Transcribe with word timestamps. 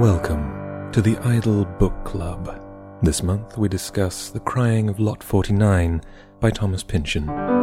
Welcome 0.00 0.90
to 0.92 1.02
the 1.02 1.16
Idle 1.18 1.64
Book 1.64 2.04
Club. 2.04 2.58
This 3.02 3.22
month 3.22 3.58
we 3.58 3.68
discuss 3.68 4.30
The 4.30 4.40
Crying 4.40 4.88
of 4.88 4.98
Lot 4.98 5.22
49 5.22 6.00
by 6.40 6.50
Thomas 6.50 6.82
Pynchon. 6.82 7.59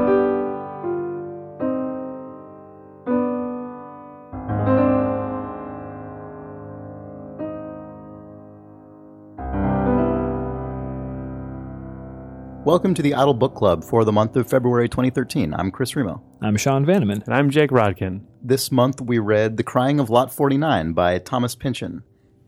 Welcome 12.77 12.93
to 12.93 13.01
the 13.01 13.15
Idle 13.15 13.33
Book 13.33 13.55
Club 13.55 13.83
for 13.83 14.05
the 14.05 14.11
month 14.11 14.35
of 14.35 14.47
February 14.47 14.87
2013. 14.87 15.51
I'm 15.51 15.71
Chris 15.71 15.95
Remo. 15.95 16.21
I'm 16.43 16.57
Sean 16.57 16.85
Vanaman. 16.85 17.25
And 17.25 17.33
I'm 17.33 17.49
Jake 17.49 17.71
Rodkin. 17.71 18.21
This 18.43 18.71
month 18.71 19.01
we 19.01 19.17
read 19.17 19.57
The 19.57 19.63
Crying 19.63 19.99
of 19.99 20.11
Lot 20.11 20.31
49 20.31 20.93
by 20.93 21.17
Thomas 21.17 21.55
Pynchon. 21.55 22.03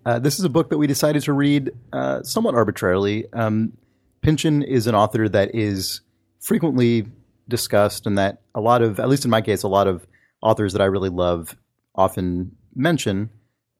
Uh, 0.05 0.19
this 0.19 0.37
is 0.37 0.45
a 0.45 0.49
book 0.49 0.69
that 0.69 0.77
we 0.77 0.85
decided 0.85 1.23
to 1.23 1.33
read 1.33 1.71
uh, 1.91 2.21
somewhat 2.21 2.53
arbitrarily. 2.53 3.25
Um, 3.33 3.73
Pynchon 4.21 4.61
is 4.61 4.85
an 4.85 4.93
author 4.93 5.27
that 5.27 5.55
is 5.55 6.01
frequently 6.39 7.07
discussed, 7.47 8.05
and 8.05 8.15
that 8.19 8.43
a 8.53 8.61
lot 8.61 8.83
of, 8.83 8.99
at 8.99 9.09
least 9.09 9.25
in 9.25 9.31
my 9.31 9.41
case, 9.41 9.63
a 9.63 9.67
lot 9.67 9.87
of 9.87 10.05
authors 10.43 10.73
that 10.73 10.81
I 10.83 10.85
really 10.85 11.09
love 11.09 11.57
often 11.95 12.55
mention, 12.75 13.31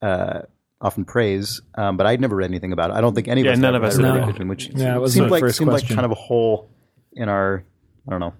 uh, 0.01 0.41
often 0.81 1.05
praise. 1.05 1.61
Um, 1.75 1.97
but 1.97 2.05
I'd 2.07 2.21
never 2.21 2.35
read 2.35 2.49
anything 2.49 2.71
about 2.71 2.91
it. 2.91 2.93
I 2.93 3.01
don't 3.01 3.13
think 3.13 3.27
any 3.27 3.41
of 3.41 3.45
Yeah, 3.45 3.53
us 3.53 3.57
none 3.59 3.75
of 3.75 3.83
us 3.83 3.97
read 3.97 4.15
have. 4.15 4.25
Pynchon, 4.27 4.47
which 4.47 4.69
Yeah, 4.73 4.95
it 4.95 4.99
was 4.99 5.13
seemed 5.13 5.29
like 5.31 5.41
first 5.41 5.57
seemed 5.57 5.71
like 5.71 5.87
kind 5.87 6.05
of 6.05 6.11
a 6.11 6.15
hole 6.15 6.69
in 7.13 7.27
our, 7.29 7.63
I 8.07 8.11
don't 8.11 8.19
know, 8.19 8.33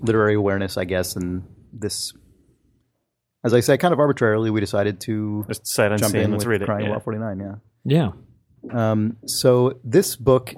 literary 0.00 0.34
awareness, 0.34 0.76
I 0.78 0.84
guess. 0.84 1.16
And 1.16 1.44
this, 1.72 2.12
as 3.44 3.52
I 3.52 3.60
say, 3.60 3.76
kind 3.76 3.92
of 3.92 4.00
arbitrarily, 4.00 4.50
we 4.50 4.60
decided 4.60 5.00
to 5.02 5.44
Just 5.48 5.66
sight 5.66 5.88
jump 5.90 6.02
unseen. 6.04 6.20
in 6.22 6.30
Let's 6.32 6.44
with 6.44 6.50
read 6.52 6.62
it. 6.62 6.66
Crying 6.66 6.86
Yeah. 6.86 6.92
Lot 6.92 7.04
49. 7.04 7.38
Yeah. 7.84 8.10
Yeah. 8.72 8.92
Um, 8.92 9.18
so 9.26 9.78
this 9.84 10.16
book, 10.16 10.54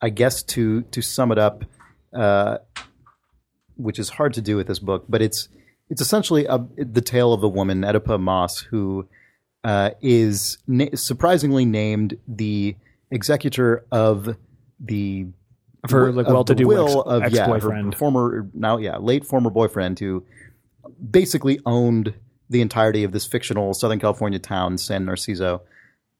I 0.00 0.08
guess 0.08 0.42
to 0.44 0.80
to 0.82 1.02
sum 1.02 1.30
it 1.30 1.38
up, 1.38 1.64
uh, 2.16 2.56
which 3.76 3.98
is 3.98 4.08
hard 4.08 4.32
to 4.34 4.40
do 4.40 4.56
with 4.56 4.66
this 4.66 4.78
book, 4.78 5.04
but 5.10 5.20
it's 5.20 5.48
it's 5.90 6.00
essentially 6.00 6.46
a, 6.46 6.64
the 6.78 7.02
tale 7.02 7.34
of 7.34 7.42
a 7.42 7.48
woman, 7.48 7.82
Oedipa 7.82 8.18
Maas, 8.18 8.58
who 8.60 9.06
uh, 9.64 9.90
is 10.00 10.58
na- 10.66 10.94
surprisingly 10.94 11.64
named 11.64 12.16
the 12.26 12.76
executor 13.10 13.84
of 13.92 14.36
the 14.78 15.26
Of 15.84 15.90
her, 15.90 16.12
like, 16.12 16.26
well-to-do 16.26 16.66
will 16.66 16.86
ex- 16.86 16.94
of 17.06 17.32
yeah, 17.32 17.46
her 17.46 17.56
ex-boyfriend. 17.56 17.94
former 17.96 18.48
now 18.54 18.78
yeah 18.78 18.96
late 18.96 19.24
former 19.24 19.50
boyfriend 19.50 19.98
who 19.98 20.24
basically 21.10 21.60
owned 21.66 22.14
the 22.48 22.60
entirety 22.60 23.04
of 23.04 23.12
this 23.12 23.26
fictional 23.26 23.72
Southern 23.74 24.00
California 24.00 24.38
town, 24.38 24.76
San 24.76 25.06
Narciso. 25.06 25.60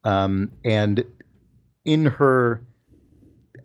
Um, 0.04 0.52
and 0.64 1.04
in 1.84 2.06
her, 2.06 2.62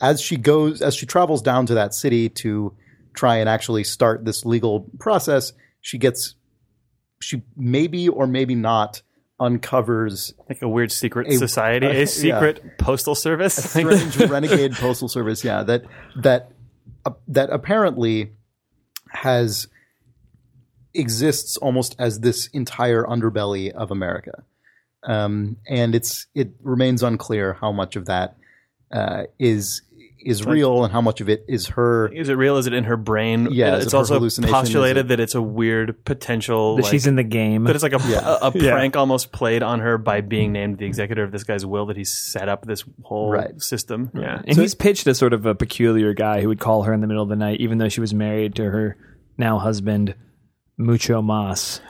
as 0.02 0.20
she 0.20 0.36
goes, 0.36 0.82
as 0.82 0.96
she 0.96 1.06
travels 1.06 1.44
down 1.44 1.68
to 1.68 1.76
that 1.76 1.94
city 1.94 2.28
to 2.30 2.74
try 3.14 3.38
and 3.38 3.48
actually 3.48 3.84
start 3.84 4.26
this 4.26 4.46
legal 4.46 4.90
process, 5.00 5.54
she 5.82 6.00
gets, 6.00 6.34
she 7.22 7.44
maybe 7.56 8.10
or 8.10 8.26
maybe 8.26 8.56
not 8.56 9.04
uncovers 9.40 10.34
Like 10.50 10.62
a 10.62 10.68
weird 10.70 10.92
secret 10.92 11.28
A- 11.28 11.38
society, 11.38 11.86
uh, 11.88 11.92
yeah. 11.92 12.00
a 12.00 12.08
secret 12.08 12.78
postal 12.78 13.16
service. 13.16 13.58
a 13.58 13.62
strange 13.68 14.18
renegade 14.30 14.74
postal 14.74 15.08
service. 15.08 15.44
Yeah, 15.44 15.64
that 15.64 15.84
that 16.22 16.52
uh, 17.06 17.12
that 17.28 17.50
apparently 17.50 18.32
has 19.10 19.68
exists 20.94 21.58
almost 21.58 21.96
as 22.00 22.22
this 22.22 22.48
entire 22.48 23.04
underbelly 23.04 23.72
of 23.72 23.92
America, 23.92 24.44
um, 25.04 25.58
and 25.68 25.94
it's 25.96 26.28
it 26.34 26.52
remains 26.62 27.04
unclear 27.04 27.54
how 27.54 27.72
much 27.72 27.96
of 27.96 28.06
that 28.06 28.38
uh, 28.92 29.24
is 29.40 29.82
is 30.26 30.46
real 30.46 30.84
and 30.84 30.92
how 30.92 31.02
much 31.02 31.22
of 31.22 31.30
it 31.30 31.46
is 31.48 31.68
her. 31.68 32.08
Is 32.08 32.28
it 32.30 32.34
real? 32.34 32.58
Is 32.58 32.66
it 32.68 32.74
in 32.74 32.84
her 32.86 32.98
brain? 32.98 33.50
Yeah, 33.52 33.78
is 33.78 33.86
it's 33.86 33.94
also 33.94 34.16
hallucination? 34.16 34.54
Is 34.56 34.60
postulated 34.62 35.06
it- 35.06 35.08
that 35.10 35.20
it's 35.20 35.36
a 35.36 35.42
weird 35.42 36.04
potential. 36.04 36.76
That 36.76 36.84
like- 36.84 36.92
she's 36.92 37.06
in 37.08 37.16
the 37.16 37.24
game. 37.24 37.64
that 37.66 37.76
it's 37.76 37.84
like 37.84 37.94
a, 37.94 38.00
Yeah. 38.10 38.38
a, 38.42 38.48
a 38.48 38.52
Yeah. 38.56 38.72
prank 38.72 38.96
almost 38.96 39.32
played 39.32 39.62
on 39.64 39.80
her 39.82 39.98
by 39.98 40.22
being 40.22 40.52
named 40.52 40.80
the 40.80 40.86
executor 40.86 41.24
of 41.24 41.32
this 41.32 41.44
guy's 41.44 41.66
will 41.66 41.86
that 41.86 41.96
he 41.98 42.04
set 42.04 42.50
up 42.50 42.66
this 42.66 42.84
whole 43.04 43.32
Right. 43.32 43.62
system. 43.62 44.10
Yeah. 44.14 44.42
and 44.46 44.58
he's 44.58 44.74
pitched 44.76 45.06
as 45.08 45.18
sort 45.18 45.34
of 45.34 45.46
a 45.46 45.54
peculiar 45.56 46.14
guy 46.14 46.42
who 46.42 46.48
would 46.48 46.60
call 46.60 46.84
her 46.84 46.94
in 46.94 47.02
the 47.02 47.08
middle 47.08 47.24
of 47.24 47.30
the 47.30 47.36
night, 47.36 47.60
even 47.62 47.78
though 47.78 47.90
she 47.90 48.02
was 48.02 48.14
married 48.14 48.56
to 48.56 48.64
her 48.64 48.98
now 49.38 49.60
husband, 49.60 50.16
Mucho 50.78 51.22
Maas. 51.22 51.82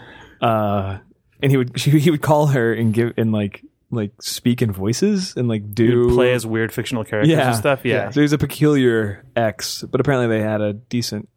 Uh, 0.41 0.97
and 1.41 1.51
he 1.51 1.57
would 1.57 1.79
she, 1.79 1.91
he 1.99 2.11
would 2.11 2.21
call 2.21 2.47
her 2.47 2.73
and 2.73 2.93
give 2.93 3.13
and 3.17 3.31
like 3.31 3.63
like 3.95 4.21
speak 4.21 4.61
in 4.61 4.71
voices 4.71 5.35
and 5.35 5.47
like 5.47 5.73
do 5.73 6.13
Play 6.13 6.33
as 6.33 6.45
weird 6.45 6.71
fictional 6.71 7.03
characters 7.03 7.31
Yeah. 7.31 7.47
and 7.47 7.55
stuff. 7.55 7.81
Yeah. 7.83 8.09
So 8.11 8.21
he's 8.21 8.33
a 8.33 8.37
peculiar 8.37 9.25
ex, 9.35 9.81
but 9.83 9.99
apparently 10.01 10.37
they 10.37 10.43
had 10.43 10.61
a 10.61 10.73
decent 10.73 11.27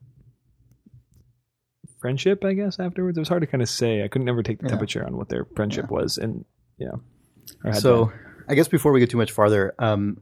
friendship, 2.01 2.45
I 2.45 2.53
guess, 2.53 2.79
afterwards. 2.79 3.17
It 3.19 3.21
was 3.21 3.29
hard 3.29 3.41
to 3.43 3.47
kind 3.47 3.63
of 3.63 3.69
say. 3.69 4.05
I 4.05 4.09
couldn't 4.09 4.27
never 4.27 4.43
take 4.43 4.59
the 4.59 4.67
Yeah. 4.67 4.71
temperature 4.71 5.05
on 5.05 5.17
what 5.17 5.29
their 5.29 5.45
friendship 5.57 5.91
was. 5.91 6.19
And 6.19 6.45
yeah. 6.79 6.93
So 7.75 8.07
been. 8.07 8.15
I 8.49 8.55
guess 8.55 8.69
before 8.69 8.93
we 8.93 9.01
get 9.01 9.11
too 9.11 9.17
much 9.19 9.33
farther, 9.33 9.75
um, 9.79 10.19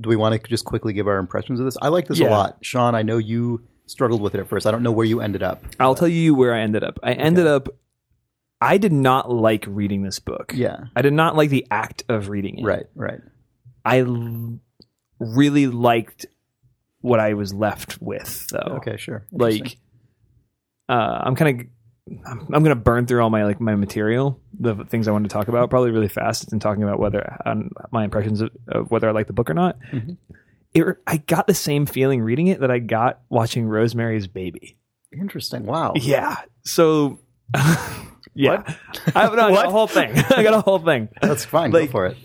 do 0.00 0.08
we 0.08 0.16
want 0.16 0.40
to 0.40 0.48
just 0.48 0.64
quickly 0.64 0.92
give 0.92 1.08
our 1.08 1.18
impressions 1.18 1.58
of 1.58 1.64
this? 1.66 1.76
I 1.80 1.88
like 1.88 2.06
this 2.06 2.20
a 2.20 2.24
lot, 2.24 2.58
Sean. 2.62 2.94
I 2.94 3.02
know 3.02 3.18
you 3.18 3.62
struggled 3.86 4.20
with 4.20 4.34
it 4.34 4.40
at 4.40 4.48
first. 4.48 4.66
I 4.66 4.70
don't 4.70 4.82
know 4.82 4.92
where 4.92 5.06
you 5.06 5.20
ended 5.20 5.42
up. 5.42 5.64
I'll 5.80 5.94
tell 5.94 6.08
you 6.08 6.34
where 6.34 6.54
I 6.54 6.60
ended 6.60 6.84
up. 6.84 6.98
I 7.02 7.12
ended 7.12 7.46
up, 7.46 7.68
I 8.60 8.78
did 8.78 8.92
not 8.92 9.30
like 9.30 9.64
reading 9.68 10.02
this 10.02 10.18
book. 10.18 10.52
Yeah. 10.54 10.84
I 10.94 11.02
did 11.02 11.12
not 11.12 11.36
like 11.36 11.50
the 11.50 11.66
act 11.70 12.04
of 12.08 12.28
reading 12.28 12.58
it. 12.60 12.64
Right. 12.64 12.86
Right. 12.94 13.20
I 13.84 14.00
l- 14.00 14.58
really 15.20 15.66
liked 15.66 16.26
what 17.00 17.20
I 17.20 17.34
was 17.34 17.52
left 17.52 18.00
with, 18.00 18.48
though. 18.48 18.76
Okay. 18.78 18.96
Sure. 18.96 19.26
Like 19.30 19.76
uh, 20.88 21.20
I'm 21.24 21.36
kind 21.36 21.60
of 21.60 21.66
I'm, 22.26 22.40
I'm 22.54 22.62
gonna 22.62 22.74
burn 22.76 23.06
through 23.06 23.22
all 23.22 23.30
my 23.30 23.44
like 23.44 23.60
my 23.60 23.74
material, 23.74 24.40
the 24.58 24.74
things 24.84 25.06
I 25.08 25.10
want 25.12 25.24
to 25.24 25.28
talk 25.28 25.48
about, 25.48 25.68
probably 25.70 25.90
really 25.90 26.08
fast, 26.08 26.52
and 26.52 26.60
talking 26.62 26.82
about 26.82 26.98
whether 27.00 27.36
um, 27.44 27.70
my 27.90 28.04
impressions 28.04 28.40
of, 28.40 28.50
of 28.68 28.90
whether 28.90 29.08
I 29.08 29.12
like 29.12 29.26
the 29.26 29.32
book 29.32 29.50
or 29.50 29.54
not. 29.54 29.78
Mhm. 29.92 30.16
It, 30.72 30.84
I 31.06 31.16
got 31.18 31.46
the 31.46 31.54
same 31.54 31.86
feeling 31.86 32.22
reading 32.22 32.46
it 32.48 32.60
that 32.60 32.70
I 32.70 32.78
got 32.78 33.20
watching 33.28 33.66
Rosemary's 33.66 34.26
Baby. 34.26 34.78
Interesting. 35.12 35.66
Wow. 35.66 35.92
Yeah. 35.96 36.36
So. 36.64 37.18
yeah, 38.36 38.62
I, 39.14 39.26
no, 39.34 39.46
I 39.48 39.50
got 39.52 39.66
a 39.66 39.70
whole 39.70 39.86
thing. 39.86 40.12
I 40.30 40.42
got 40.42 40.54
a 40.54 40.60
whole 40.60 40.78
thing. 40.78 41.08
That's 41.20 41.44
fine. 41.44 41.70
Like- 41.72 41.86
Go 41.86 41.92
for 41.92 42.06
it. 42.06 42.16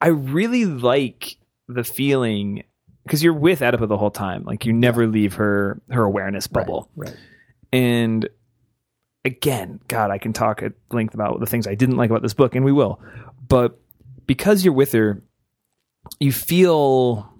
I 0.00 0.08
really 0.08 0.64
like 0.64 1.36
the 1.68 1.84
feeling 1.84 2.64
because 3.04 3.22
you're 3.22 3.34
with 3.34 3.60
Oedipa 3.60 3.86
the 3.88 3.96
whole 3.98 4.10
time. 4.10 4.44
Like 4.44 4.64
you 4.64 4.72
never 4.72 5.06
leave 5.06 5.34
her 5.34 5.80
her 5.90 6.02
awareness 6.04 6.46
bubble. 6.46 6.90
Right. 6.96 7.16
And 7.72 8.28
again, 9.24 9.80
God, 9.88 10.10
I 10.10 10.18
can 10.18 10.32
talk 10.32 10.62
at 10.62 10.72
length 10.90 11.14
about 11.14 11.40
the 11.40 11.46
things 11.46 11.66
I 11.66 11.74
didn't 11.74 11.96
like 11.96 12.10
about 12.10 12.22
this 12.22 12.34
book, 12.34 12.54
and 12.54 12.64
we 12.64 12.72
will. 12.72 13.00
But 13.48 13.78
because 14.26 14.64
you're 14.64 14.74
with 14.74 14.92
her, 14.92 15.22
you 16.18 16.32
feel 16.32 17.30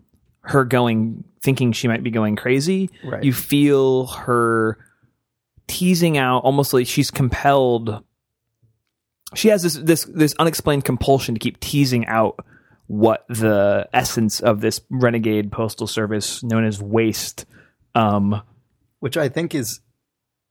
her 0.43 0.65
going, 0.65 1.25
thinking 1.43 1.73
she 1.73 1.89
might 1.89 2.03
be 2.03 2.11
going 2.11 2.37
crazy. 2.37 2.91
Right. 3.05 3.25
You 3.25 3.33
feel 3.33 4.07
her 4.09 4.79
teasing 5.71 6.19
out, 6.19 6.41
almost 6.41 6.75
like 6.75 6.89
she's 6.89 7.11
compelled. 7.11 8.03
She 9.35 9.49
has 9.49 9.63
this 9.63 9.75
this 9.75 10.05
this 10.05 10.35
unexplained 10.39 10.85
compulsion 10.85 11.35
to 11.37 11.39
keep 11.39 11.61
teasing 11.61 12.07
out 12.07 12.45
what 12.89 13.25
the 13.29 13.89
essence 13.95 14.41
of 14.41 14.61
this 14.61 14.81
renegade 14.91 15.53
postal 15.53 15.87
service 15.87 16.43
known 16.43 16.65
as 16.65 16.83
waste 16.83 17.47
um 17.95 18.43
Which 18.99 19.17
I 19.17 19.29
think 19.29 19.55
is 19.55 19.81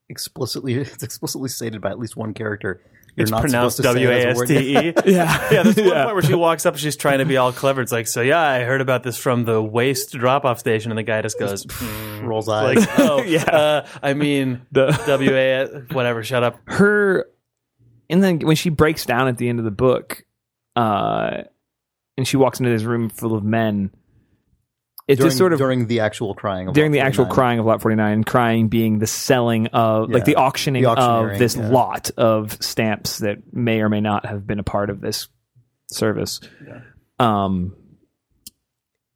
explicitly 0.07 0.73
it's 0.75 1.03
explicitly 1.03 1.49
stated 1.49 1.81
by 1.81 1.89
at 1.89 1.99
least 1.99 2.15
one 2.15 2.33
character. 2.33 2.81
You're 3.19 3.23
It's 3.25 3.31
not 3.31 3.41
pronounced 3.41 3.77
supposed 3.77 3.97
to 3.97 4.01
W 4.01 4.07
say 4.07 4.21
it 4.21 4.25
A 4.25 4.25
as 4.25 4.25
a 4.25 4.29
S 4.29 4.37
word. 4.37 4.47
T 4.47 4.55
E. 5.11 5.11
yeah 5.13 5.47
Yeah, 5.51 5.63
there's 5.63 5.75
one 5.75 6.03
point 6.03 6.13
where 6.15 6.21
she 6.23 6.33
walks 6.35 6.65
up, 6.65 6.77
she's 6.77 6.95
trying 6.95 7.19
to 7.19 7.25
be 7.25 7.37
all 7.37 7.51
clever. 7.51 7.81
It's 7.81 7.91
like, 7.91 8.07
so 8.07 8.21
yeah, 8.21 8.39
I 8.39 8.61
heard 8.63 8.81
about 8.81 9.03
this 9.03 9.17
from 9.17 9.43
the 9.45 9.61
waste 9.61 10.11
drop 10.13 10.45
off 10.45 10.57
station, 10.59 10.91
and 10.91 10.97
the 10.97 11.03
guy 11.03 11.21
just 11.21 11.37
goes, 11.37 11.65
"Hmm." 11.69 12.25
Rolls 12.25 12.47
eyes. 12.49 12.77
like, 12.77 12.89
oh, 12.99 13.21
Yeah. 13.23 13.43
uh, 13.43 13.87
I 14.01 14.13
mean, 14.13 14.61
The- 14.71 14.91
W 15.05 15.31
A, 15.35 15.65
whatever, 15.91 16.23
shut 16.23 16.43
up. 16.43 16.59
her 16.67 17.25
and 18.09 18.23
then 18.23 18.39
when 18.39 18.55
she 18.55 18.69
breaks 18.69 19.05
down 19.05 19.27
at 19.27 19.37
the 19.37 19.49
end 19.49 19.59
of 19.59 19.65
the 19.65 19.71
book 19.71 20.23
uh 20.75 21.43
and 22.17 22.27
she 22.27 22.37
walks 22.37 22.59
into 22.59 22.71
this 22.71 22.83
room 22.83 23.09
full 23.09 23.35
of 23.35 23.43
men 23.43 23.91
it's 25.09 25.17
during, 25.17 25.29
just 25.29 25.37
sort 25.37 25.53
of 25.53 25.59
during 25.59 25.87
the 25.87 26.01
actual 26.01 26.35
crying. 26.35 26.67
Of 26.67 26.75
during 26.75 26.91
Lot 26.91 26.93
the 26.93 26.99
actual 27.01 27.25
49. 27.25 27.35
crying 27.35 27.59
of 27.59 27.65
lot 27.65 27.81
49 27.81 28.23
crying 28.23 28.67
being 28.67 28.99
the 28.99 29.07
selling 29.07 29.67
of 29.67 30.09
like 30.09 30.25
the 30.25 30.35
auctioning 30.35 30.83
The 30.83 30.91
of 30.91 31.39
this 31.39 31.55
yeah. 31.55 31.67
lot 31.67 32.11
of 32.15 32.61
stamps 32.61 33.17
that 33.19 33.39
may 33.51 33.81
or 33.81 33.89
may 33.89 34.01
not 34.01 34.25
have 34.25 34.45
been 34.45 34.59
a 34.59 34.63
part 34.63 34.89
of 34.89 35.01
this 35.01 35.27
service 35.87 36.39
um 37.17 37.75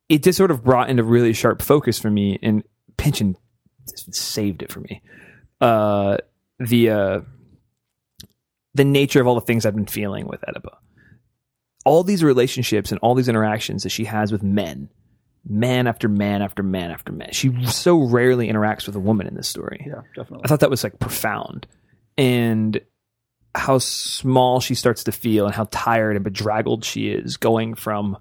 it 0.10 0.24
just 0.24 0.38
sort 0.38 0.50
of 0.50 0.64
brought 0.64 0.90
into 0.90 1.04
really 1.04 1.34
sharp 1.34 1.62
focus 1.62 2.00
for 2.00 2.10
me 2.10 2.40
and 2.42 2.64
Pynchon 2.98 3.36
saved 3.86 4.64
it 4.64 4.72
for 4.72 4.80
me 4.80 5.04
uh 5.62 6.18
the 6.60 6.90
uh 6.90 7.22
the 8.74 8.84
nature 8.84 9.22
of 9.22 9.28
all 9.28 9.36
the 9.36 9.42
things 9.42 9.66
I've 9.66 9.76
been 9.76 9.86
feeling 9.86 10.28
with 10.28 10.42
Oedipa 10.42 10.78
all 11.86 12.04
these 12.04 12.24
relationships 12.24 12.92
and 12.92 13.00
all 13.02 13.14
these 13.16 13.30
interactions 13.30 13.84
that 13.84 13.90
she 13.90 14.06
has 14.06 14.32
with 14.32 14.44
men, 14.44 14.90
man 15.48 15.88
after 15.88 16.08
man 16.08 16.42
after 16.42 16.64
man 16.64 16.92
after 16.92 17.12
man. 17.12 17.30
She 17.32 17.66
so 17.66 18.02
rarely 18.02 18.48
interacts 18.48 18.86
with 18.86 18.96
a 18.96 19.00
woman 19.00 19.28
in 19.28 19.36
this 19.36 19.48
story. 19.48 19.86
Yeah, 19.88 20.02
definitely. 20.16 20.46
I 20.46 20.48
thought 20.48 20.62
that 20.62 20.70
was 20.70 20.84
like 20.84 21.00
profound. 21.00 21.68
And 22.18 22.80
how 23.56 23.78
small 23.78 24.60
she 24.60 24.76
starts 24.76 25.04
to 25.06 25.12
feel 25.12 25.46
and 25.46 25.54
how 25.54 25.68
tired 25.72 26.16
and 26.16 26.24
bedraggled 26.24 26.86
she 26.86 27.10
is 27.10 27.38
going 27.38 27.76
from 27.76 28.18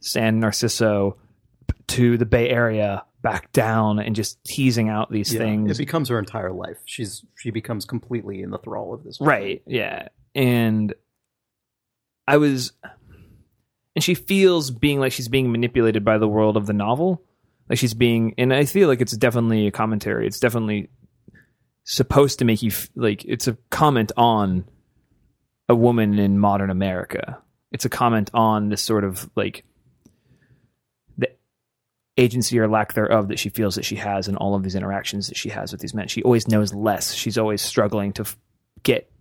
San 0.00 0.40
Narciso 0.40 1.16
to 1.88 2.16
the 2.16 2.26
Bay 2.26 2.48
Area 2.48 3.04
back 3.22 3.52
down 3.52 3.98
and 3.98 4.16
just 4.16 4.42
teasing 4.44 4.88
out 4.88 5.10
these 5.10 5.32
Yeah, 5.32 5.40
things. 5.40 5.78
It 5.78 5.84
becomes 5.84 6.08
her 6.08 6.18
entire 6.18 6.52
life. 6.52 6.78
She's 6.86 7.24
she 7.36 7.50
becomes 7.50 7.84
completely 7.84 8.42
in 8.42 8.50
the 8.50 8.58
thrall 8.58 8.94
of 8.94 9.04
this. 9.04 9.18
Right. 9.20 9.62
Yeah. 9.66 10.08
And 10.34 10.94
I 12.26 12.36
was, 12.38 12.72
and 14.00 14.04
she 14.04 14.14
feels 14.14 14.70
being 14.70 14.98
like 14.98 15.12
she's 15.12 15.28
being 15.28 15.52
manipulated 15.52 16.06
by 16.06 16.16
the 16.16 16.26
world 16.26 16.56
of 16.56 16.64
the 16.64 16.72
novel. 16.72 17.22
Like 17.68 17.78
she's 17.78 17.92
being, 17.92 18.32
and 18.38 18.50
I 18.50 18.64
feel 18.64 18.88
like 18.88 19.02
it's 19.02 19.14
definitely 19.14 19.66
a 19.66 19.70
commentary. 19.70 20.26
It's 20.26 20.40
definitely 20.40 20.88
supposed 21.84 22.38
to 22.38 22.46
make 22.46 22.62
you 22.62 22.70
f- 22.70 22.88
like 22.96 23.26
it's 23.26 23.46
a 23.46 23.58
comment 23.68 24.10
on 24.16 24.64
a 25.68 25.74
woman 25.74 26.18
in 26.18 26.38
modern 26.38 26.70
America. 26.70 27.42
It's 27.72 27.84
a 27.84 27.90
comment 27.90 28.30
on 28.32 28.70
this 28.70 28.80
sort 28.80 29.04
of 29.04 29.28
like 29.36 29.64
the 31.18 31.28
agency 32.16 32.58
or 32.58 32.68
lack 32.68 32.94
thereof 32.94 33.28
that 33.28 33.38
she 33.38 33.50
feels 33.50 33.74
that 33.74 33.84
she 33.84 33.96
has 33.96 34.28
in 34.28 34.36
all 34.36 34.54
of 34.54 34.62
these 34.62 34.76
interactions 34.76 35.28
that 35.28 35.36
she 35.36 35.50
has 35.50 35.72
with 35.72 35.82
these 35.82 35.92
men. 35.92 36.08
She 36.08 36.22
always 36.22 36.48
knows 36.48 36.72
less. 36.72 37.12
She's 37.12 37.36
always 37.36 37.60
struggling 37.60 38.14
to 38.14 38.22
f- 38.22 38.38
get 38.82 39.12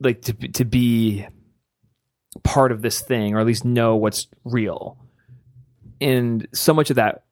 like 0.00 0.22
to 0.22 0.32
to 0.32 0.64
be 0.64 1.26
part 2.42 2.72
of 2.72 2.82
this 2.82 3.00
thing 3.00 3.34
or 3.34 3.40
at 3.40 3.46
least 3.46 3.64
know 3.64 3.96
what's 3.96 4.26
real. 4.44 4.98
And 6.00 6.46
so 6.52 6.72
much 6.74 6.90
of 6.90 6.96
that 6.96 7.24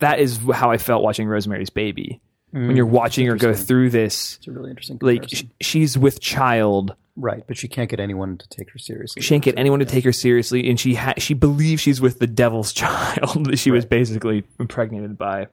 that 0.00 0.20
is 0.20 0.38
how 0.52 0.70
I 0.70 0.78
felt 0.78 1.02
watching 1.02 1.26
Rosemary's 1.26 1.70
Baby. 1.70 2.20
When 2.50 2.76
you're 2.76 2.86
mm, 2.86 2.90
watching 2.90 3.26
her 3.26 3.36
go 3.36 3.52
through 3.52 3.90
this 3.90 4.36
It's 4.38 4.46
a 4.46 4.52
really 4.52 4.70
interesting. 4.70 4.98
like 5.02 5.28
sh- 5.28 5.42
she's 5.60 5.98
with 5.98 6.18
child 6.20 6.94
right, 7.14 7.44
but 7.46 7.58
she 7.58 7.68
can't 7.68 7.90
get 7.90 8.00
anyone 8.00 8.38
to 8.38 8.48
take 8.48 8.70
her 8.70 8.78
seriously. 8.78 9.20
she 9.20 9.28
can't 9.28 9.42
get 9.44 9.58
anyone 9.58 9.80
to 9.80 9.84
take 9.84 10.04
her 10.04 10.12
seriously 10.12 10.70
and 10.70 10.80
she 10.80 10.94
ha- 10.94 11.14
she 11.18 11.34
believes 11.34 11.82
she's 11.82 12.00
with 12.00 12.20
the 12.20 12.26
devil's 12.26 12.72
child 12.74 13.46
that 13.46 13.58
she 13.58 13.70
was 13.70 13.84
basically 13.84 14.44
impregnated 14.58 15.18
by 15.18 15.48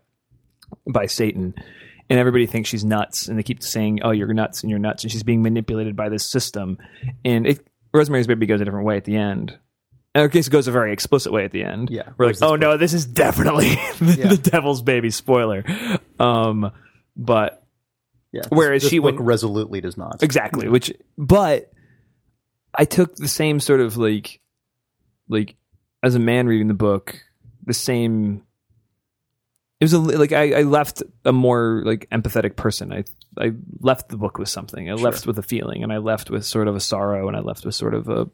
by 0.88 1.06
satan 1.06 1.54
and 2.10 2.18
everybody 2.20 2.46
thinks 2.46 2.70
she's 2.70 2.86
nuts 2.86 3.28
and 3.28 3.38
they 3.38 3.44
keep 3.44 3.62
saying 3.62 4.00
oh 4.04 4.12
you're 4.12 4.34
nuts 4.34 4.62
and 4.62 4.70
you're 4.70 4.80
nuts 4.80 5.04
and 5.04 5.12
she's 5.12 5.24
being 5.24 5.42
manipulated 5.42 5.96
by 5.98 6.08
this 6.08 6.24
system 6.26 6.78
and 7.26 7.46
it, 7.48 7.68
rosemary's 7.96 8.28
baby 8.28 8.46
goes 8.46 8.62
a 8.62 8.66
different 8.66 8.86
way 8.86 8.98
at 8.98 9.06
the 9.06 9.16
end 9.16 9.58
in 10.14 10.22
our 10.22 10.30
case 10.30 10.48
it 10.48 10.52
goes 10.52 10.68
a 10.68 10.72
very 10.72 10.94
explicit 10.94 11.32
way 11.32 11.44
at 11.46 11.52
the 11.52 11.64
end 11.64 11.90
Yeah. 11.90 12.10
we're 12.18 12.28
like 12.28 12.42
oh 12.42 12.56
no 12.56 12.78
this 12.78 12.94
is 12.94 13.06
definitely 13.06 13.70
the, 14.00 14.16
Yeah. 14.20 14.28
the 14.30 14.38
devil's 14.38 14.82
baby 14.82 15.10
spoiler 15.10 15.64
um 16.20 16.72
but 17.16 17.64
Yeah, 18.32 18.42
this- 18.42 18.50
whereas 18.52 18.82
this 18.84 18.92
she 18.92 19.00
book 19.00 19.16
went- 19.16 19.22
resolutely 19.28 19.82
does 19.82 19.98
not. 19.98 20.22
exactly 20.24 20.70
which 20.70 20.94
but 21.18 21.72
i 22.74 22.86
took 22.86 23.16
the 23.16 23.28
same 23.28 23.60
sort 23.60 23.80
of 23.82 23.98
like 23.98 24.40
like 25.30 25.56
as 26.04 26.16
a 26.16 26.20
man 26.20 26.46
reading 26.48 26.68
the 26.68 26.74
book 26.74 27.20
the 27.66 27.74
same 27.74 28.44
it 29.80 29.86
was 29.86 29.94
a 29.94 30.00
like 30.00 30.32
I, 30.32 30.60
I 30.60 30.62
left 30.64 31.04
a 31.26 31.34
more 31.34 31.82
like 31.86 32.08
empathetic 32.12 32.56
person 32.56 32.94
i 32.94 33.04
i 33.40 33.52
left 33.80 34.10
the 34.10 34.18
book 34.18 34.38
with 34.38 34.50
something 34.50 34.90
i 34.90 34.94
left 34.94 35.26
with 35.28 35.38
a 35.40 35.44
feeling 35.44 35.84
and 35.84 35.92
i 35.94 35.98
left 35.98 36.30
with 36.30 36.46
sort 36.46 36.68
of 36.68 36.76
a 36.76 36.80
sorrow 36.80 37.28
and 37.28 37.36
i 37.38 37.40
left 37.40 37.66
with 37.66 37.76
sort 37.76 37.94
of 37.94 38.08
a 38.10 38.28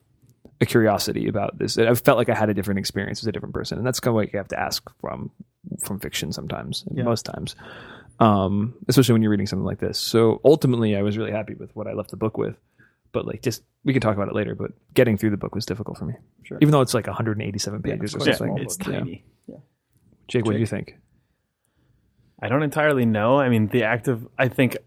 a 0.59 0.65
curiosity 0.65 1.27
about 1.27 1.57
this 1.57 1.77
i 1.77 1.93
felt 1.95 2.17
like 2.17 2.29
i 2.29 2.35
had 2.35 2.49
a 2.49 2.53
different 2.53 2.77
experience 2.79 3.19
as 3.23 3.27
a 3.27 3.31
different 3.31 3.53
person 3.53 3.77
and 3.77 3.85
that's 3.87 3.99
kind 3.99 4.11
of 4.11 4.15
what 4.15 4.31
you 4.31 4.37
have 4.37 4.47
to 4.47 4.59
ask 4.59 4.87
from 4.99 5.31
from 5.83 5.99
fiction 5.99 6.31
sometimes 6.31 6.85
Yeah. 6.91 7.03
most 7.03 7.25
times 7.25 7.55
um, 8.19 8.75
especially 8.87 9.13
when 9.13 9.23
you're 9.23 9.31
reading 9.31 9.47
something 9.47 9.65
like 9.65 9.79
this. 9.79 9.97
So 9.97 10.41
ultimately, 10.45 10.95
I 10.95 11.01
was 11.01 11.17
really 11.17 11.31
happy 11.31 11.55
with 11.55 11.75
what 11.75 11.87
I 11.87 11.93
left 11.93 12.11
the 12.11 12.17
book 12.17 12.37
with. 12.37 12.55
But 13.13 13.25
like, 13.25 13.41
just 13.41 13.63
we 13.83 13.93
can 13.93 14.01
talk 14.01 14.15
about 14.15 14.27
it 14.27 14.35
later. 14.35 14.53
But 14.53 14.73
getting 14.93 15.17
through 15.17 15.31
the 15.31 15.37
book 15.37 15.55
was 15.55 15.65
difficult 15.65 15.97
for 15.97 16.05
me, 16.05 16.13
Sure. 16.43 16.59
even 16.61 16.71
though 16.71 16.81
it's 16.81 16.93
like 16.93 17.07
187 17.07 17.81
pages 17.81 18.13
it's 18.13 18.15
or 18.15 18.19
something. 18.19 18.35
small 18.35 18.61
it's 18.61 18.77
book. 18.77 18.93
tiny. 18.93 19.25
Jake, 20.27 20.45
what 20.45 20.51
do 20.53 20.59
you 20.59 20.67
think? 20.67 20.97
I 22.39 22.47
don't 22.47 22.61
entirely 22.61 23.05
know. 23.07 23.39
I 23.39 23.49
mean, 23.49 23.69
the 23.69 23.85
act 23.85 24.07
of 24.07 24.27
I 24.37 24.49
think 24.49 24.77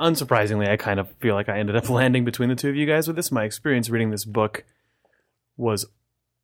unsurprisingly, 0.00 0.68
I 0.68 0.76
kind 0.76 1.00
of 1.00 1.10
feel 1.16 1.34
like 1.34 1.48
I 1.48 1.58
ended 1.58 1.76
up 1.76 1.88
landing 1.90 2.24
between 2.24 2.48
the 2.48 2.54
two 2.54 2.68
of 2.68 2.76
you 2.76 2.86
guys 2.86 3.06
with 3.06 3.16
this. 3.16 3.32
My 3.32 3.44
experience 3.44 3.90
reading 3.90 4.10
this 4.10 4.24
book 4.24 4.64
was 5.56 5.86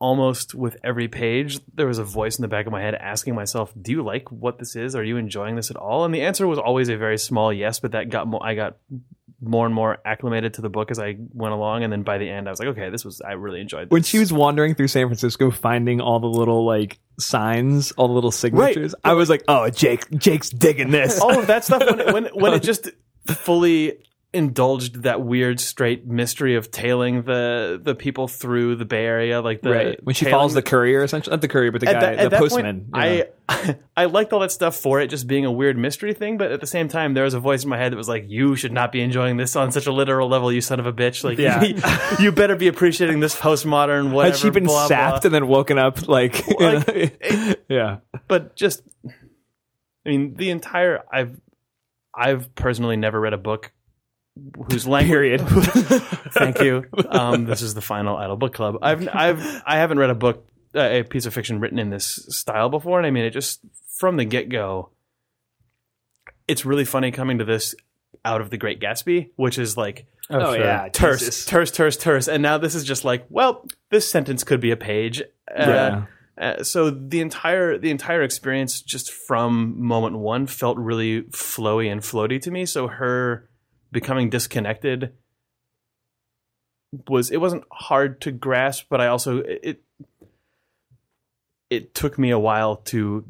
almost 0.01 0.55
with 0.55 0.77
every 0.85 1.09
page 1.09 1.61
there 1.73 1.87
was 1.87 1.99
a 1.99 2.05
voice 2.05 2.37
in 2.37 2.43
the 2.43 2.49
back 2.49 2.67
of 2.67 2.73
my 2.73 2.83
head 2.83 2.95
asking 2.95 3.35
myself, 3.35 3.73
"Do 3.81 3.93
you 3.93 4.03
like 4.03 4.31
what 4.31 4.59
this 4.59 4.77
is? 4.77 4.95
Are 4.95 5.05
you 5.05 5.17
enjoying 5.17 5.56
this 5.56 5.71
at 5.71 5.77
all?" 5.77 6.05
And 6.05 6.15
the 6.15 6.23
answer 6.23 6.47
was 6.47 6.59
always 6.59 6.89
a 6.89 6.97
very 6.97 7.19
small 7.19 7.53
yes, 7.53 7.81
but 7.81 7.93
that 7.93 8.11
got 8.11 8.27
more 8.27 8.45
I 8.45 8.55
got 8.55 8.77
more 9.41 9.67
and 9.67 9.75
more 9.75 9.99
acclimated 10.05 10.55
to 10.55 10.62
the 10.62 10.71
book 10.71 10.91
as 10.91 10.99
I 10.99 11.17
went 11.33 11.53
along 11.53 11.85
and 11.85 11.93
then 11.93 12.03
by 12.03 12.19
the 12.19 12.29
end 12.29 12.49
I 12.49 12.50
was 12.50 12.59
like, 12.59 12.69
"Okay, 12.69 12.91
this 12.91 13.05
was 13.05 13.21
I 13.21 13.33
really 13.33 13.61
enjoyed 13.61 13.89
this." 13.89 13.93
When 13.93 14.03
she 14.03 14.19
was 14.19 14.33
wandering 14.33 14.75
through 14.75 14.89
San 14.89 15.07
Francisco, 15.07 15.50
finding 15.50 16.00
all 16.00 16.19
the 16.19 16.27
little 16.27 16.67
like 16.67 16.99
signs, 17.19 17.93
all 17.93 18.09
the 18.09 18.15
little 18.15 18.33
signatures, 18.33 18.95
I 19.05 19.12
was 19.12 19.31
like, 19.31 19.45
"Oh, 19.49 19.71
Jake, 19.71 20.11
Jake's 20.11 20.50
digging 20.50 20.91
this." 20.91 21.21
all 21.21 21.39
of 21.39 21.47
that 21.47 21.65
stuff 21.65 21.81
when 21.81 22.00
it, 22.00 22.12
when, 22.12 22.25
when 22.35 22.53
it 22.53 22.62
just 22.73 22.91
fully 23.26 23.99
indulged 24.35 25.05
that 25.05 25.23
weird 25.23 25.61
straight 25.61 26.05
mystery 26.09 26.56
of 26.56 26.69
tailing 26.73 27.23
the 27.23 27.81
the 27.81 27.94
people 27.94 28.26
through 28.26 28.75
the 28.75 28.85
Bay 28.85 29.05
Area, 29.05 29.41
like 29.41 29.62
the 29.62 29.71
right 29.71 30.05
when 30.05 30.15
she 30.15 30.25
follows 30.25 30.55
the 30.55 30.62
courier, 30.62 31.05
essentially 31.05 31.32
not 31.32 31.41
the 31.41 31.47
courier, 31.47 31.71
but 31.71 31.81
the 31.81 31.87
guy, 31.87 32.17
that, 32.17 32.31
the 32.31 32.37
postman. 32.37 32.88
Point, 32.93 33.05
yeah. 33.06 33.25
I 33.49 33.76
I 33.97 34.05
liked 34.06 34.32
all 34.32 34.41
that 34.41 34.50
stuff 34.50 34.75
for 34.76 35.00
it 35.00 35.06
just 35.06 35.29
being 35.29 35.44
a 35.44 35.53
weird 35.53 35.79
mystery 35.79 36.15
thing, 36.15 36.37
but 36.37 36.50
at 36.50 36.61
the 36.61 36.67
same 36.67 36.88
time, 36.88 37.15
there 37.15 37.23
was 37.25 37.35
a 37.35 37.38
voice 37.41 37.62
in 37.62 37.71
my 37.71 37.79
head 37.79 37.93
that 37.93 37.97
was 37.97 38.09
like, 38.09 38.25
"You 38.26 38.56
should 38.56 38.73
not 38.73 38.91
be 38.91 39.00
enjoying 39.03 39.37
this 39.37 39.55
on 39.55 39.71
such 39.71 39.87
a 39.87 39.93
literal 39.93 40.29
level, 40.29 40.50
you 40.50 40.61
son 40.61 40.81
of 40.81 40.87
a 40.87 40.93
bitch! 40.93 41.23
Like, 41.23 41.38
Yeah. 41.38 42.17
you 42.21 42.32
better 42.32 42.56
be 42.56 42.67
appreciating 42.67 43.21
this 43.21 43.37
postmodern 43.37 44.11
whatever." 44.11 44.32
had 44.32 44.41
she 44.41 44.50
been 44.50 44.65
blah, 44.65 44.88
sapped 44.88 45.23
blah. 45.23 45.29
and 45.29 45.35
then 45.35 45.47
woken 45.47 45.79
up 45.79 46.09
like, 46.09 46.44
Like, 46.59 46.88
a- 47.23 47.56
yeah 47.69 47.99
but 48.26 48.56
just 48.56 48.82
I 49.06 50.09
mean 50.11 50.35
the 50.35 50.50
entire 50.50 51.03
I've 51.12 51.38
I've 52.16 52.55
personally 52.55 52.96
never 52.96 53.20
read 53.20 53.32
a 53.32 53.38
book 53.38 53.72
whose 54.70 54.87
language 54.87 55.11
period 55.11 55.40
Thank 56.32 56.61
you. 56.61 56.84
Um, 57.08 57.44
this 57.44 57.62
is 57.62 57.75
the 57.75 57.81
final 57.81 58.16
Idle 58.16 58.37
Book 58.37 58.55
Club. 58.55 58.78
I've 58.83 59.09
I've 59.12 59.62
I 59.64 59.76
haven't 59.76 59.99
read 59.99 60.11
a 60.11 60.14
book 60.14 60.49
uh, 60.75 60.80
a 60.80 61.02
piece 61.04 61.26
of 61.26 61.35
fiction 61.35 61.61
written 61.61 61.78
in 61.78 61.90
this 61.90 62.26
style 62.28 62.68
before, 62.68 62.99
and 62.99 63.06
I 63.06 63.11
mean 63.11 63.25
it 63.25 63.30
just 63.30 63.61
from 63.97 64.16
the 64.16 64.25
get 64.25 64.49
go. 64.49 64.90
It's 66.49 66.64
really 66.64 66.85
funny 66.85 67.12
coming 67.12 67.38
to 67.38 67.44
this 67.44 67.75
out 68.25 68.40
of 68.40 68.50
the 68.50 68.56
Great 68.56 68.80
Gatsby, 68.80 69.30
which 69.37 69.59
is 69.59 69.76
like 69.76 70.06
oh 70.30 70.54
sure. 70.54 70.64
yeah 70.64 70.88
terse, 70.88 71.21
Jesus. 71.21 71.44
terse, 71.44 71.71
terse, 71.71 71.97
terse, 71.97 72.26
and 72.26 72.42
now 72.42 72.59
this 72.59 72.75
is 72.75 72.83
just 72.83 73.04
like, 73.04 73.26
well, 73.28 73.64
this 73.90 74.11
sentence 74.11 74.42
could 74.42 74.61
be 74.61 74.73
a 74.73 74.76
page. 74.76 75.23
Uh, 75.23 75.66
Yeah. 75.66 76.06
Uh, 76.37 76.62
so 76.62 76.91
the 76.91 77.21
entire 77.21 77.79
the 77.79 77.91
entire 77.91 78.23
experience, 78.23 78.81
just 78.81 79.12
from 79.12 79.81
moment 79.81 80.19
one, 80.19 80.47
felt 80.47 80.76
really 80.79 81.23
flowy 81.23 81.91
and 81.91 82.00
floaty 82.00 82.41
to 82.43 82.50
me. 82.50 82.67
So 82.67 82.88
her 82.88 83.49
becoming 83.93 84.31
disconnected 84.31 85.12
was 87.09 87.31
it 87.31 87.38
wasn't 87.38 87.64
hard 87.71 88.21
to 88.23 88.33
grasp, 88.33 88.87
but 88.88 89.00
I 89.00 89.07
also 89.07 89.38
it 89.38 89.83
it 91.71 91.95
took 91.95 92.19
me 92.19 92.31
a 92.31 92.38
while 92.38 92.76
to 92.76 93.25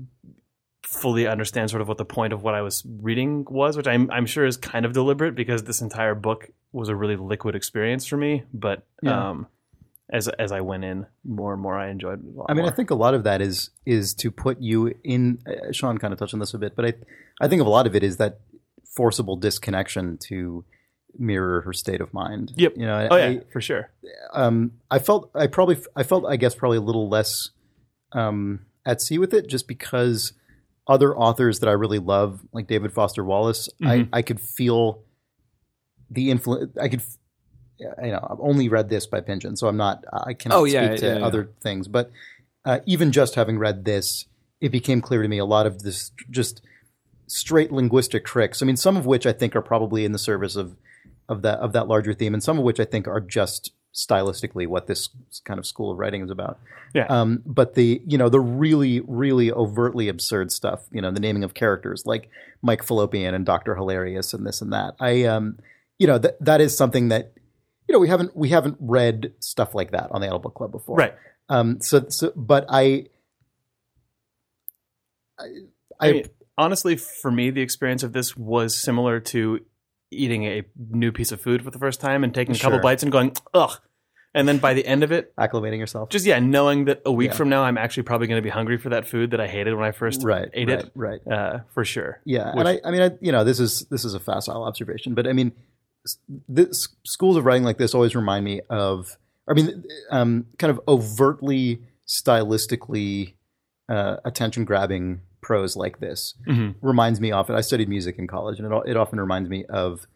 fully 0.83 1.27
understand 1.27 1.71
sort 1.71 1.83
of 1.83 1.89
what 1.89 1.99
the 1.99 2.05
point 2.05 2.33
of 2.33 2.43
what 2.43 2.55
I 2.55 2.63
was 2.63 2.85
reading 2.87 3.45
was, 3.49 3.77
which 3.77 3.87
I'm 3.87 4.11
I'm 4.11 4.27
sure 4.27 4.47
is 4.47 4.57
kind 4.57 4.85
of 4.87 4.93
deliberate 4.93 5.35
because 5.35 5.65
this 5.65 5.81
entire 5.81 6.15
book 6.15 6.49
was 6.73 6.89
a 6.89 6.97
really 6.97 7.17
liquid 7.17 7.55
experience 7.55 8.07
for 8.07 8.17
me. 8.17 8.45
But 8.53 8.87
Yeah. 9.03 9.31
um, 9.31 9.47
as 10.13 10.29
as 10.29 10.53
I 10.53 10.61
went 10.61 10.85
in 10.85 11.07
more 11.25 11.53
and 11.55 11.63
more, 11.63 11.79
I 11.79 11.91
enjoyed 11.91 12.21
it. 12.21 12.27
A 12.27 12.39
lot 12.39 12.47
I 12.49 12.55
mean, 12.55 12.63
more. 12.65 12.73
I 12.73 12.75
think 12.75 12.91
a 12.91 12.95
lot 12.95 13.15
of 13.15 13.25
that 13.25 13.41
is 13.41 13.71
is 13.87 14.15
to 14.17 14.31
put 14.31 14.61
you 14.61 14.93
in. 15.03 15.39
Uh, 15.47 15.73
Sean 15.73 15.99
kind 15.99 16.13
of 16.13 16.19
touched 16.19 16.35
on 16.35 16.41
this 16.41 16.55
a 16.55 16.59
bit, 16.59 16.77
but 16.77 16.85
I 16.85 16.93
I 17.41 17.49
think 17.49 17.61
of 17.61 17.67
a 17.67 17.71
lot 17.71 17.87
of 17.87 17.95
it 17.95 18.03
is 18.03 18.17
that 18.19 18.41
forcible 18.97 19.37
disconnection 19.37 20.19
to 20.29 20.65
mirror 21.19 21.61
her 21.63 21.73
state 21.73 22.01
of 22.01 22.13
mind. 22.13 22.53
Yep. 22.57 22.75
You 22.77 22.87
know. 22.87 23.09
Oh 23.11 23.17
I, 23.17 23.29
yeah, 23.29 23.41
for 23.53 23.61
sure. 23.61 23.91
um, 24.33 24.73
I 24.91 24.99
felt 24.99 25.31
I 25.35 25.47
probably 25.47 25.79
I 25.97 26.03
felt 26.03 26.25
I 26.27 26.37
guess 26.37 26.55
probably 26.55 26.79
a 26.79 26.83
little 26.83 27.09
less 27.09 27.51
um, 28.13 28.67
at 28.87 29.01
sea 29.01 29.19
with 29.19 29.33
it 29.35 29.49
just 29.49 29.67
because 29.67 30.33
other 30.87 31.17
authors 31.17 31.61
that 31.61 31.69
I 31.69 31.73
really 31.73 31.99
love, 31.99 32.41
like 32.53 32.67
David 32.67 32.93
Foster 32.93 33.25
Wallace, 33.25 33.71
Mhm. 33.81 34.09
I, 34.13 34.19
I 34.19 34.23
could 34.23 34.39
feel 34.39 35.03
the 36.11 36.31
influence. 36.31 36.77
I 36.77 36.89
could, 36.89 37.01
you 38.03 38.11
know, 38.11 38.27
I've 38.31 38.41
only 38.41 38.69
read 38.69 38.89
this 38.89 39.07
by 39.07 39.21
Pynchon, 39.21 39.57
so 39.57 39.69
I'm 39.69 39.77
not. 39.77 40.05
I 40.13 40.35
cannot 40.35 40.59
Oh, 40.59 40.65
yeah, 40.65 40.87
speak 40.89 41.01
to 41.01 41.07
yeah, 41.07 41.19
yeah. 41.19 41.27
other 41.27 41.51
things. 41.61 41.89
But 41.89 42.11
uh, 42.65 42.81
even 42.87 43.13
just 43.13 43.35
having 43.35 43.59
read 43.59 43.85
this, 43.85 44.27
it 44.61 44.71
became 44.71 45.01
clear 45.01 45.23
to 45.23 45.29
me 45.29 45.39
a 45.39 45.45
lot 45.45 45.67
of 45.67 45.83
this 45.83 46.11
just 46.31 46.63
straight 47.27 47.73
linguistic 47.73 48.25
tricks. 48.25 48.63
I 48.63 48.67
mean, 48.67 48.77
some 48.77 48.97
of 48.97 49.07
which 49.07 49.27
I 49.27 49.33
think 49.33 49.55
are 49.57 49.63
probably 49.63 50.05
in 50.05 50.13
the 50.13 50.19
service 50.19 50.57
of 50.57 50.77
of 51.29 51.43
that 51.43 51.59
of 51.61 51.73
that 51.73 51.89
larger 51.89 52.13
theme, 52.15 52.35
and 52.35 52.43
some 52.43 52.59
of 52.59 52.65
which 52.65 52.79
I 52.81 52.85
think 52.85 53.09
are 53.09 53.21
just 53.21 53.73
stylistically 53.95 54.67
what 54.67 54.87
this 54.89 55.09
kind 55.45 55.59
of 55.59 55.65
school 55.65 55.93
of 55.93 55.99
writing 55.99 56.23
is 56.23 56.31
about. 56.31 56.59
Yeah. 56.95 57.07
Um, 57.07 57.43
but 57.47 57.75
the 57.75 58.03
you 58.07 58.19
know 58.19 58.29
the 58.29 58.41
really 58.41 59.01
really 59.01 59.51
overtly 59.53 60.09
absurd 60.09 60.53
stuff, 60.53 60.81
you 60.91 61.01
know, 61.01 61.11
the 61.11 61.21
naming 61.21 61.45
of 61.45 61.55
characters 61.55 62.05
like 62.05 62.29
Mike 62.63 62.83
Fallopian 62.83 63.35
and 63.35 63.47
Doctor 63.47 63.75
Hilarius 63.75 64.35
and 64.35 64.47
this 64.47 64.61
and 64.61 64.73
that. 64.73 64.95
I 65.01 65.25
um, 65.25 65.59
you 65.99 66.07
know 66.07 66.19
that 66.19 66.43
that 66.45 66.61
is 66.61 66.77
something 66.77 67.09
that 67.09 67.33
you 67.89 67.93
know 67.93 67.99
we 67.99 68.09
haven't 68.09 68.37
we 68.37 68.49
haven't 68.51 68.77
read 68.81 69.33
stuff 69.41 69.75
like 69.75 69.91
that 69.93 70.09
on 70.11 70.21
the 70.21 70.27
Idle 70.27 70.39
Book 70.39 70.55
Club 70.55 70.73
before, 70.73 70.97
Right. 70.97 71.15
Um, 71.49 71.81
so 71.81 72.07
so 72.09 72.33
but 72.35 72.67
I. 72.69 73.07
I, 75.39 75.47
I 76.01 76.13
mean, 76.13 76.25
honestly, 76.57 76.97
for 76.97 77.31
me, 77.31 77.51
the 77.51 77.61
experience 77.61 78.03
of 78.03 78.13
this 78.13 78.37
was 78.37 78.77
similar 78.77 79.21
to 79.21 79.61
eating 80.11 80.45
a 80.45 80.63
new 80.79 81.11
piece 81.13 81.33
of 81.33 81.41
food 81.41 81.63
for 81.65 81.71
the 81.71 81.79
first 81.79 82.01
time 82.01 82.23
and 82.25 82.33
taking 82.33 82.55
a 82.55 82.59
couple 82.59 82.77
Sure. 82.79 82.83
bites 82.83 83.03
and 83.03 83.11
going, 83.11 83.33
ugh. 83.53 83.73
And 84.37 84.49
then 84.49 84.59
by 84.59 84.75
the 84.75 84.85
end 84.87 85.03
of 85.05 85.13
it, 85.13 85.33
acclimating 85.37 85.79
yourself. 85.79 86.09
just 86.11 86.27
yeah, 86.27 86.39
knowing 86.41 86.87
that 86.87 87.03
a 87.05 87.13
week 87.13 87.31
Yeah. 87.31 87.37
from 87.37 87.49
now 87.49 87.63
I'm 87.65 87.79
actually 87.79 88.03
probably 88.05 88.27
going 88.27 88.39
to 88.39 88.43
be 88.43 88.49
hungry 88.51 88.79
for 88.79 88.89
that 88.91 89.07
food 89.07 89.31
that 89.33 89.41
I 89.41 89.47
hated 89.47 89.75
when 89.75 89.85
I 89.85 89.93
first 89.93 90.23
right, 90.25 90.49
ate 90.53 90.69
right, 90.69 90.79
it, 90.81 90.91
right. 90.95 91.21
uh, 91.31 91.59
for 91.73 91.85
sure. 91.85 92.21
Yeah, 92.25 92.49
Which- 92.55 92.67
and 92.67 92.69
I, 92.69 92.81
I 92.85 92.91
mean, 92.91 93.03
I, 93.03 93.11
you 93.21 93.31
know, 93.33 93.45
this 93.45 93.61
is 93.61 93.81
this 93.91 94.05
is 94.05 94.15
a 94.15 94.21
facile 94.21 94.65
observation, 94.65 95.15
but 95.15 95.27
I 95.29 95.33
mean, 95.33 95.53
this, 96.49 96.89
schools 97.05 97.37
of 97.37 97.45
writing 97.45 97.65
like 97.65 97.79
this 97.79 97.95
always 97.95 98.15
remind 98.15 98.45
me 98.45 98.61
of, 98.71 99.17
I 99.49 99.55
mean, 99.55 99.85
um, 100.11 100.47
kind 100.59 100.71
of 100.71 100.81
overtly 100.87 101.81
stylistically 102.07 103.35
uh, 103.89 104.17
attention 104.25 104.65
grabbing 104.65 105.21
prose 105.41 105.77
like 105.77 106.01
this 106.01 106.35
Mhm. 106.47 106.75
reminds 106.81 107.21
me 107.21 107.31
often. 107.33 107.55
I 107.55 107.61
studied 107.61 107.89
music 107.89 108.19
in 108.19 108.27
college, 108.27 108.59
and 108.59 108.73
it, 108.73 108.83
it 108.87 108.97
often 108.97 109.21
reminds 109.21 109.51
me 109.51 109.65
of 109.67 110.07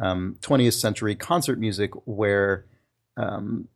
um, 0.00 0.36
20th 0.40 0.74
century 0.74 1.16
concert 1.16 1.58
music, 1.58 1.90
where 2.04 2.64
um, 3.16 3.66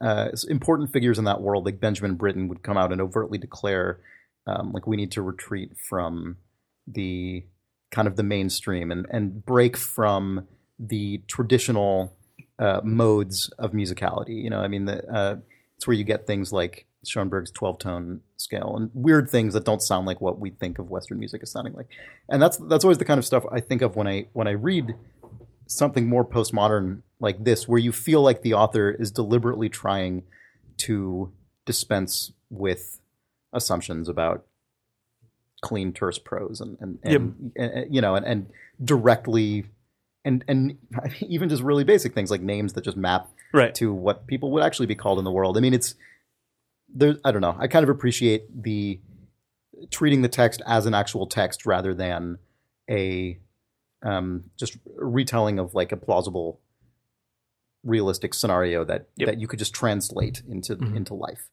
uh, 0.00 0.30
important 0.48 0.90
figures 0.92 1.18
in 1.18 1.24
that 1.24 1.42
world, 1.42 1.66
like 1.66 1.78
Benjamin 1.78 2.14
Britten, 2.14 2.48
would 2.48 2.62
come 2.62 2.78
out 2.78 2.90
and 2.92 3.02
overtly 3.02 3.36
declare, 3.36 3.98
um, 4.46 4.72
like, 4.72 4.86
we 4.86 4.96
need 4.96 5.12
to 5.12 5.20
retreat 5.20 5.72
from 5.90 6.38
the 6.86 7.44
kind 7.90 8.08
of 8.08 8.16
the 8.16 8.22
mainstream 8.22 8.90
and 8.90 9.06
and 9.10 9.44
break 9.44 9.76
from 9.76 10.46
the 10.84 11.22
traditional 11.28 12.12
uh, 12.58 12.80
modes 12.82 13.50
of 13.58 13.72
musicality. 13.72 14.42
You 14.42 14.50
know, 14.50 14.60
I 14.60 14.68
mean, 14.68 14.84
the, 14.86 15.06
uh, 15.08 15.36
it's 15.76 15.86
where 15.86 15.96
you 15.96 16.04
get 16.04 16.26
things 16.26 16.52
like 16.52 16.86
Schoenberg's 17.04 17.50
twelve 17.50 17.78
tone 17.78 18.20
scale 18.36 18.76
and 18.76 18.90
weird 18.94 19.28
things 19.30 19.54
that 19.54 19.64
don't 19.64 19.82
sound 19.82 20.06
like 20.06 20.20
what 20.20 20.38
we 20.38 20.50
think 20.50 20.78
of 20.78 20.90
Western 20.90 21.18
music 21.18 21.42
as 21.42 21.50
sounding 21.50 21.74
like. 21.74 21.86
And 22.28 22.40
that's 22.42 22.56
that's 22.56 22.84
always 22.84 22.98
the 22.98 23.04
kind 23.04 23.18
of 23.18 23.24
stuff 23.24 23.44
I 23.50 23.60
think 23.60 23.82
of 23.82 23.96
when 23.96 24.06
I 24.06 24.26
when 24.32 24.46
I 24.48 24.52
read 24.52 24.94
something 25.66 26.08
more 26.08 26.24
postmodern 26.24 27.02
like 27.20 27.42
this, 27.44 27.66
where 27.68 27.78
you 27.78 27.92
feel 27.92 28.20
like 28.22 28.42
the 28.42 28.54
author 28.54 28.90
is 28.90 29.10
deliberately 29.10 29.68
trying 29.68 30.24
to 30.78 31.32
dispense 31.64 32.32
with 32.50 32.98
assumptions 33.52 34.08
about 34.08 34.44
clean 35.62 35.92
terse 35.92 36.18
prose 36.18 36.60
and 36.60 36.76
and, 36.80 36.98
and, 37.04 37.52
and- 37.56 37.94
you 37.94 38.00
know 38.00 38.14
and, 38.16 38.26
and 38.26 38.46
directly 38.84 39.64
and 40.24 40.44
and 40.48 40.76
even 41.20 41.48
just 41.48 41.62
really 41.62 41.84
basic 41.84 42.14
things 42.14 42.30
like 42.30 42.40
names 42.40 42.72
that 42.74 42.84
just 42.84 42.96
map 42.96 43.28
Right. 43.54 43.74
to 43.76 43.92
what 43.92 44.26
people 44.26 44.50
would 44.52 44.62
actually 44.62 44.86
be 44.86 44.94
called 44.94 45.18
in 45.18 45.24
the 45.24 45.30
world. 45.30 45.56
I 45.58 45.60
mean, 45.60 45.74
it's 45.74 45.94
there. 46.94 47.16
I 47.24 47.32
don't 47.32 47.42
know. 47.42 47.56
I 47.58 47.66
kind 47.66 47.82
of 47.82 47.90
appreciate 47.90 48.44
the 48.62 48.98
treating 49.90 50.22
the 50.22 50.28
text 50.28 50.62
as 50.66 50.86
an 50.86 50.94
actual 50.94 51.26
text 51.26 51.66
rather 51.66 51.92
than 51.92 52.38
a 52.88 53.38
um, 54.02 54.44
just 54.58 54.76
retelling 54.96 55.58
of 55.58 55.74
like 55.74 55.92
a 55.92 55.96
plausible, 55.96 56.60
realistic 57.84 58.32
scenario 58.34 58.84
that 58.84 59.08
Yep. 59.16 59.26
that 59.28 59.40
you 59.40 59.48
could 59.48 59.58
just 59.58 59.74
translate 59.74 60.42
into 60.48 60.76
Mhm. 60.76 60.96
into 60.96 61.14
life. 61.14 61.48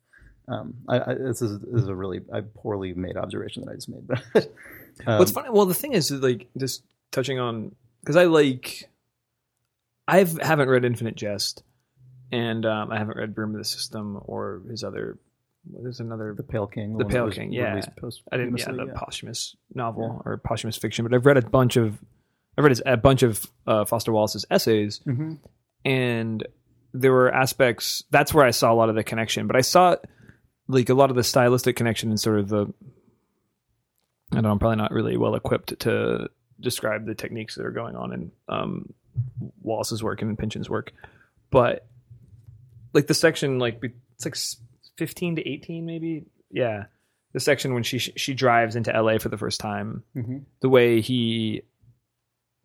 Um, 0.48 0.76
I, 0.88 1.12
I, 1.12 1.14
this 1.16 1.42
is 1.42 1.60
this 1.60 1.84
is 1.84 1.88
a 1.90 1.96
really 1.96 2.22
a 2.32 2.42
poorly 2.42 2.94
made 2.94 3.18
observation 3.18 3.66
that 3.66 3.72
I 3.72 3.76
just 3.76 3.90
made. 3.90 4.08
But 4.08 4.24
um, 5.08 5.18
What's 5.20 5.32
funny? 5.32 5.50
Well, 5.50 5.66
the 5.66 5.74
thing 5.76 5.94
is, 5.94 6.12
like, 6.12 6.48
just 6.58 6.84
touching 7.12 7.40
on 7.40 7.76
because 8.02 8.16
I 8.16 8.26
like, 8.26 8.90
I 10.08 10.18
haven't 10.20 10.70
read 10.70 10.86
Infinite 10.86 11.16
Jest, 11.16 11.64
and 12.32 12.66
um, 12.66 12.92
I 12.92 12.98
haven't 12.98 13.18
read 13.18 13.36
Broom 13.36 13.52
of 13.52 13.58
the 13.58 13.66
System 13.66 14.20
or 14.26 14.62
his 14.70 14.84
other. 14.84 15.18
There's 15.66 16.00
another. 16.00 16.34
the 16.36 16.44
Pale 16.44 16.68
King, 16.68 16.98
The 16.98 17.04
one 17.04 17.14
Pale 17.14 17.32
King, 17.32 17.52
yeah. 17.52 17.80
I 18.32 18.38
didn't. 18.38 18.58
Yeah, 18.58 18.66
the 18.72 18.94
posthumous 18.96 19.56
novel 19.74 20.22
or 20.26 20.38
posthumous 20.38 20.78
fiction, 20.78 21.04
but 21.06 21.14
I've 21.14 21.26
read 21.26 21.38
a 21.38 21.42
bunch 21.42 21.76
of. 21.76 21.98
I've 22.58 22.64
read 22.64 22.80
a 22.86 22.98
bunch 22.98 23.24
of 23.24 23.46
uh, 23.68 23.86
Foster 23.86 24.12
Wallace's 24.12 24.46
essays, 24.50 25.02
Mhm. 25.06 25.40
and 25.86 26.48
there 26.94 27.12
were 27.12 27.32
aspects. 27.32 28.04
That's 28.10 28.34
where 28.34 28.46
I 28.46 28.52
saw 28.52 28.72
a 28.72 28.76
lot 28.76 28.90
of 28.90 28.96
the 28.96 29.04
connection, 29.04 29.48
but 29.48 29.56
I 29.56 29.62
saw 29.62 29.96
like 30.68 30.90
a 30.90 30.94
lot 30.94 31.10
of 31.10 31.16
the 31.16 31.24
stylistic 31.24 31.76
connection 31.76 32.10
and 32.10 32.20
sort 32.20 32.40
of 32.40 32.48
the. 32.50 32.74
I 34.32 34.36
don't 34.36 34.44
know. 34.44 34.52
I'm 34.52 34.60
probably 34.60 34.78
not 34.78 34.92
really 34.92 35.18
well 35.18 35.36
equipped 35.36 35.80
to 35.82 36.30
describe 36.60 37.06
the 37.06 37.16
techniques 37.16 37.56
that 37.56 37.66
are 37.66 37.72
going 37.72 37.96
on 37.96 38.12
in 38.14 38.32
um, 38.48 38.94
Wallace's 39.62 40.04
work 40.04 40.22
and 40.22 40.38
Pynchon's 40.38 40.70
work, 40.70 40.94
but 41.52 41.86
like 42.94 43.08
the 43.08 43.14
section, 43.14 43.60
like 43.60 43.82
it's 44.16 44.26
like 44.26 44.36
15 44.98 45.38
to 45.38 45.48
18, 45.50 45.86
maybe. 45.86 46.26
Yeah, 46.52 46.86
the 47.34 47.40
section 47.40 47.74
when 47.74 47.84
she 47.84 48.00
she 48.00 48.34
drives 48.34 48.76
into 48.76 48.92
LA 48.92 49.18
for 49.20 49.30
the 49.30 49.38
first 49.38 49.60
time, 49.60 50.04
Mhm. 50.16 50.44
the 50.62 50.70
way 50.70 51.00
he 51.02 51.62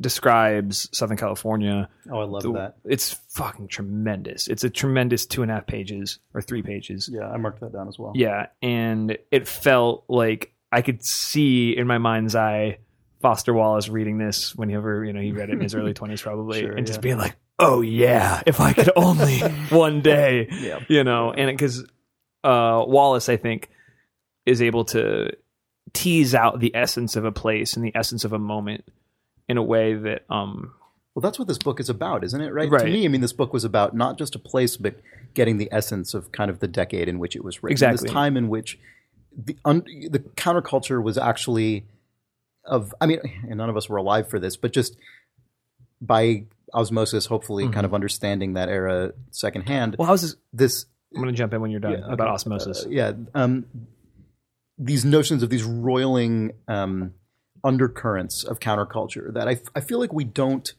describes 0.01 0.89
Southern 0.97 1.17
California 1.17 1.89
Oh, 2.11 2.19
I 2.19 2.25
love 2.25 2.43
the- 2.43 2.53
that. 2.55 2.77
It's 2.85 3.13
fucking 3.31 3.69
tremendous. 3.69 4.49
It's 4.49 4.65
a 4.65 4.71
tremendous 4.71 5.25
two 5.25 5.43
and 5.43 5.51
a 5.51 5.55
half 5.55 5.67
pages 5.67 6.19
or 6.35 6.43
three 6.43 6.63
pages. 6.63 7.09
Yeah, 7.13 7.29
I 7.31 7.37
marked 7.37 7.61
that 7.61 7.73
down 7.73 7.89
as 7.89 7.99
well. 7.99 8.13
Yeah, 8.15 8.47
and 8.61 9.17
it 9.31 9.47
felt 9.47 10.05
like 10.09 10.53
I 10.73 10.83
could 10.83 11.05
see 11.05 11.77
in 11.77 11.87
my 11.87 11.99
mind's 11.99 12.35
eye 12.35 12.79
Foster 13.25 13.55
Wallace 13.55 13.89
reading 13.89 14.19
this 14.19 14.55
whenever 14.55 15.03
you 15.03 15.15
know 15.15 15.21
he 15.23 15.33
read 15.33 15.49
it 15.49 15.55
in 15.55 15.61
his 15.63 15.75
early 15.75 15.95
twenties, 15.99 16.21
probably, 16.21 16.61
Sure, 16.61 16.73
and 16.73 16.87
just 16.87 16.99
yeah. 16.99 17.01
being 17.01 17.17
like, 17.17 17.35
"Oh 17.59 17.81
yeah, 17.81 18.43
if 18.45 18.61
I 18.61 18.75
could 18.75 18.91
only 18.97 19.39
one 19.71 20.03
day." 20.03 20.47
Yeah. 20.51 20.81
you 20.89 21.05
know, 21.05 21.33
and 21.33 21.49
because 21.57 21.85
uh, 22.45 22.85
Wallace, 22.87 23.31
I 23.31 23.39
think, 23.39 23.71
is 24.45 24.61
able 24.61 24.85
to 24.87 25.31
tease 25.95 26.35
out 26.35 26.61
the 26.61 26.77
essence 26.77 27.17
of 27.17 27.25
a 27.25 27.33
place 27.33 27.77
and 27.77 27.83
the 27.83 27.93
essence 27.97 28.27
of 28.27 28.35
a 28.35 28.39
moment 28.39 28.85
in 29.49 29.57
a 29.57 29.63
way 29.63 29.95
that 29.95 30.25
um 30.29 30.75
Well, 31.15 31.23
that's 31.23 31.39
what 31.39 31.49
this 31.49 31.57
book 31.57 31.81
is 31.81 31.89
about, 31.89 32.25
isn't 32.25 32.39
it? 32.43 32.53
Right? 32.53 32.69
Right. 32.71 32.85
To 32.85 32.91
me, 32.93 33.07
I 33.07 33.09
mean, 33.09 33.23
this 33.23 33.33
book 33.33 33.55
was 33.55 33.65
about 33.65 33.95
not 33.97 34.19
just 34.19 34.35
a 34.35 34.39
place, 34.39 34.77
but 34.77 34.97
getting 35.33 35.57
the 35.57 35.71
essence 35.73 36.13
of 36.13 36.31
kind 36.31 36.51
of 36.51 36.59
the 36.59 36.69
decade 36.69 37.09
in 37.09 37.19
which 37.19 37.35
it 37.37 37.43
was 37.43 37.63
written. 37.63 37.73
Exactly. 37.73 38.03
This 38.07 38.13
time 38.13 38.37
in 38.37 38.51
which 38.51 38.79
the 39.35 39.57
un- 39.65 39.87
the 40.11 40.19
counterculture 40.19 41.03
was 41.03 41.17
actually 41.17 41.87
of. 42.67 42.95
I 43.01 43.07
mean, 43.07 43.21
and 43.49 43.57
none 43.57 43.69
of 43.71 43.77
us 43.77 43.89
were 43.89 43.97
alive 43.97 44.29
for 44.29 44.39
this, 44.39 44.57
but 44.57 44.73
just 44.73 44.97
by 46.01 46.45
osmosis, 46.73 47.27
hopefully, 47.27 47.69
kind 47.69 47.87
of 47.87 47.95
understanding 47.95 48.55
that 48.55 48.69
era 48.69 49.13
secondhand. 49.31 49.97
well, 49.99 50.09
how's 50.09 50.23
this? 50.23 50.37
This 50.53 50.87
I'm 51.15 51.23
going 51.23 51.33
to 51.33 51.39
jump 51.39 51.55
in 51.55 51.61
when 51.61 51.71
you're 51.71 51.81
done 51.81 51.93
Yeah, 51.93 51.99
about 52.13 52.27
okay. 52.27 52.35
osmosis. 52.35 52.85
uh, 52.85 52.89
yeah, 52.89 53.13
um, 53.35 53.67
these 54.77 55.05
notions 55.05 55.43
of 55.45 55.51
these 55.51 55.63
roiling 55.63 56.53
um, 56.67 57.15
undercurrents 57.63 58.43
of 58.43 58.59
counterculture 58.59 59.33
that 59.33 59.49
I, 59.49 59.61
I 59.75 59.81
feel 59.81 59.99
like 60.01 60.13
we 60.13 60.25
don't. 60.25 60.73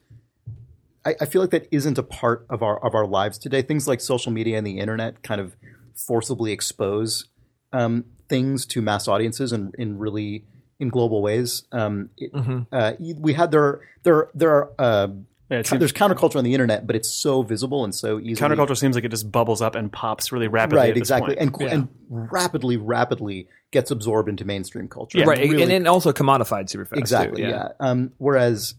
I, 1.06 1.16
I 1.22 1.26
feel 1.26 1.42
like 1.42 1.52
that 1.52 1.68
isn't 1.72 1.98
a 1.98 2.04
part 2.04 2.46
of 2.50 2.62
our 2.62 2.84
of 2.86 2.94
our 2.96 3.08
lives 3.08 3.38
today. 3.38 3.62
Things 3.62 3.88
like 3.88 4.02
social 4.02 4.32
media 4.32 4.58
and 4.58 4.68
the 4.68 4.80
internet 4.80 5.24
kind 5.24 5.40
of 5.40 5.56
forcibly 5.96 6.52
expose 6.52 7.30
um, 7.72 8.04
things 8.28 8.66
to 8.66 8.82
mass 8.82 9.08
audiences 9.08 9.54
in, 9.54 9.72
in 9.78 9.98
really 9.98 10.44
in 10.80 10.90
global 10.90 11.22
ways. 11.22 11.64
Um, 11.72 12.10
it, 12.18 12.34
Mhm. 12.34 12.68
uh, 12.72 12.94
we 13.20 13.34
had 13.34 13.52
there 13.52 13.82
there 14.04 14.30
there 14.34 14.50
are 14.52 14.72
uh, 14.80 15.08
Yeah, 15.50 15.62
seems, 15.62 15.80
there's 15.80 15.94
counterculture 15.94 16.36
on 16.38 16.44
the 16.44 16.54
internet, 16.54 16.86
but 16.88 16.96
it's 16.96 17.10
so 17.10 17.44
visible 17.44 17.84
and 17.84 17.94
so 17.94 18.20
easily 18.20 18.36
counterculture 18.56 18.76
seems 18.78 18.96
like 18.96 19.06
it 19.06 19.10
just 19.10 19.32
bubbles 19.32 19.62
up 19.62 19.76
and 19.76 19.92
pops 19.92 20.32
really 20.32 20.48
rapidly. 20.48 20.80
right 20.80 20.90
at 20.90 20.96
this 20.96 21.02
exactly 21.02 21.36
point. 21.36 21.56
and, 21.56 21.62
Yeah. 21.62 21.74
and 21.76 21.88
rapidly 22.10 22.78
rapidly 22.78 23.48
gets 23.72 23.92
absorbed 23.92 24.28
into 24.30 24.44
mainstream 24.46 24.88
culture 24.88 25.20
Yeah, 25.20 25.26
right, 25.26 25.40
Really- 25.40 25.62
and 25.62 25.72
then 25.72 25.88
also 25.88 26.12
commodified 26.14 26.70
super 26.70 26.86
fast. 26.86 26.96
too, 26.96 27.00
exactly 27.00 27.42
yeah, 27.44 27.70
Um, 27.80 28.12
whereas 28.18 28.74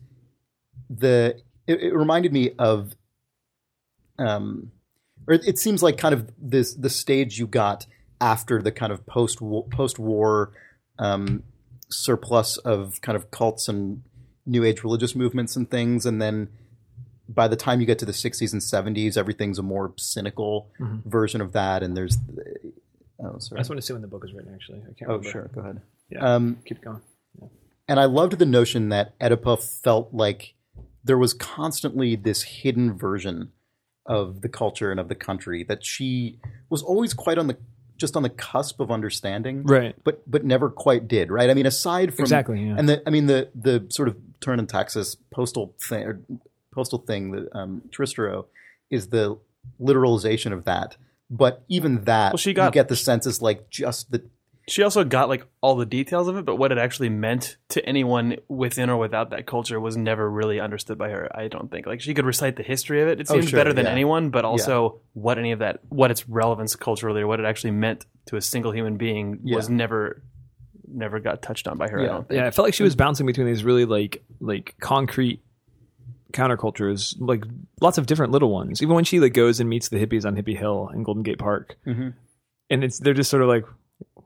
the 0.90 1.36
it, 1.66 1.80
it 1.82 1.94
reminded 1.94 2.32
me 2.32 2.50
of 2.58 2.94
um 4.18 4.70
or 5.28 5.34
it, 5.34 5.46
it 5.46 5.58
seems 5.58 5.82
like 5.82 5.96
kind 5.98 6.14
of 6.14 6.30
this 6.38 6.74
the 6.74 6.90
stage 6.90 7.38
you 7.38 7.46
got 7.46 7.86
after 8.20 8.62
the 8.62 8.72
kind 8.72 8.92
of 8.92 9.04
post 9.06 9.38
post 9.70 9.98
war 9.98 10.52
um 10.98 11.42
surplus 11.88 12.56
of 12.58 13.00
kind 13.00 13.16
of 13.16 13.30
cults 13.30 13.68
and 13.68 14.02
new 14.44 14.64
age 14.64 14.82
religious 14.82 15.14
movements 15.14 15.56
and 15.56 15.70
things 15.70 16.04
and 16.06 16.20
then 16.20 16.48
by 17.28 17.48
the 17.48 17.56
time 17.56 17.80
you 17.80 17.86
get 17.86 17.98
to 17.98 18.04
the 18.04 18.12
60s 18.12 18.52
and 18.52 18.62
70s 18.62 19.16
everything's 19.16 19.58
a 19.58 19.62
more 19.62 19.92
cynical 19.96 20.70
Mhm. 20.80 21.04
version 21.04 21.40
of 21.40 21.52
that 21.52 21.82
and 21.82 21.96
there's 21.96 22.18
oh 23.20 23.38
sorry. 23.38 23.58
I 23.58 23.60
just 23.60 23.70
want 23.70 23.80
to 23.80 23.82
see 23.86 23.92
when 23.92 24.02
the 24.02 24.08
book 24.08 24.24
is 24.24 24.32
written. 24.32 24.52
Actually, 24.54 24.80
I 24.80 24.92
can't. 24.94 25.10
oh 25.10 25.16
remember. 25.16 25.30
sure 25.30 25.50
go 25.54 25.60
ahead 25.62 25.80
Yeah. 26.10 26.34
um 26.34 26.58
Keep 26.64 26.82
going. 26.82 27.00
and 27.88 27.98
I 28.00 28.04
loved 28.04 28.38
the 28.38 28.46
notion 28.46 28.88
that 28.90 29.18
Oedipa 29.18 29.62
felt 29.82 30.12
like 30.12 30.54
there 31.04 31.18
was 31.18 31.34
constantly 31.34 32.16
this 32.16 32.42
hidden 32.42 32.96
version 32.96 33.52
of 34.06 34.40
the 34.42 34.48
culture 34.48 34.90
and 34.90 35.00
of 35.00 35.08
the 35.08 35.14
country 35.14 35.64
that 35.64 35.84
she 35.84 36.38
was 36.70 36.82
always 36.82 37.12
quite 37.14 37.38
on 37.38 37.46
the 37.48 37.56
just 37.96 38.16
on 38.16 38.22
the 38.22 38.30
cusp 38.30 38.80
of 38.80 38.90
understanding, 38.90 39.62
Right. 39.64 39.94
But 40.04 40.28
but 40.30 40.44
never 40.44 40.70
quite 40.70 41.08
did, 41.08 41.30
right? 41.30 41.50
I 41.50 41.54
mean, 41.54 41.66
aside 41.66 42.14
from 42.14 42.24
Exactly, 42.24 42.62
yeah. 42.62 42.76
and 42.78 42.88
the 42.88 43.02
I 43.06 43.10
mean 43.10 43.26
the 43.26 43.50
the 43.54 43.86
sort 43.88 44.08
of 44.08 44.16
Thurn 44.40 44.58
and 44.58 44.68
Taxis 44.68 45.16
postal 45.30 45.74
thing, 45.80 46.04
or 46.04 46.20
postal 46.70 46.98
thing 46.98 47.30
that 47.32 47.48
um, 47.56 47.82
Tristero 47.90 48.46
is 48.90 49.08
the 49.08 49.38
literalization 49.80 50.52
of 50.52 50.64
that. 50.64 50.96
But 51.28 51.64
even 51.68 52.04
that, 52.04 52.32
Well, 52.32 52.38
she 52.38 52.50
you 52.50 52.70
get 52.70 52.88
the 52.88 52.96
sense 52.96 53.26
is 53.26 53.42
like 53.42 53.68
just 53.68 54.12
the 54.12 54.22
She 54.68 54.82
also 54.82 55.04
got 55.04 55.28
like 55.28 55.46
all 55.61 55.76
the 55.76 55.87
details 55.87 56.26
of 56.26 56.37
it, 56.37 56.44
but 56.44 56.56
what 56.56 56.73
it 56.73 56.78
actually 56.78 57.08
meant 57.08 57.56
to 57.68 57.85
anyone 57.87 58.37
within 58.49 58.90
or 58.90 58.96
without 58.96 59.30
that 59.30 59.46
culture 59.46 59.78
was 59.78 59.96
never 59.96 60.28
really 60.28 60.58
understood 60.58 60.99
by 60.99 61.08
her. 61.11 61.30
I 61.32 61.46
don't 61.46 61.70
think. 61.70 61.87
Like 61.87 62.00
she 62.00 62.14
could 62.14 62.25
recite 62.26 62.56
the 62.56 62.64
history 62.64 63.00
of 63.00 63.06
it. 63.06 63.20
It 63.20 63.28
Oh, 63.30 63.35
seems 63.35 63.50
sure, 63.50 63.61
better 63.61 63.73
than 63.73 63.85
yeah. 63.87 63.92
anyone, 63.92 64.30
but 64.30 64.44
also 64.44 65.00
what 65.12 65.38
any 65.38 65.52
of 65.52 65.61
that, 65.61 65.80
what 65.88 66.11
its 66.11 66.28
relevance 66.28 66.75
culturally, 66.75 67.20
or 67.23 67.28
what 67.28 67.38
it 67.38 67.46
actually 67.46 67.70
meant 67.70 68.06
to 68.26 68.37
a 68.37 68.40
single 68.40 68.73
human 68.73 68.96
being, 68.96 69.38
was 69.44 69.68
never, 69.68 70.20
never 70.88 71.20
got 71.20 71.42
touched 71.42 71.68
on 71.68 71.78
by 71.78 71.88
her. 71.88 72.00
I 72.00 72.02
Yeah. 72.02 72.08
don't 72.08 72.28
think. 72.28 72.38
Yeah, 72.40 72.46
I 72.49 72.50
felt 72.50 72.66
like 72.66 72.75
she 72.75 72.82
was 72.82 72.96
bouncing 72.96 73.25
between 73.26 73.46
these 73.46 73.62
really 73.62 73.85
like 73.85 74.25
like 74.40 74.75
concrete 74.80 75.42
countercultures, 76.32 77.14
like 77.20 77.44
lots 77.80 77.99
of 77.99 78.06
different 78.06 78.32
little 78.32 78.50
ones. 78.50 78.82
Even 78.82 78.94
when 78.94 79.04
she 79.04 79.20
like 79.20 79.32
goes 79.32 79.61
and 79.61 79.68
meets 79.70 79.88
the 79.88 80.04
hippies 80.04 80.25
on 80.26 80.35
Hippie 80.37 80.58
Hill 80.58 80.90
in 80.92 81.02
Golden 81.02 81.23
Gate 81.23 81.38
Park, 81.38 81.76
Mhm. 81.87 82.14
and 82.70 82.85
it's 82.85 82.99
they're 82.99 83.14
just 83.14 83.30
sort 83.30 83.42
of 83.42 83.49
like, 83.49 83.64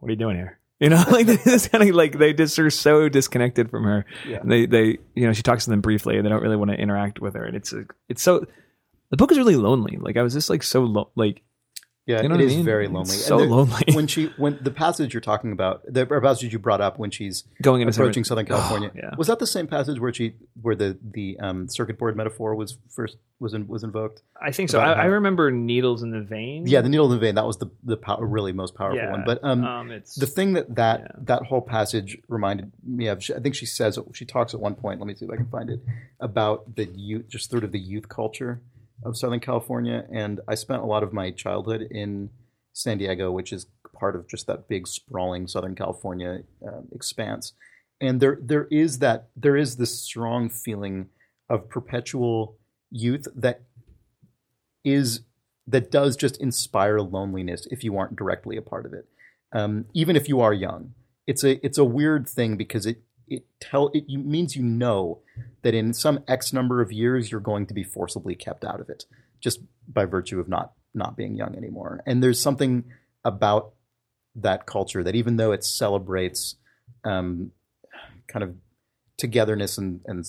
"What 0.00 0.08
are 0.08 0.12
you 0.12 0.18
doing 0.18 0.36
here?" 0.36 0.58
You 0.80 0.88
know, 0.88 1.04
like 1.10 1.26
this 1.26 1.68
kind 1.68 1.86
of 1.86 1.94
like 1.94 2.16
they 2.16 2.32
just 2.32 2.58
are 2.58 2.70
so 2.70 3.10
disconnected 3.10 3.70
from 3.70 3.84
her. 3.84 4.06
Yeah. 4.26 4.38
And 4.38 4.50
they 4.50 4.64
they 4.64 4.96
you 5.14 5.26
know 5.26 5.34
she 5.34 5.42
talks 5.42 5.64
to 5.64 5.70
them 5.70 5.82
briefly, 5.82 6.16
and 6.16 6.24
they 6.24 6.30
don't 6.30 6.40
really 6.40 6.56
want 6.56 6.70
to 6.70 6.76
interact 6.78 7.20
with 7.20 7.34
her, 7.34 7.44
and 7.44 7.54
it's 7.54 7.74
it's 8.08 8.22
so. 8.22 8.46
The 9.10 9.18
book 9.18 9.30
is 9.30 9.36
really 9.36 9.56
lonely. 9.56 9.98
Like 10.00 10.16
I 10.16 10.22
was 10.22 10.32
just 10.32 10.48
like 10.48 10.62
so 10.62 10.80
lo- 10.84 11.10
like 11.16 11.42
yeah, 12.10 12.22
You 12.22 12.28
know 12.28 12.34
it 12.34 12.38
what 12.38 12.42
I 12.42 12.46
is 12.46 12.56
mean? 12.56 12.64
very 12.64 12.84
It's 12.86 12.92
lonely. 12.94 13.10
so 13.30 13.38
there- 13.38 13.46
lonely. 13.46 13.82
when 13.94 14.06
she 14.06 14.26
when 14.36 14.58
the 14.60 14.70
passage 14.70 15.14
you're 15.14 15.20
talking 15.20 15.52
about, 15.52 15.82
the 15.86 16.04
passage 16.06 16.52
you 16.52 16.58
brought 16.58 16.80
up 16.80 16.98
when 16.98 17.10
she's 17.10 17.44
going 17.62 17.80
into 17.82 17.92
approaching 17.92 18.24
Southern 18.24 18.46
California. 18.46 18.90
Oh, 18.94 18.98
yeah. 19.02 19.14
Was 19.16 19.28
that 19.28 19.38
the 19.38 19.46
same 19.46 19.66
passage 19.66 19.98
where 20.00 20.12
she 20.12 20.34
where 20.60 20.74
the 20.74 20.98
the 21.02 21.38
um, 21.40 21.68
circuit 21.68 21.98
board 21.98 22.16
metaphor 22.16 22.54
was 22.54 22.76
first 22.88 23.16
was 23.38 23.54
in, 23.54 23.66
was 23.68 23.82
invoked? 23.84 24.22
I 24.40 24.50
think 24.52 24.68
so. 24.70 24.80
I, 24.80 24.92
I 24.92 25.04
remember 25.06 25.50
needles 25.50 26.02
in 26.02 26.10
the 26.10 26.20
vein. 26.20 26.66
Yeah, 26.66 26.80
the 26.82 26.88
needle 26.88 27.06
in 27.06 27.12
the 27.12 27.18
vein. 27.18 27.34
That 27.36 27.46
was 27.46 27.56
the 27.58 27.68
the 27.84 27.96
pow- 27.96 28.20
really 28.20 28.52
most 28.52 28.74
powerful 28.74 28.98
yeah. 28.98 29.10
one. 29.12 29.22
But 29.24 29.42
um, 29.42 29.64
um, 29.64 29.90
it's 29.90 30.14
the 30.14 30.26
thing 30.26 30.52
that 30.54 30.74
that 30.76 31.00
Yeah. 31.00 31.08
that 31.30 31.42
whole 31.44 31.62
passage 31.62 32.18
reminded 32.28 32.72
me 32.84 33.06
of, 33.06 33.22
I 33.34 33.40
think 33.40 33.54
she 33.54 33.66
says 33.66 33.98
she 34.12 34.24
talks 34.24 34.52
at 34.54 34.60
one 34.60 34.74
point. 34.74 35.00
Let 35.00 35.06
me 35.06 35.14
see 35.14 35.24
if 35.24 35.30
I 35.30 35.36
can 35.36 35.46
find 35.48 35.70
it 35.70 35.80
about 36.18 36.76
the 36.76 36.84
youth, 36.86 37.28
just 37.28 37.50
sort 37.50 37.64
of 37.64 37.72
the 37.72 37.78
youth 37.78 38.08
culture 38.08 38.60
of 39.02 39.16
Southern 39.16 39.40
California. 39.40 40.06
And 40.12 40.40
I 40.48 40.54
spent 40.54 40.82
a 40.82 40.86
lot 40.86 41.02
of 41.02 41.12
my 41.12 41.30
childhood 41.30 41.86
in 41.90 42.30
San 42.72 42.98
Diego, 42.98 43.30
which 43.30 43.52
is 43.52 43.66
part 43.98 44.16
of 44.16 44.28
just 44.28 44.46
that 44.46 44.68
big 44.68 44.86
sprawling 44.86 45.46
Southern 45.46 45.74
California 45.74 46.40
um, 46.66 46.88
expanse. 46.92 47.52
And 48.00 48.20
there 48.20 48.38
there 48.40 48.66
is 48.70 48.98
that 49.00 49.28
there 49.36 49.56
is 49.56 49.76
this 49.76 50.02
strong 50.02 50.48
feeling 50.48 51.08
of 51.48 51.68
perpetual 51.68 52.56
youth 52.90 53.26
that 53.36 53.62
is 54.84 55.20
that 55.66 55.90
does 55.90 56.16
just 56.16 56.40
inspire 56.40 57.00
loneliness 57.00 57.66
if 57.70 57.84
you 57.84 57.96
aren't 57.96 58.16
directly 58.16 58.56
a 58.56 58.62
part 58.62 58.86
of 58.86 58.92
it 58.92 59.06
um, 59.52 59.86
even 59.94 60.16
if 60.16 60.28
you 60.28 60.40
are 60.40 60.52
young. 60.52 60.94
It's 61.26 61.44
a 61.44 61.64
it's 61.64 61.78
a 61.78 61.84
weird 61.84 62.28
thing 62.28 62.56
because 62.56 62.86
it 62.86 63.02
it 63.30 63.46
tell 63.60 63.90
it 63.94 64.08
means 64.08 64.56
you 64.56 64.62
know 64.62 65.20
that 65.62 65.74
in 65.74 65.94
some 65.94 66.22
X 66.28 66.52
number 66.52 66.82
of 66.82 66.92
years 66.92 67.30
you're 67.30 67.40
going 67.40 67.66
to 67.66 67.74
be 67.74 67.84
forcibly 67.84 68.34
kept 68.34 68.64
out 68.64 68.80
of 68.80 68.90
it 68.90 69.04
just 69.40 69.60
by 69.88 70.04
virtue 70.04 70.40
of 70.40 70.48
not 70.48 70.72
not 70.92 71.16
being 71.16 71.36
young 71.36 71.56
anymore. 71.56 72.02
And 72.04 72.22
there's 72.22 72.40
something 72.40 72.84
about 73.24 73.72
that 74.34 74.66
culture 74.66 75.02
that 75.02 75.14
even 75.14 75.36
though 75.36 75.52
it 75.52 75.64
celebrates 75.64 76.56
um, 77.04 77.52
kind 78.26 78.42
of 78.42 78.54
togetherness 79.16 79.78
and, 79.78 80.00
and 80.06 80.24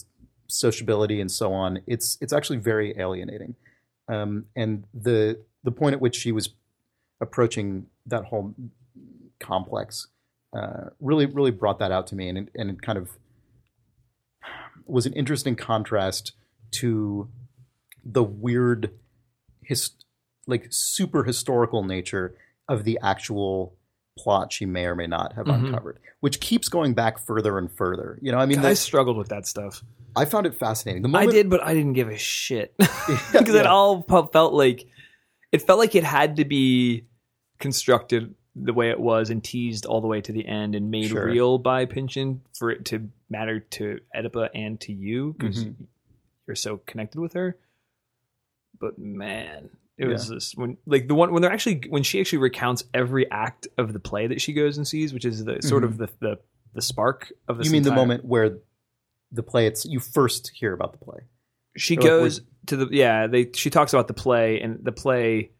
sociability 0.47 1.19
and 1.19 1.31
so 1.31 1.53
on, 1.53 1.81
it's 1.87 2.17
it's 2.21 2.33
actually 2.33 2.57
very 2.57 2.97
alienating. 2.97 3.55
Um, 4.07 4.45
and 4.55 4.85
the 4.93 5.39
the 5.63 5.71
point 5.71 5.93
at 5.93 6.01
which 6.01 6.15
she 6.15 6.31
was 6.31 6.49
approaching 7.19 7.87
that 8.05 8.25
whole 8.25 8.53
complex 9.39 10.07
uh, 10.53 10.89
really 10.99 11.25
really 11.25 11.51
brought 11.51 11.79
that 11.79 11.91
out 11.91 12.07
to 12.07 12.15
me. 12.15 12.29
And 12.29 12.37
it, 12.37 12.49
and 12.55 12.69
it 12.69 12.81
kind 12.81 12.97
of 12.97 13.09
was 14.85 15.05
an 15.05 15.13
interesting 15.13 15.55
contrast 15.55 16.33
to 16.71 17.29
the 18.03 18.23
weird 18.23 18.91
his 19.63 19.91
like 20.47 20.67
super 20.71 21.23
historical 21.23 21.83
nature 21.83 22.35
of 22.67 22.83
the 22.83 22.97
actual 23.03 23.75
plot 24.17 24.51
she 24.51 24.65
may 24.65 24.85
or 24.85 24.95
may 24.95 25.07
not 25.07 25.33
have 25.33 25.45
Mhm. 25.45 25.65
uncovered 25.67 25.99
which 26.19 26.39
keeps 26.39 26.67
going 26.69 26.93
back 26.93 27.17
further 27.17 27.57
and 27.57 27.71
further. 27.71 28.19
You 28.21 28.31
know 28.31 28.37
i 28.37 28.45
mean 28.45 28.59
I 28.59 28.69
the- 28.69 28.75
struggled 28.75 29.17
with 29.17 29.29
that 29.29 29.47
stuff. 29.47 29.83
i 30.15 30.25
found 30.25 30.45
it 30.45 30.53
fascinating. 30.55 31.01
The 31.03 31.17
I 31.17 31.25
did, 31.25 31.49
but 31.49 31.63
I 31.63 31.73
didn't 31.73 31.93
give 31.93 32.09
a 32.09 32.17
shit. 32.17 32.75
Because 33.31 33.55
it 33.55 33.65
all 33.65 34.01
felt 34.03 34.53
like 34.53 34.85
it 35.51 35.61
felt 35.61 35.79
like 35.79 35.95
it 35.95 36.03
had 36.03 36.35
to 36.37 36.45
be 36.45 37.05
constructed 37.59 38.35
the 38.55 38.73
way 38.73 38.89
it 38.89 38.99
was 38.99 39.29
and 39.29 39.43
teased 39.43 39.85
all 39.85 40.01
the 40.01 40.07
way 40.07 40.19
to 40.21 40.31
the 40.31 40.45
end 40.45 40.75
and 40.75 40.91
made 40.91 41.09
Sure. 41.09 41.25
real 41.25 41.57
by 41.57 41.85
Pynchon 41.85 42.41
for 42.57 42.69
it 42.69 42.83
to 42.85 43.09
matter 43.29 43.59
to 43.61 43.99
Oedipa 44.15 44.49
and 44.53 44.79
to 44.81 44.91
you 44.93 45.33
because 45.37 45.63
Mhm. 45.65 45.75
you're 46.47 46.55
so 46.55 46.77
connected 46.85 47.19
with 47.21 47.33
her. 47.33 47.57
But 48.79 48.97
man, 48.99 49.69
it 49.97 50.07
was 50.07 50.27
just 50.29 50.57
when 50.57 50.77
like 50.85 51.07
the 51.07 51.15
one 51.15 51.31
when 51.31 51.41
they're 51.41 51.51
actually 51.51 51.83
when 51.89 52.03
she 52.03 52.19
actually 52.19 52.39
recounts 52.39 52.83
every 52.93 53.29
act 53.31 53.67
of 53.77 53.93
the 53.93 53.99
play 53.99 54.27
that 54.27 54.41
she 54.41 54.51
goes 54.53 54.77
and 54.77 54.87
sees, 54.87 55.13
which 55.13 55.23
is 55.25 55.45
the 55.45 55.61
sort 55.61 55.83
of 55.83 55.97
the 55.97 56.09
the 56.19 56.39
the 56.73 56.81
spark 56.81 57.31
of 57.47 57.57
this. 57.57 57.67
Mm-hmm. 57.67 57.75
you 57.75 57.81
mean 57.81 57.83
the 57.89 57.95
moment 57.95 58.25
where 58.25 58.57
the 59.31 59.43
play 59.43 59.65
it's 59.67 59.85
you 59.85 59.99
first 59.99 60.49
hear 60.55 60.73
about 60.73 60.91
the 60.93 60.97
play 60.97 61.19
she 61.77 61.95
Or, 61.95 62.01
like, 62.01 62.09
goes 62.09 62.41
to 62.65 62.75
the 62.75 62.87
yeah 62.91 63.27
they 63.27 63.49
she 63.53 63.69
talks 63.69 63.93
about 63.93 64.07
the 64.09 64.13
play 64.13 64.59
and 64.59 64.79
the 64.83 64.91
play 64.91 65.51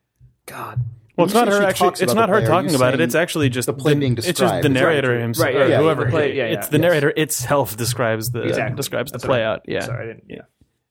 god 0.46 0.82
Well, 1.18 1.26
it's 1.26 1.34
not 1.34 1.48
you 1.48 1.54
her 1.54 1.64
actually. 1.64 1.90
It's 2.00 2.14
not 2.14 2.30
her 2.30 2.46
talking 2.46 2.74
about 2.74 2.94
it. 2.94 3.02
It's 3.02 3.16
actually 3.16 3.50
just 3.50 3.66
the 3.66 3.74
play 3.74 3.94
being 3.96 4.16
described. 4.16 4.30
It's 4.30 4.40
just 4.40 4.62
the 4.64 4.70
narrator 4.70 5.12
right, 5.12 5.22
himself, 5.22 5.46
right, 5.46 5.56
or 5.56 5.68
yeah, 5.68 5.78
whoever. 5.80 6.06
the 6.06 6.12
play, 6.12 6.36
yeah, 6.36 6.44
it's 6.46 6.68
the 6.70 6.78
Yes. 6.78 6.82
narrator 6.82 7.14
itself 7.16 7.76
describes 7.78 8.32
the 8.32 8.44
Exactly. 8.44 8.76
describes 8.78 9.12
the 9.12 9.20
play 9.20 9.44
out. 9.44 9.62
Yeah, 9.68 9.82
sorry 9.82 10.04
I 10.10 10.14
didn't 10.14 10.26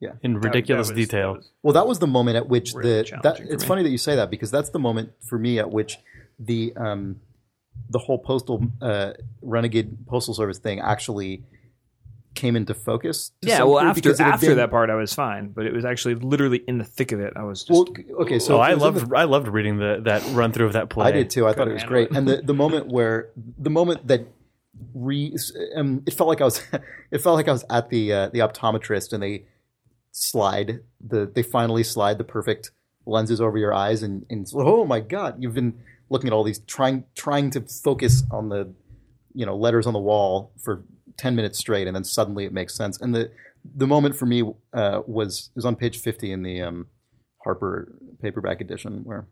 yeah 0.01 0.13
in 0.23 0.35
That- 0.35 0.41
ridiculous 0.45 0.89
that 0.89 0.97
was- 0.97 1.07
detail. 1.07 1.33
that 1.35 1.39
was- 1.39 1.51
Well, 1.63 1.73
that 1.75 1.87
was 1.87 1.99
the 1.99 2.07
moment 2.07 2.37
at 2.37 2.49
which 2.49 2.73
Really 2.75 3.03
the 3.03 3.19
that 3.23 3.41
it's 3.41 3.65
funny 3.65 3.83
that 3.83 3.91
you 3.91 3.99
say 3.99 4.17
that 4.17 4.31
because 4.31 4.51
that's 4.51 4.71
the 4.71 4.79
moment 4.79 5.11
for 5.29 5.39
me 5.39 5.59
at 5.59 5.71
which 5.71 5.99
the 6.39 6.73
um 6.77 7.17
the 7.89 7.99
whole 7.99 8.19
postal 8.19 8.63
uh, 8.81 9.13
renegade 9.43 10.07
postal 10.07 10.33
service 10.35 10.59
thing 10.59 10.81
actually 10.81 11.43
came 12.35 12.55
into 12.57 12.75
focus. 12.75 13.33
yeah 13.43 13.63
well 13.65 13.81
after 13.81 14.01
because 14.01 14.21
it 14.21 14.23
had 14.25 14.35
after 14.35 14.47
been- 14.49 14.57
that 14.59 14.71
part 14.71 14.89
I 14.89 14.95
was 14.95 15.13
fine 15.13 15.49
but 15.49 15.67
it 15.67 15.73
was 15.73 15.85
actually 15.85 16.15
literally 16.15 16.63
in 16.69 16.79
the 16.79 16.85
thick 16.85 17.11
of 17.13 17.21
it 17.21 17.33
I 17.37 17.43
was 17.43 17.65
just 17.65 17.71
Well, 17.71 18.21
okay, 18.23 18.39
so 18.39 18.47
So 18.47 18.61
I 18.61 18.71
it 18.71 18.75
was 18.75 18.83
in 18.83 18.95
loved 18.95 19.11
the- 19.11 19.17
I 19.17 19.25
loved 19.25 19.49
reading 19.49 19.79
the 19.79 20.01
that 20.05 20.23
run 20.33 20.53
through 20.53 20.67
of 20.67 20.75
that 20.75 20.91
play. 20.91 21.09
I 21.09 21.13
did 21.13 21.31
too. 21.31 21.47
I 21.49 21.53
thought 21.53 21.69
it 21.69 21.73
was 21.75 21.85
great, 21.85 22.11
it. 22.11 22.17
and 22.17 22.27
the 22.29 22.37
the 22.43 22.55
moment 22.55 22.87
where 22.89 23.31
the 23.59 23.71
moment 23.71 24.07
that 24.07 24.27
re 24.95 25.37
um, 25.77 26.03
it 26.07 26.15
felt 26.15 26.29
like 26.29 26.41
I 26.41 26.45
was 26.45 26.63
it 27.11 27.19
felt 27.19 27.35
like 27.37 27.49
I 27.49 27.53
was 27.53 27.65
at 27.69 27.91
the 27.91 28.13
uh, 28.13 28.29
the 28.29 28.39
optometrist 28.41 29.13
and 29.13 29.23
they 29.23 29.45
slide 30.13 30.81
the 31.01 31.31
they 31.35 31.43
finally 31.43 31.83
slide 31.83 32.19
the 32.19 32.25
perfect 32.25 32.71
lenses 33.07 33.41
over 33.41 33.59
your 33.59 33.73
eyes 33.75 34.03
and, 34.03 34.25
and 34.31 34.43
it's, 34.43 34.53
oh 34.55 34.85
my 34.85 35.01
god 35.01 35.37
you've 35.39 35.55
been 35.55 35.81
looking 36.11 36.29
at 36.29 36.33
all 36.33 36.43
these 36.45 36.59
trying 36.61 37.05
trying 37.15 37.51
to 37.51 37.61
focus 37.61 38.23
on 38.31 38.49
the 38.49 38.73
you 39.35 39.47
know 39.47 39.57
letters 39.57 39.87
on 39.87 39.93
the 39.93 39.99
wall 40.01 40.53
for 40.63 40.85
10 41.21 41.37
minutes 41.37 41.59
straight 41.59 41.87
and 41.87 41.95
then 41.95 42.05
suddenly 42.05 42.45
it 42.45 42.53
makes 42.53 42.75
sense. 42.75 43.01
And 43.01 43.15
the 43.15 43.31
the 43.77 43.87
moment 43.87 44.17
for 44.17 44.25
me 44.25 44.43
uh, 44.73 45.03
was 45.07 45.51
was 45.55 45.65
on 45.65 45.77
page 45.77 45.99
50 45.99 46.33
in 46.33 46.43
the 46.43 46.63
um, 46.63 46.87
Harper 47.45 47.93
paperback 48.23 48.61
edition 48.61 49.03
where 49.05 49.27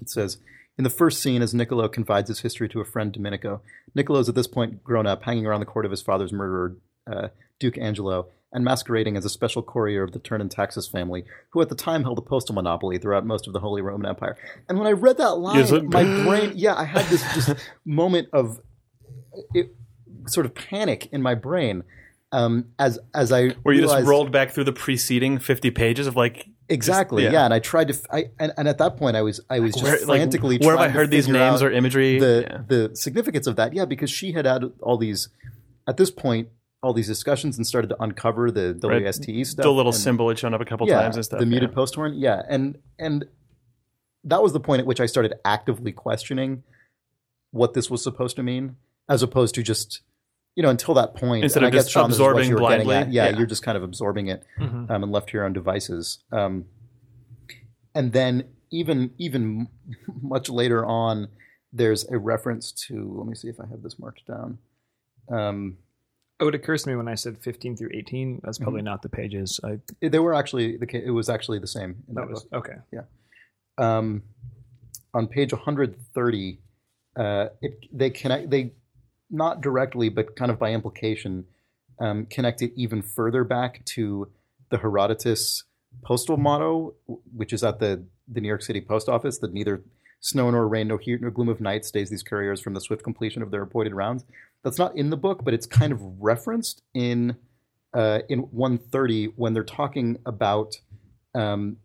it 0.00 0.08
says 0.08 0.38
in 0.78 0.84
the 0.84 0.90
first 0.90 1.20
scene, 1.20 1.42
as 1.42 1.52
Niccolo 1.52 1.86
confides 1.88 2.28
his 2.28 2.40
history 2.40 2.68
to 2.70 2.80
a 2.80 2.84
friend, 2.84 3.12
Domenico, 3.12 3.60
Niccolo 3.94 4.20
is 4.20 4.28
at 4.28 4.34
this 4.34 4.46
point 4.46 4.82
grown 4.82 5.06
up, 5.06 5.22
hanging 5.22 5.46
around 5.46 5.60
the 5.60 5.66
court 5.66 5.84
of 5.84 5.90
his 5.90 6.00
father's 6.00 6.32
murderer, 6.32 6.76
uh, 7.06 7.28
Duke 7.60 7.76
Angelo, 7.76 8.28
and 8.52 8.64
masquerading 8.64 9.16
as 9.16 9.24
a 9.24 9.28
special 9.28 9.62
courier 9.62 10.02
of 10.02 10.12
the 10.12 10.18
Thurn 10.18 10.40
and 10.40 10.50
Taxis 10.50 10.88
family, 10.88 11.24
who 11.50 11.60
at 11.60 11.68
the 11.68 11.74
time 11.74 12.02
held 12.02 12.18
a 12.18 12.22
postal 12.22 12.54
monopoly 12.54 12.98
throughout 12.98 13.26
most 13.26 13.46
of 13.46 13.52
the 13.52 13.60
Holy 13.60 13.82
Roman 13.82 14.08
Empire. 14.08 14.36
And 14.68 14.78
when 14.78 14.86
I 14.86 14.92
read 14.92 15.18
that 15.18 15.34
line, 15.34 15.88
my 15.88 16.04
brain, 16.24 16.52
yeah, 16.54 16.74
I 16.74 16.84
had 16.84 17.04
this 17.06 17.22
just 17.34 17.54
moment 17.84 18.28
of 18.32 18.58
it, 19.54 19.74
sort 20.26 20.46
of 20.46 20.54
panic 20.54 21.08
in 21.12 21.22
my 21.22 21.34
brain 21.34 21.84
um, 22.32 22.66
as 22.78 22.98
as 23.14 23.30
I 23.30 23.50
Where 23.62 23.74
you 23.74 23.82
just 23.82 24.06
rolled 24.06 24.32
back 24.32 24.50
through 24.52 24.64
the 24.64 24.72
preceding 24.72 25.38
fifty 25.38 25.70
pages 25.70 26.06
of 26.06 26.16
like 26.16 26.48
exactly, 26.68 27.24
yeah. 27.24 27.32
yeah. 27.32 27.44
and 27.44 27.52
I 27.52 27.58
tried 27.58 27.88
to, 27.88 27.94
f- 27.94 28.06
I 28.10 28.30
and, 28.38 28.52
and 28.56 28.66
at 28.68 28.78
that 28.78 28.96
point, 28.96 29.16
I 29.16 29.22
was 29.22 29.40
I 29.50 29.60
was 29.60 29.72
just 29.74 29.84
where, 29.84 29.98
like, 29.98 30.06
frantically 30.06 30.58
where 30.58 30.76
have 30.76 30.86
I 30.86 30.88
heard 30.88 31.10
these 31.10 31.28
names 31.28 31.62
or 31.62 31.70
imagery? 31.70 32.18
the 32.18 32.46
Yeah. 32.48 32.62
the 32.66 32.96
significance 32.96 33.46
of 33.46 33.56
that. 33.56 33.74
Yeah, 33.74 33.84
because 33.84 34.10
she 34.10 34.32
had 34.32 34.46
had 34.46 34.64
all 34.80 34.96
these. 34.96 35.28
At 35.86 35.96
this 35.96 36.10
point, 36.10 36.48
all 36.82 36.92
these 36.94 37.08
discussions 37.08 37.56
and 37.58 37.66
started 37.66 37.88
to 37.88 38.00
uncover 38.02 38.50
the 38.50 38.78
Right. 38.82 39.02
WSTE 39.02 39.44
stuff. 39.46 39.64
the 39.64 39.72
little 39.72 39.92
and- 39.92 40.00
symbol 40.00 40.28
had 40.28 40.38
shown 40.38 40.54
up 40.54 40.60
a 40.60 40.64
couple 40.64 40.88
yeah, 40.88 41.02
times 41.02 41.16
and 41.16 41.24
stuff. 41.24 41.40
The 41.40 41.46
muted 41.46 41.74
post 41.74 41.96
horn, 41.96 42.14
yeah, 42.14 42.42
and 42.48 42.78
and 42.98 43.26
that 44.24 44.42
was 44.42 44.52
the 44.54 44.60
point 44.60 44.80
at 44.80 44.86
which 44.86 45.00
I 45.00 45.06
started 45.06 45.34
actively 45.44 45.92
questioning 45.92 46.62
what 47.50 47.74
this 47.74 47.90
was 47.90 48.02
supposed 48.02 48.36
to 48.36 48.42
mean, 48.42 48.76
as 49.08 49.22
opposed 49.22 49.54
to 49.56 49.62
just 49.62 50.00
you 50.56 50.62
know 50.62 50.70
until 50.70 50.94
that 50.94 51.14
point. 51.14 51.44
Instead 51.44 51.62
of 51.62 51.68
I 51.68 51.70
guess, 51.70 51.84
just 51.84 51.92
Sean, 51.92 52.08
this 52.10 52.16
is 52.16 52.20
what 52.20 52.30
absorbing 52.30 52.50
you 52.50 52.56
blindly. 52.56 52.94
Yeah, 53.14 53.28
Yeah. 53.30 53.36
you're 53.38 53.46
just 53.46 53.62
kind 53.62 53.76
of 53.76 53.82
absorbing 53.82 54.28
it 54.28 54.44
Mhm. 54.58 54.90
um, 54.90 55.02
and 55.02 55.10
left 55.12 55.28
to 55.30 55.34
your 55.36 55.44
own 55.44 55.52
devices. 55.52 56.22
Um, 56.32 56.66
and 57.94 58.12
then 58.12 58.44
even 58.70 59.12
even 59.18 59.68
much 60.22 60.48
later 60.48 60.84
on, 60.84 61.28
there's 61.72 62.04
a 62.10 62.18
reference 62.18 62.72
to. 62.88 63.14
Let 63.18 63.26
me 63.26 63.34
see 63.34 63.48
if 63.48 63.60
I 63.60 63.66
have 63.66 63.82
this 63.82 63.98
marked 63.98 64.26
down. 64.26 64.58
Um, 65.30 65.78
Oh, 66.40 66.48
it 66.48 66.56
occurs 66.56 66.82
to 66.82 66.90
me 66.90 66.96
when 66.96 67.06
I 67.06 67.14
said 67.14 67.38
15 67.38 67.76
through 67.76 67.90
18. 67.94 68.40
That's 68.42 68.58
probably 68.58 68.82
not 68.82 69.00
the 69.02 69.08
pages. 69.08 69.60
I 69.62 69.78
they 70.00 70.18
were 70.18 70.34
actually 70.34 70.76
the 70.76 70.86
ca- 70.88 71.02
it 71.04 71.10
was 71.10 71.28
actually 71.28 71.60
the 71.60 71.68
same. 71.68 72.02
In 72.08 72.14
that 72.16 72.22
that 72.22 72.30
was 72.30 72.42
book. 72.44 72.66
okay. 72.68 72.98
um, 73.78 74.22
on 75.14 75.28
page 75.28 75.52
130, 75.52 76.58
uh, 77.16 77.48
it, 77.60 77.78
they 77.92 78.10
connect 78.10 78.50
they 78.50 78.72
not 79.32 79.60
directly 79.60 80.08
but 80.08 80.36
kind 80.36 80.50
of 80.50 80.58
by 80.58 80.70
implication 80.72 81.44
um, 81.98 82.26
connect 82.26 82.62
it 82.62 82.72
even 82.76 83.02
further 83.02 83.44
back 83.44 83.84
to 83.84 84.28
the 84.70 84.78
Herodotus 84.78 85.64
postal 86.02 86.36
motto, 86.36 86.94
which 87.34 87.52
is 87.52 87.62
at 87.62 87.78
the 87.78 88.04
the 88.28 88.40
New 88.40 88.48
York 88.48 88.62
City 88.62 88.80
post 88.80 89.08
office 89.08 89.38
that 89.38 89.52
neither 89.52 89.82
snow 90.20 90.50
nor 90.50 90.66
rain, 90.66 90.88
no 90.88 90.96
heat 90.96 91.20
nor 91.20 91.30
gloom 91.30 91.48
of 91.48 91.60
night 91.60 91.84
stays 91.84 92.08
these 92.08 92.22
couriers 92.22 92.60
from 92.60 92.74
the 92.74 92.80
swift 92.80 93.02
completion 93.02 93.42
of 93.42 93.50
their 93.50 93.62
appointed 93.62 93.94
rounds. 93.94 94.24
That's 94.62 94.78
not 94.78 94.96
in 94.96 95.10
the 95.10 95.16
book, 95.16 95.44
but 95.44 95.54
it's 95.54 95.66
kind 95.66 95.92
of 95.92 96.00
referenced 96.18 96.82
in 96.94 97.36
uh, 97.94 98.20
in 98.28 98.40
130 98.40 99.26
when 99.36 99.52
they're 99.52 99.64
talking 99.64 100.18
about 100.24 100.76
um, 101.34 101.76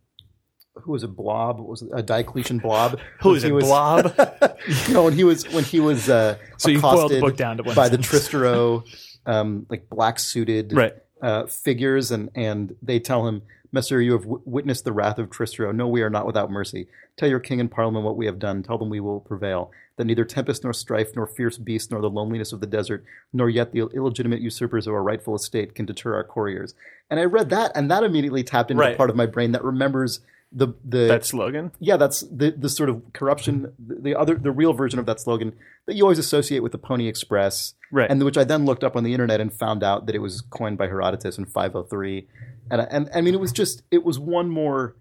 who 0.81 0.91
was 0.91 1.03
a 1.03 1.07
Blobb 1.07 1.57
What 1.57 1.67
was 1.67 1.81
it 1.81 1.89
a 1.93 2.01
Diocletian 2.03 2.59
Blobb? 2.59 2.99
Who 3.21 3.29
When 3.29 3.37
is 3.37 3.43
he 3.43 3.49
it, 3.49 3.53
was- 3.53 3.65
Blobb? 3.65 4.57
you 4.87 4.93
know, 4.93 5.03
when 5.03 5.13
he 5.13 5.23
was 5.23 5.47
when 5.53 5.63
he 5.63 5.79
was 5.79 6.09
uh, 6.09 6.37
So 6.57 6.69
you 6.69 6.79
boiled 6.81 7.11
the 7.11 7.19
book 7.19 7.37
down 7.37 7.57
to 7.57 7.63
one 7.63 7.75
by 7.75 7.89
the. 7.89 7.97
Tristero, 7.97 8.83
um, 9.25 9.65
like 9.69 9.89
black 9.89 10.19
suited 10.19 10.73
right. 10.73 10.95
uh, 11.21 11.45
figures, 11.47 12.11
and 12.11 12.29
and 12.35 12.75
they 12.81 12.99
tell 12.99 13.27
him, 13.27 13.41
"Messer, 13.71 14.01
you 14.01 14.13
have 14.13 14.21
w- 14.23 14.41
witnessed 14.45 14.85
the 14.85 14.91
wrath 14.93 15.17
of 15.19 15.29
Tristero. 15.29 15.73
No, 15.75 15.87
we 15.87 16.01
are 16.01 16.09
not 16.09 16.25
without 16.25 16.49
mercy. 16.51 16.87
Tell 17.17 17.27
your 17.29 17.39
king 17.39 17.59
and 17.59 17.69
parliament 17.69 18.05
what 18.05 18.15
we 18.17 18.25
have 18.27 18.39
done. 18.39 18.63
Tell 18.63 18.77
them 18.77 18.89
we 18.89 18.99
will 18.99 19.19
prevail. 19.19 19.71
That 19.97 20.05
neither 20.05 20.25
tempest 20.25 20.63
nor 20.63 20.73
strife, 20.73 21.15
nor 21.15 21.25
fierce 21.25 21.57
beast, 21.57 21.89
nor 21.89 21.99
the 22.01 22.09
loneliness 22.09 22.53
of 22.53 22.59
the 22.59 22.67
desert, 22.67 23.03
nor 23.33 23.49
yet 23.49 23.71
the 23.71 23.79
illegitimate 23.95 24.41
usurpers 24.41 24.85
of 24.85 24.93
our 24.93 25.01
rightful 25.01 25.35
estate 25.35 25.73
can 25.75 25.85
deter 25.85 26.13
our 26.15 26.23
couriers." 26.23 26.73
And 27.09 27.19
I 27.19 27.23
read 27.23 27.49
that, 27.49 27.71
and 27.75 27.89
that 27.89 28.03
immediately 28.03 28.43
tapped 28.43 28.69
into 28.69 28.81
Right. 28.81 28.97
part 28.97 29.09
of 29.09 29.15
my 29.15 29.25
brain 29.25 29.53
that 29.53 29.63
remembers 29.63 30.19
the 30.51 30.69
the 30.83 31.07
That 31.07 31.25
slogan. 31.25 31.71
yeah, 31.79 31.97
that's 31.97 32.21
the 32.21 32.51
the 32.51 32.69
sort 32.69 32.89
of 32.89 33.01
corruption, 33.13 33.73
the, 33.79 33.95
the 33.95 34.15
other, 34.15 34.35
the 34.35 34.51
real 34.51 34.73
version 34.73 34.97
of 34.99 35.05
that 35.05 35.19
slogan 35.19 35.53
that 35.85 35.95
you 35.95 36.03
always 36.03 36.19
associate 36.19 36.61
with 36.63 36.71
the 36.71 36.77
Pony 36.77 37.07
Express, 37.07 37.73
Right. 37.91 38.09
and 38.09 38.23
which 38.23 38.37
I 38.37 38.43
then 38.43 38.65
looked 38.65 38.83
up 38.83 38.95
on 38.95 39.03
the 39.03 39.13
internet 39.13 39.39
and 39.41 39.51
found 39.53 39.83
out 39.83 40.05
that 40.05 40.15
it 40.15 40.19
was 40.19 40.41
coined 40.41 40.77
by 40.77 40.87
Herodotus 40.87 41.37
in 41.37 41.45
503, 41.45 42.27
and 42.71 42.81
I- 42.81 42.87
and 42.91 43.09
I 43.13 43.21
mean 43.21 43.33
it 43.33 43.39
was 43.39 43.51
just 43.51 43.83
it 43.91 44.03
was 44.05 44.17
one 44.19 44.49
more 44.49 44.95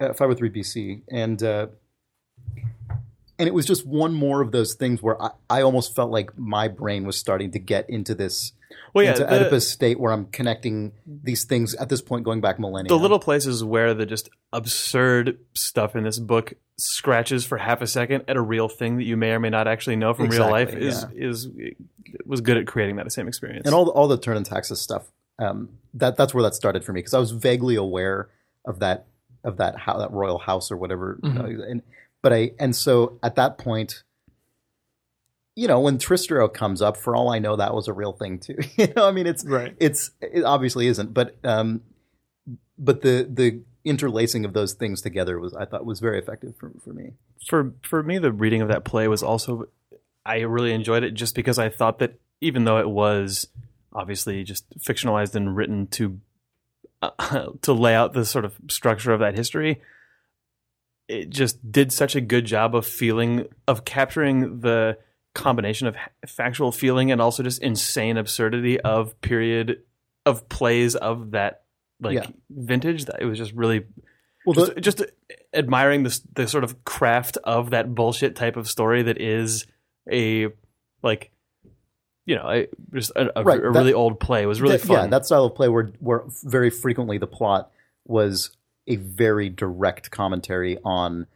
uh, 0.00 0.08
503 0.14 0.50
BC, 0.50 1.02
and 1.10 1.42
uh, 1.42 1.66
and 3.38 3.48
it 3.48 3.54
was 3.54 3.66
just 3.66 3.86
one 3.86 4.12
more 4.14 4.40
of 4.40 4.52
those 4.52 4.74
things 4.74 5.02
where 5.02 5.20
I, 5.20 5.30
I 5.50 5.62
almost 5.62 5.94
felt 5.96 6.10
like 6.10 6.36
my 6.38 6.68
brain 6.68 7.04
was 7.04 7.16
starting 7.16 7.50
to 7.52 7.58
get 7.58 7.88
into 7.88 8.14
this 8.14 8.52
well, 8.94 9.04
yeah. 9.04 9.12
into 9.12 9.24
The, 9.24 9.30
Oedipa 9.30 9.62
state 9.62 9.98
where 10.00 10.12
I'm 10.12 10.26
connecting 10.26 10.92
these 11.06 11.44
things 11.44 11.74
at 11.74 11.88
this 11.88 12.00
point 12.02 12.24
going 12.24 12.40
back 12.40 12.58
millennia. 12.58 12.88
the 12.88 12.96
little 12.98 13.18
places 13.18 13.62
where 13.64 13.94
the 13.94 14.06
just 14.06 14.28
absurd 14.52 15.38
stuff 15.54 15.96
in 15.96 16.04
this 16.04 16.18
book 16.18 16.54
scratches 16.78 17.44
for 17.44 17.58
half 17.58 17.80
a 17.82 17.86
second 17.86 18.24
at 18.28 18.36
a 18.36 18.40
real 18.40 18.68
thing 18.68 18.96
that 18.96 19.04
you 19.04 19.16
may 19.16 19.30
or 19.32 19.40
may 19.40 19.50
not 19.50 19.68
actually 19.68 19.96
know 19.96 20.14
from 20.14 20.28
real 20.28 20.50
life 20.50 20.72
Exactly, 20.74 21.20
is 21.20 21.46
is 21.46 21.48
was 22.26 22.40
good 22.40 22.56
at 22.56 22.66
creating 22.66 22.96
that 22.96 23.10
same 23.12 23.28
experience. 23.28 23.66
and 23.66 23.74
all 23.74 23.84
the, 23.84 23.90
all 23.92 24.08
the 24.08 24.16
Thurn 24.18 24.36
and 24.36 24.46
Taxis 24.46 24.80
stuff. 24.80 25.10
Um, 25.38 25.70
that 25.94 26.16
that's 26.16 26.34
where 26.34 26.42
that 26.42 26.54
started 26.54 26.84
for 26.84 26.92
me 26.92 26.98
because 27.00 27.14
I 27.14 27.18
was 27.18 27.30
vaguely 27.30 27.74
aware 27.76 28.28
of 28.66 28.78
that 28.80 29.06
of 29.44 29.56
that 29.56 29.76
how 29.78 29.98
that 29.98 30.10
royal 30.12 30.38
house 30.38 30.70
or 30.70 30.76
whatever. 30.76 31.18
Mhm. 31.22 31.38
uh, 31.60 31.62
and 31.70 31.82
but 32.22 32.32
I 32.32 32.52
and 32.58 32.74
so 32.76 33.18
at 33.22 33.34
that 33.36 33.58
point, 33.58 34.02
you 35.54 35.68
know, 35.68 35.80
when 35.80 35.98
Tristero 35.98 36.52
comes 36.52 36.80
up, 36.80 36.96
for 36.96 37.14
all 37.14 37.30
I 37.30 37.38
know, 37.38 37.56
that 37.56 37.74
was 37.74 37.88
a 37.88 37.92
real 37.92 38.12
thing 38.12 38.38
too. 38.38 38.56
you 38.76 38.88
know, 38.96 39.06
I 39.06 39.12
mean, 39.12 39.26
it's 39.26 39.44
Right. 39.44 39.74
it's 39.78 40.10
it 40.20 40.44
obviously 40.44 40.86
isn't, 40.86 41.12
but 41.12 41.36
um, 41.44 41.82
but 42.78 43.02
the 43.02 43.28
the 43.30 43.62
interlacing 43.84 44.44
of 44.44 44.52
those 44.52 44.74
things 44.74 45.02
together 45.02 45.38
was 45.38 45.54
I 45.54 45.64
thought 45.64 45.84
was 45.84 46.00
very 46.00 46.18
effective 46.18 46.54
for 46.56 46.72
for 46.82 46.92
me. 46.92 47.12
for 47.46 47.72
for 47.82 48.02
me, 48.02 48.18
the 48.18 48.32
reading 48.32 48.62
of 48.62 48.68
that 48.68 48.84
play 48.84 49.08
was 49.08 49.22
also 49.22 49.68
I 50.24 50.40
really 50.40 50.72
enjoyed 50.72 51.02
it 51.04 51.12
just 51.14 51.34
because 51.34 51.58
I 51.58 51.68
thought 51.68 51.98
that 51.98 52.14
even 52.40 52.64
though 52.64 52.78
it 52.78 52.88
was 52.88 53.48
obviously 53.92 54.42
just 54.44 54.64
fictionalized 54.78 55.34
and 55.34 55.54
written 55.56 55.86
to 55.88 56.20
uh, 57.02 57.48
to 57.62 57.72
lay 57.72 57.94
out 57.94 58.14
the 58.14 58.24
sort 58.24 58.44
of 58.44 58.54
structure 58.70 59.12
of 59.12 59.20
that 59.20 59.36
history, 59.36 59.82
it 61.08 61.28
just 61.28 61.70
did 61.70 61.92
such 61.92 62.14
a 62.16 62.20
good 62.20 62.46
job 62.46 62.74
of 62.74 62.86
feeling 62.86 63.46
of 63.68 63.84
capturing 63.84 64.60
the 64.60 64.96
combination 65.34 65.86
of 65.86 65.96
factual 66.26 66.72
feeling 66.72 67.10
and 67.10 67.20
also 67.20 67.42
just 67.42 67.62
insane 67.62 68.16
absurdity 68.16 68.78
of 68.80 69.18
period 69.20 69.82
of 70.26 70.48
plays 70.48 70.94
of 70.94 71.30
that 71.32 71.62
like 72.00 72.14
Yeah. 72.14 72.26
vintage 72.50 73.06
that 73.06 73.20
it 73.22 73.24
was 73.24 73.38
just 73.38 73.52
really 73.52 73.84
Well, 74.44 74.54
just, 74.54 74.74
the, 74.74 74.80
just 74.80 75.02
admiring 75.54 76.02
this 76.02 76.20
the 76.34 76.46
sort 76.46 76.64
of 76.64 76.84
craft 76.84 77.38
of 77.44 77.70
that 77.70 77.94
bullshit 77.94 78.36
type 78.36 78.56
of 78.56 78.68
story 78.68 79.02
that 79.04 79.20
is 79.20 79.66
a 80.10 80.48
like 81.02 81.30
you 82.26 82.36
know 82.36 82.48
a, 82.50 82.68
just 82.92 83.10
a, 83.16 83.38
a, 83.38 83.42
Right, 83.42 83.58
a 83.58 83.62
that- 83.62 83.70
really 83.70 83.94
old 83.94 84.20
play 84.20 84.44
was 84.46 84.60
really 84.60 84.76
that- 84.76 84.86
fun. 84.86 84.96
Yeah, 84.96 85.06
that 85.08 85.26
style 85.26 85.44
of 85.46 85.54
play 85.54 85.68
where 85.68 85.92
where 86.00 86.24
very 86.44 86.70
frequently 86.70 87.18
the 87.18 87.26
plot 87.26 87.70
was 88.04 88.50
a 88.86 88.96
very 88.96 89.48
direct 89.48 90.10
commentary 90.10 90.76
on 90.84 91.26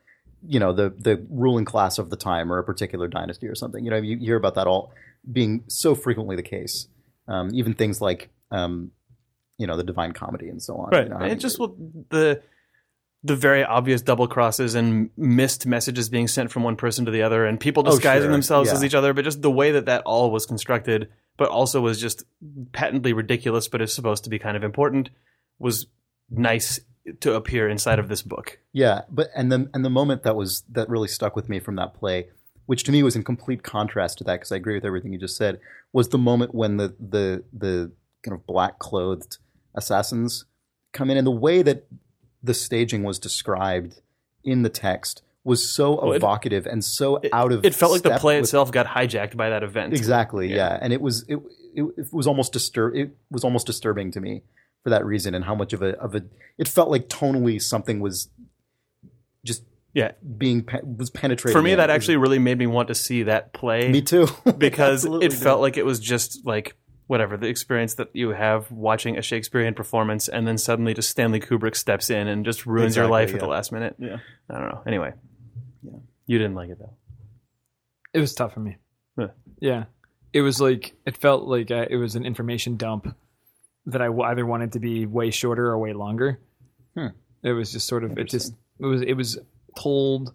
you 0.47 0.59
know 0.61 0.73
the 0.73 0.91
the 0.99 1.25
ruling 1.31 1.65
class 1.65 1.99
of 1.99 2.11
the 2.11 2.17
time 2.17 2.53
or 2.53 2.59
a 2.59 2.65
particular 2.65 3.09
dynasty 3.09 3.47
or 3.49 3.55
something. 3.55 3.85
You 3.85 3.91
know, 3.91 3.97
you 3.97 4.19
hear 4.19 4.37
about 4.37 4.55
that 4.57 4.67
all 4.67 4.93
being 5.31 5.65
so 5.69 5.95
frequently 5.95 6.37
the 6.37 6.43
case. 6.43 6.89
Um, 7.29 7.51
even 7.55 7.75
things 7.75 8.01
like 8.01 8.29
um, 8.51 8.91
you 9.59 9.67
know 9.67 9.77
the 9.77 9.83
Divine 9.85 10.13
Comedy 10.13 10.49
and 10.49 10.63
so 10.63 10.77
on. 10.77 10.91
right. 10.91 11.05
You 11.05 11.11
know, 11.11 11.17
and 11.19 11.41
just 11.41 11.59
the 11.59 12.43
the 13.25 13.35
very 13.35 13.65
obvious 13.65 14.03
double 14.03 14.29
crosses 14.29 14.77
and 14.77 15.11
missed 15.17 15.67
messages 15.67 16.09
being 16.09 16.29
sent 16.29 16.53
from 16.53 16.63
one 16.63 16.77
person 16.77 17.05
to 17.07 17.11
the 17.11 17.23
other 17.23 17.45
and 17.45 17.59
people 17.59 17.83
Oh, 17.85 17.91
disguising 17.91 18.27
sure. 18.27 18.33
themselves 18.33 18.69
Yeah. 18.69 18.75
as 18.75 18.85
each 18.85 18.95
other 18.95 19.13
but 19.15 19.25
just 19.25 19.43
the 19.43 19.51
way 19.51 19.73
that 19.73 19.87
that 19.87 20.03
all 20.05 20.31
was 20.31 20.47
constructed 20.47 21.09
but 21.37 21.49
also 21.49 21.81
was 21.81 22.01
just 22.01 22.23
patently 22.73 23.13
ridiculous 23.13 23.67
but 23.67 23.81
is 23.83 23.93
supposed 23.93 24.23
to 24.25 24.31
be 24.31 24.39
kind 24.39 24.57
of 24.57 24.63
important 24.63 25.11
was 25.59 25.87
nice 26.31 26.79
to 27.21 27.35
appear 27.35 27.69
inside 27.69 27.99
of 27.99 28.09
this 28.09 28.23
book 28.23 28.59
Yeah, 28.73 29.03
but 29.11 29.29
and 29.35 29.51
the 29.53 29.71
and 29.75 29.85
the 29.85 29.91
moment 29.91 30.23
that 30.25 30.37
was 30.37 30.63
that 30.71 30.89
really 30.89 31.09
stuck 31.09 31.37
with 31.37 31.49
me 31.49 31.61
from 31.61 31.77
that 31.77 31.95
play, 31.95 32.29
which 32.67 32.83
to 32.85 32.93
me 32.93 33.03
was 33.03 33.15
in 33.17 33.23
complete 33.25 33.63
contrast 33.63 34.19
to 34.19 34.25
that 34.25 34.35
because 34.37 34.53
I 34.53 34.57
agree 34.57 34.75
with 34.75 34.85
everything 34.85 35.13
you 35.13 35.19
just 35.19 35.37
said, 35.37 35.61
was 35.93 36.09
the 36.09 36.19
moment 36.19 36.55
when 36.55 36.77
the 36.79 36.95
the 36.99 37.45
the 37.53 37.93
kind 38.25 38.35
of 38.35 38.47
black 38.47 38.79
clothed 38.79 39.39
assassins 39.75 40.47
come 40.93 41.11
in 41.11 41.17
and 41.17 41.27
the 41.27 41.31
way 41.31 41.63
that 41.63 41.87
the 42.43 42.55
staging 42.55 43.03
was 43.03 43.19
described 43.19 44.01
in 44.43 44.63
the 44.63 44.69
text 44.69 45.23
was 45.45 45.69
so 45.71 46.13
it- 46.13 46.17
evocative 46.17 46.67
and 46.67 46.85
so 46.85 47.17
it, 47.17 47.31
out 47.33 47.53
of 47.53 47.65
it 47.65 47.75
felt 47.75 47.93
like 47.93 48.03
the 48.03 48.19
play 48.19 48.37
with- 48.37 48.45
itself 48.45 48.73
got 48.73 48.87
hijacked 48.87 49.37
by 49.37 49.51
that 49.51 49.63
event 49.63 49.93
Exactly. 49.93 50.49
Yeah. 50.49 50.57
Yeah. 50.57 50.79
And 50.81 50.93
it 50.93 51.01
was 51.01 51.25
it, 51.29 51.39
it, 51.75 51.85
it 51.97 52.13
was 52.13 52.27
almost 52.27 52.53
disturb 52.53 52.97
it 52.97 53.11
was 53.31 53.45
almost 53.45 53.67
disturbing 53.67 54.11
to 54.13 54.21
me 54.21 54.43
for 54.87 54.91
that 54.91 55.05
reason 55.05 55.35
and 55.35 55.45
how 55.45 55.55
much 55.57 55.73
of 55.73 55.83
a 55.83 55.99
of 55.99 56.15
a 56.15 56.23
it 56.59 56.69
felt 56.69 56.89
like 56.91 57.09
tonally 57.09 57.61
something 57.61 57.99
was 57.99 58.29
just 59.45 59.65
Yeah. 59.95 60.13
being 60.39 60.63
pe- 60.63 60.83
was 60.85 61.11
penetrating. 61.11 61.59
for 61.59 61.61
me 61.61 61.75
that 61.75 61.91
actually 61.91 62.19
really 62.19 62.39
made 62.39 62.57
me 62.57 62.69
want 62.69 62.87
to 62.87 62.95
see 62.95 63.25
that 63.25 63.53
play 63.53 63.91
me 63.91 64.01
too 64.01 64.29
because 64.59 65.01
Absolutely 65.05 65.27
it 65.27 65.31
did. 65.31 65.39
felt 65.41 65.61
like 65.61 65.77
it 65.77 65.85
was 65.85 65.99
just 65.99 66.47
like 66.47 66.77
whatever 67.09 67.37
the 67.37 67.49
experience 67.49 67.95
that 67.95 68.11
you 68.15 68.29
have 68.31 68.71
watching 68.71 69.19
a 69.19 69.23
Shakespearean 69.23 69.75
performance 69.75 70.29
and 70.29 70.47
then 70.47 70.57
suddenly 70.57 70.95
just 70.95 71.11
Stanley 71.11 71.41
Kubrick 71.41 71.75
steps 71.75 72.09
in 72.11 72.29
and 72.29 72.45
just 72.45 72.65
ruins 72.65 72.95
your 72.95 73.07
Exactly, 73.07 73.11
life 73.27 73.35
at 73.35 73.41
the 73.41 73.49
last 73.49 73.73
minute. 73.73 73.97
Yeah. 73.99 74.19
I 74.49 74.55
don't 74.61 74.69
know. 74.69 74.83
Anyway. 74.87 75.13
Yeah. 75.83 75.99
You 76.29 76.39
didn't 76.39 76.55
like 76.55 76.71
it 76.71 76.79
though. 76.79 76.95
It 78.15 78.21
was 78.21 78.35
tough 78.35 78.55
for 78.55 78.61
me. 78.61 78.77
Huh. 79.19 79.29
Yeah, 79.61 79.85
it 80.33 80.43
was 80.43 80.61
like 80.61 80.95
it 81.07 81.17
felt 81.17 81.43
like 81.43 81.73
uh, 81.73 81.87
it 81.91 81.97
was 81.97 82.15
an 82.15 82.25
information 82.25 82.77
dump 82.77 83.17
that 83.87 84.03
I 84.03 84.09
either 84.09 84.45
wanted 84.45 84.73
to 84.73 84.81
be 84.81 85.07
way 85.07 85.31
shorter 85.31 85.67
or 85.67 85.79
way 85.79 85.93
longer. 85.93 86.41
Hmm. 86.95 87.09
It 87.43 87.53
was 87.53 87.73
just 87.73 87.87
sort 87.87 88.05
of 88.05 88.19
it 88.19 88.29
just 88.29 88.55
it 88.81 88.87
was 88.87 89.03
it 89.03 89.15
was 89.15 89.39
told 89.77 90.35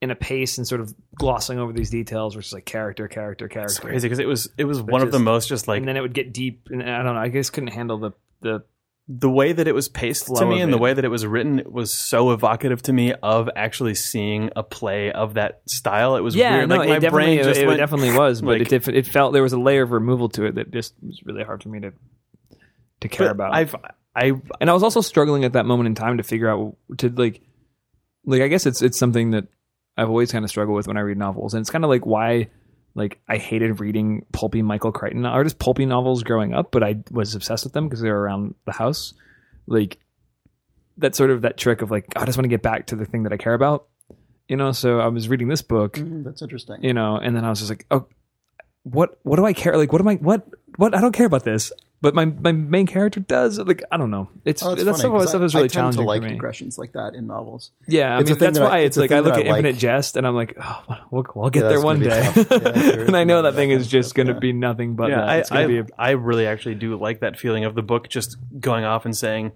in 0.00 0.10
a 0.10 0.14
pace 0.14 0.58
and 0.58 0.66
sort 0.66 0.80
of 0.80 0.94
glossing 1.16 1.58
over 1.58 1.72
these 1.72 1.90
details, 1.90 2.36
which 2.36 2.46
is 2.46 2.52
like 2.52 2.64
character, 2.64 3.08
character, 3.08 3.48
character. 3.48 3.72
It's 3.72 3.78
crazy 3.80 4.06
because 4.06 4.18
it 4.18 4.28
was 4.28 4.50
it 4.56 4.64
was 4.64 4.80
one 4.80 5.02
of 5.02 5.10
the 5.10 5.18
most 5.18 5.48
just 5.48 5.66
like 5.66 5.78
and 5.78 5.88
then 5.88 5.96
it 5.96 6.00
would 6.00 6.14
get 6.14 6.32
deep, 6.32 6.68
and 6.70 6.82
I 6.82 7.02
don't 7.02 7.14
know. 7.14 7.20
I 7.20 7.28
guess 7.28 7.50
couldn't 7.50 7.72
handle 7.72 7.98
the 7.98 8.12
the 8.40 8.64
the 9.08 9.30
way 9.30 9.52
that 9.52 9.66
it 9.66 9.74
was 9.74 9.88
paced 9.88 10.26
to 10.26 10.44
me 10.44 10.60
and 10.60 10.70
the 10.70 10.78
way 10.78 10.92
that 10.92 11.02
it 11.02 11.08
was 11.08 11.24
written 11.24 11.62
was 11.64 11.90
so 11.90 12.30
evocative 12.30 12.82
to 12.82 12.92
me 12.92 13.14
of 13.14 13.48
actually 13.56 13.94
seeing 13.94 14.50
a 14.54 14.62
play 14.62 15.10
of 15.10 15.34
that 15.34 15.62
style. 15.66 16.16
It 16.16 16.20
was 16.20 16.36
yeah. 16.36 16.58
weird. 16.58 16.68
No, 16.68 16.76
like 16.76 16.88
my 16.90 16.96
it 16.96 17.10
brain 17.10 17.42
just 17.42 17.58
it, 17.58 17.66
went, 17.66 17.78
definitely 17.78 18.14
was, 18.14 18.42
but 18.42 18.60
like- 18.60 18.72
it 18.72 18.88
it 18.88 19.06
felt 19.06 19.32
there 19.32 19.42
was 19.42 19.54
a 19.54 19.60
layer 19.60 19.82
of 19.82 19.92
removal 19.92 20.28
to 20.30 20.44
it 20.44 20.56
that 20.56 20.70
just 20.70 20.94
was 21.02 21.22
really 21.24 21.42
hard 21.42 21.62
for 21.62 21.70
me 21.70 21.80
to 21.80 21.92
to 23.00 23.08
care 23.08 23.30
about. 23.30 23.54
I've 23.54 23.74
I 24.14 24.32
and 24.60 24.68
I 24.68 24.74
was 24.74 24.82
also 24.82 25.00
struggling 25.00 25.44
at 25.44 25.54
that 25.54 25.64
moment 25.64 25.86
in 25.86 25.94
time 25.94 26.18
to 26.18 26.22
figure 26.22 26.50
out 26.50 26.76
to 26.98 27.08
like 27.08 27.40
like 28.26 28.42
I 28.42 28.48
guess 28.48 28.66
it's 28.66 28.82
it's 28.82 28.98
something 28.98 29.30
that 29.30 29.46
I've 29.96 30.10
always 30.10 30.30
kind 30.30 30.44
of 30.44 30.50
struggled 30.50 30.76
with 30.76 30.86
when 30.86 30.98
I 30.98 31.00
read 31.00 31.16
novels, 31.16 31.54
and 31.54 31.62
it's 31.62 31.70
kind 31.70 31.84
of 31.84 31.88
like 31.88 32.04
why 32.04 32.48
like 32.94 33.20
I 33.28 33.36
hated 33.36 33.80
reading 33.80 34.24
pulpy 34.32 34.62
Michael 34.62 34.92
Crichton 34.92 35.24
or 35.26 35.44
just 35.44 35.58
pulpy 35.58 35.86
novels 35.86 36.22
growing 36.22 36.54
up, 36.54 36.70
but 36.72 36.82
I 36.82 36.96
was 37.10 37.34
obsessed 37.34 37.64
with 37.64 37.72
them 37.72 37.86
because 37.88 38.00
they 38.00 38.10
were 38.10 38.20
around 38.20 38.54
the 38.64 38.72
house. 38.72 39.14
Like 39.66 39.98
that 40.96 41.14
sort 41.14 41.30
of 41.30 41.42
that 41.42 41.56
trick 41.56 41.82
of 41.82 41.90
like 41.90 42.06
I 42.16 42.24
just 42.24 42.36
want 42.36 42.44
to 42.44 42.48
get 42.48 42.62
back 42.62 42.86
to 42.86 42.96
the 42.96 43.04
thing 43.04 43.22
that 43.24 43.32
I 43.32 43.36
care 43.36 43.54
about, 43.54 43.86
you 44.48 44.56
know. 44.56 44.72
So 44.72 44.98
I 45.00 45.06
was 45.08 45.28
reading 45.28 45.48
this 45.48 45.62
book, 45.62 45.94
Mm, 45.94 46.24
that's 46.24 46.42
interesting. 46.42 46.82
you 46.82 46.92
know, 46.92 47.16
and 47.16 47.36
then 47.36 47.44
I 47.44 47.50
was 47.50 47.58
just 47.60 47.70
like, 47.70 47.86
oh, 47.90 48.06
what 48.82 49.18
what 49.22 49.36
do 49.36 49.44
I 49.44 49.52
care? 49.52 49.76
Like, 49.76 49.92
what 49.92 50.00
am 50.00 50.08
I? 50.08 50.14
What 50.16 50.46
what? 50.76 50.94
I 50.94 51.00
don't 51.00 51.12
care 51.12 51.26
about 51.26 51.44
this. 51.44 51.70
But 52.00 52.14
my, 52.14 52.26
my 52.26 52.52
main 52.52 52.86
character 52.86 53.18
does. 53.18 53.58
Like 53.58 53.82
I 53.90 53.96
don't 53.96 54.12
know. 54.12 54.28
It's 54.44 54.62
Oh, 54.62 54.70
it's 54.72 54.84
that's 54.84 55.02
funny, 55.02 55.10
stuff, 55.10 55.12
'cause 55.20 55.28
stuff 55.30 55.42
is 55.42 55.54
really 55.54 55.64
I 55.64 55.68
challenging 55.68 56.02
to 56.02 56.06
like 56.06 56.22
for 56.22 56.28
me. 56.28 56.34
digressions 56.34 56.78
like 56.78 56.92
that 56.92 57.14
in 57.14 57.26
novels. 57.26 57.72
Yeah, 57.88 58.16
I 58.16 58.20
It's 58.20 58.30
a 58.30 58.34
mean 58.34 58.38
that's 58.38 58.58
that 58.58 58.64
I- 58.64 58.68
why 58.68 58.78
it's 58.78 58.96
it's 58.96 59.00
like 59.00 59.10
I 59.10 59.18
look 59.18 59.32
at 59.34 59.46
I 59.46 59.50
like. 59.50 59.58
Infinite 59.64 59.78
Jest 59.78 60.16
and 60.16 60.24
I'm 60.24 60.36
like, 60.36 60.56
oh, 60.62 60.84
we'll, 61.10 61.26
we'll 61.34 61.50
get 61.50 61.64
Yeah, 61.64 61.68
there 61.70 61.78
it's 61.78 61.84
one 61.84 61.98
day. 62.00 62.32
Yeah, 62.34 63.04
and 63.06 63.16
I 63.16 63.24
know 63.24 63.42
that 63.42 63.54
thing 63.54 63.70
is 63.72 63.88
just 63.88 64.14
going 64.14 64.28
to 64.28 64.34
yeah. 64.34 64.38
be 64.38 64.52
nothing 64.52 64.94
but 64.94 65.10
yeah, 65.10 65.22
uh, 65.22 65.26
that. 65.26 65.52
I 65.52 65.54
gonna 65.56 65.60
I, 65.64 65.66
be 65.66 65.78
a, 65.78 65.86
I 65.98 66.10
really 66.10 66.46
actually 66.46 66.76
do 66.76 66.96
like 66.96 67.18
that 67.20 67.36
feeling 67.36 67.64
of 67.64 67.74
the 67.74 67.82
book 67.82 68.08
just 68.08 68.36
going 68.60 68.84
off 68.84 69.04
and 69.04 69.16
saying 69.16 69.50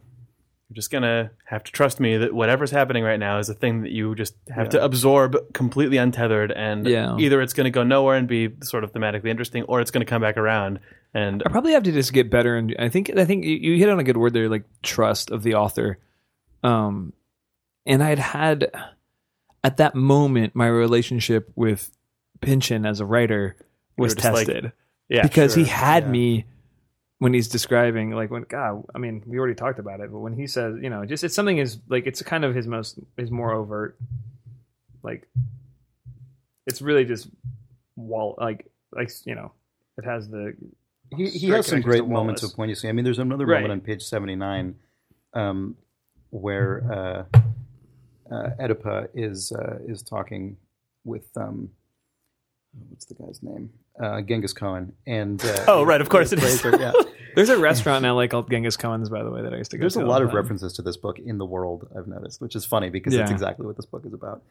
you're 0.69 0.75
just 0.75 0.91
gonna 0.91 1.31
have 1.47 1.63
to 1.63 1.71
trust 1.71 2.01
me 2.01 2.17
that 2.17 2.35
whatever's 2.35 2.73
happening 2.73 3.05
right 3.05 3.21
now 3.21 3.39
is 3.39 3.49
a 3.51 3.55
thing 3.55 3.83
that 3.83 3.93
you 3.93 4.17
just 4.17 4.35
have 4.49 4.69
to 4.71 4.83
absorb 4.83 5.37
completely 5.53 5.97
untethered 5.99 6.51
and 6.51 6.87
Yeah. 6.89 7.17
either 7.19 7.41
it's 7.41 7.53
going 7.53 7.67
to 7.67 7.71
go 7.71 7.85
nowhere 7.85 8.17
and 8.17 8.27
be 8.27 8.49
sort 8.63 8.83
of 8.83 8.93
thematically 8.93 9.29
interesting 9.29 9.63
or 9.65 9.81
it's 9.81 9.93
going 9.93 10.05
to 10.05 10.11
come 10.11 10.23
back 10.23 10.37
around 10.37 10.81
and 11.15 11.43
I 11.45 11.51
probably 11.51 11.73
have 11.73 11.83
to 11.85 11.93
just 11.93 12.13
get 12.13 12.31
better, 12.31 12.57
and 12.57 12.75
I 12.79 12.89
think 12.89 13.11
I 13.17 13.25
think 13.25 13.45
you, 13.45 13.77
hit 13.77 13.89
on 13.89 13.99
a 13.99 14.05
good 14.05 14.17
word 14.17 14.33
there, 14.33 14.49
like 14.49 14.65
trust 14.83 15.31
of 15.31 15.43
the 15.43 15.55
author. 15.55 15.99
Um, 16.63 17.13
and 17.85 18.03
I'd 18.03 18.19
had 18.19 18.71
at 19.65 19.77
that 19.79 19.95
moment 19.95 20.55
my 20.55 20.67
relationship 20.67 21.51
with 21.55 21.91
Pynchon 22.41 22.87
as 22.87 23.01
a 23.01 23.07
writer 23.07 23.57
was 23.97 24.15
just 24.15 24.25
like, 24.25 24.47
tested. 24.47 24.73
yeah 25.09 25.23
because 25.23 25.55
he 25.55 25.65
had 25.65 26.05
yeah. 26.05 26.11
me 26.11 26.45
when 27.19 27.33
he's 27.33 27.47
describing 27.47 28.11
like 28.11 28.33
when 28.33 28.43
God, 28.43 28.85
I 28.95 28.99
mean, 28.99 29.23
we 29.27 29.39
already 29.39 29.55
talked 29.55 29.79
about 29.79 30.01
it, 30.01 30.11
but 30.11 30.19
when 30.19 30.35
he 30.35 30.49
says, 30.49 30.77
you 30.83 30.91
know, 30.91 31.05
just 31.05 31.23
it's 31.23 31.37
something 31.37 31.59
is 31.59 31.79
like 31.89 32.05
it's 32.07 32.21
kind 32.21 32.45
of 32.45 32.53
his 32.53 32.67
most 32.67 32.99
his 33.17 33.31
more 33.31 33.53
overt, 33.53 33.97
like 35.05 35.29
it's 36.67 36.83
really 36.83 37.05
just 37.05 37.29
wall 37.95 38.35
like 38.41 38.67
like 38.91 39.11
you 39.25 39.37
know 39.37 39.53
it 39.99 40.05
has 40.05 40.29
the 40.29 40.57
he, 41.17 41.27
he 41.29 41.49
has 41.51 41.67
some 41.67 41.81
great 41.81 42.07
moments 42.07 42.43
of 42.43 42.55
poignancy. 42.55 42.89
I 42.89 42.93
mean, 42.93 43.05
there's 43.05 43.19
another 43.19 43.47
Right. 43.47 43.63
moment 43.63 43.73
on 43.73 43.81
page 43.81 44.03
79 44.03 44.75
um, 45.35 45.77
where 46.31 47.27
uh, 47.33 47.39
uh, 48.35 48.51
Oedipa 48.61 49.09
is 49.15 49.53
uh, 49.53 49.79
is 49.87 50.03
talking 50.03 50.57
with 51.05 51.25
um, 51.37 51.71
what's 52.89 53.05
the 53.07 53.15
guy's 53.15 53.43
name? 53.43 53.71
Uh, 54.03 54.21
Genghis 54.23 54.53
Cohen. 54.53 54.93
And 55.07 55.43
uh, 55.45 55.65
Oh, 55.69 55.83
right, 55.85 56.01
of 56.01 56.09
course 56.09 56.33
it 56.33 56.43
is. 56.43 56.65
Yeah. 56.65 56.93
There's 57.35 57.49
a 57.49 57.59
restaurant 57.59 58.05
in 58.05 58.15
LA 58.15 58.27
called 58.27 58.51
Genghis 58.51 58.77
Cohen's, 58.77 59.09
by 59.09 59.23
the 59.23 59.31
way, 59.31 59.41
that 59.43 59.55
I 59.55 59.57
used 59.57 59.71
to 59.71 59.79
go 59.79 59.81
to. 59.81 59.85
There's 59.85 59.95
to. 59.95 60.05
a 60.05 60.07
lot 60.07 60.21
of 60.23 60.29
time. 60.29 60.37
references 60.37 60.75
to 60.75 60.83
this 60.83 60.99
book 60.99 61.19
in 61.19 61.39
the 61.39 61.47
world. 61.47 61.89
I've 61.97 62.07
noticed, 62.07 62.41
which 62.43 62.55
is 62.55 62.65
funny 62.67 62.91
because 62.91 63.15
that's 63.15 63.31
exactly 63.31 63.65
what 63.67 63.77
this 63.77 63.87
book 63.87 64.05
is 64.05 64.13
about. 64.13 64.43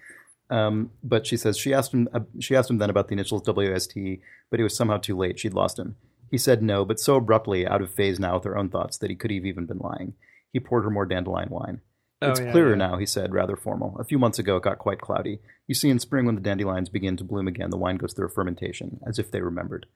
Um, 0.49 0.89
but 1.03 1.25
she 1.27 1.37
says 1.37 1.57
she 1.57 1.73
asked 1.73 1.93
him. 1.93 2.09
Uh, 2.13 2.21
she 2.39 2.55
asked 2.55 2.69
him 2.71 2.79
then 2.79 2.89
about 2.89 3.07
the 3.07 3.13
initials 3.13 3.43
WST, 3.43 4.19
but 4.49 4.59
he 4.59 4.63
was 4.63 4.75
somehow 4.75 4.97
too 4.97 5.15
late. 5.15 5.39
She'd 5.39 5.53
lost 5.53 5.77
him. 5.79 5.95
He 6.31 6.37
said 6.37 6.63
no, 6.63 6.85
but 6.85 6.99
so 6.99 7.17
abruptly, 7.17 7.67
out 7.67 7.81
of 7.81 7.93
phase 7.93 8.17
now 8.17 8.35
with 8.35 8.45
her 8.45 8.57
own 8.57 8.69
thoughts, 8.69 8.97
that 8.97 9.09
he 9.09 9.17
could 9.17 9.31
have 9.31 9.45
even 9.45 9.65
been 9.65 9.79
lying. 9.79 10.13
He 10.53 10.61
poured 10.61 10.85
her 10.85 10.89
more 10.89 11.05
dandelion 11.05 11.49
wine. 11.49 11.81
Oh, 12.21 12.31
It's 12.31 12.39
yeah, 12.39 12.51
clearer 12.51 12.69
yeah. 12.69 12.75
now, 12.75 12.97
he 12.97 13.05
said, 13.05 13.33
rather 13.33 13.57
formal. 13.57 13.97
A 13.99 14.05
few 14.05 14.17
months 14.17 14.39
ago, 14.39 14.55
it 14.55 14.63
got 14.63 14.79
quite 14.79 15.01
cloudy. 15.01 15.39
You 15.67 15.75
see, 15.75 15.89
in 15.89 15.99
spring, 15.99 16.25
when 16.25 16.35
the 16.35 16.41
dandelions 16.41 16.87
begin 16.87 17.17
to 17.17 17.25
bloom 17.25 17.49
again, 17.49 17.69
the 17.69 17.77
wine 17.77 17.97
goes 17.97 18.13
through 18.13 18.27
a 18.27 18.29
fermentation, 18.29 19.01
as 19.05 19.19
if 19.19 19.29
they 19.29 19.41
remembered. 19.41 19.87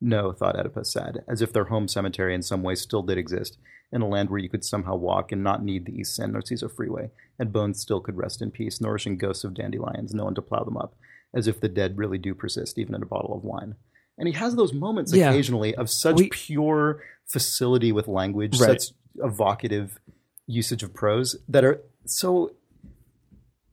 No, 0.00 0.30
thought 0.32 0.56
Oedipa 0.56 0.84
sad, 0.84 1.24
as 1.26 1.40
if 1.40 1.52
their 1.52 1.64
home 1.64 1.88
cemetery 1.88 2.34
in 2.34 2.42
some 2.42 2.62
way 2.62 2.74
still 2.74 3.02
did 3.02 3.16
exist, 3.16 3.56
in 3.90 4.02
a 4.02 4.08
land 4.08 4.28
where 4.28 4.38
you 4.38 4.50
could 4.50 4.64
somehow 4.64 4.94
walk 4.94 5.32
and 5.32 5.42
not 5.42 5.64
need 5.64 5.86
the 5.86 5.98
East 5.98 6.14
San 6.14 6.32
Narciso 6.32 6.70
freeway, 6.70 7.10
and 7.38 7.52
bones 7.52 7.80
still 7.80 8.00
could 8.00 8.16
rest 8.18 8.42
in 8.42 8.50
peace, 8.50 8.80
nourishing 8.80 9.16
ghosts 9.16 9.42
of 9.44 9.54
dandelions, 9.54 10.12
no 10.12 10.24
one 10.24 10.34
to 10.34 10.42
plow 10.42 10.62
them 10.64 10.76
up, 10.76 10.94
as 11.32 11.48
if 11.48 11.60
the 11.60 11.68
dead 11.68 11.96
really 11.96 12.18
do 12.18 12.34
persist, 12.34 12.78
even 12.78 12.94
in 12.94 13.02
a 13.02 13.06
bottle 13.06 13.34
of 13.34 13.42
wine. 13.42 13.74
And 14.18 14.26
he 14.28 14.34
has 14.34 14.56
those 14.56 14.72
moments 14.72 15.14
Yeah. 15.14 15.30
occasionally 15.30 15.74
of 15.76 15.88
such 15.88 16.16
We- 16.16 16.28
pure 16.30 17.00
facility 17.24 17.92
with 17.92 18.08
language, 18.08 18.60
Right. 18.60 18.80
such 18.80 18.94
evocative 19.22 19.98
usage 20.46 20.82
of 20.82 20.92
prose 20.94 21.36
that 21.48 21.64
are 21.64 21.80
so 22.06 22.52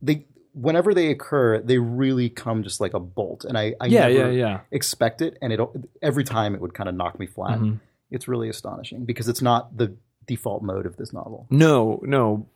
they 0.02 0.26
whenever 0.52 0.92
they 0.94 1.10
occur 1.10 1.60
they 1.60 1.78
really 1.78 2.28
come 2.28 2.62
just 2.62 2.80
like 2.80 2.92
a 2.94 3.00
bolt 3.00 3.44
and 3.44 3.56
i, 3.56 3.74
I 3.80 3.86
Yeah, 3.86 4.08
never 4.08 4.12
yeah, 4.12 4.28
yeah. 4.30 4.60
expect 4.70 5.22
it 5.22 5.38
and 5.40 5.52
it 5.52 5.60
every 6.02 6.24
time 6.24 6.54
it 6.54 6.60
would 6.60 6.74
kind 6.74 6.88
of 6.88 6.94
knock 6.94 7.18
me 7.18 7.26
flat 7.26 7.58
Mhm. 7.58 7.80
it's 8.10 8.28
really 8.28 8.48
astonishing 8.48 9.04
because 9.04 9.28
it's 9.28 9.40
not 9.42 9.76
the 9.76 9.94
default 10.26 10.62
mode 10.62 10.84
of 10.86 10.96
this 10.96 11.12
novel 11.12 11.46
No, 11.50 12.00
no. 12.02 12.46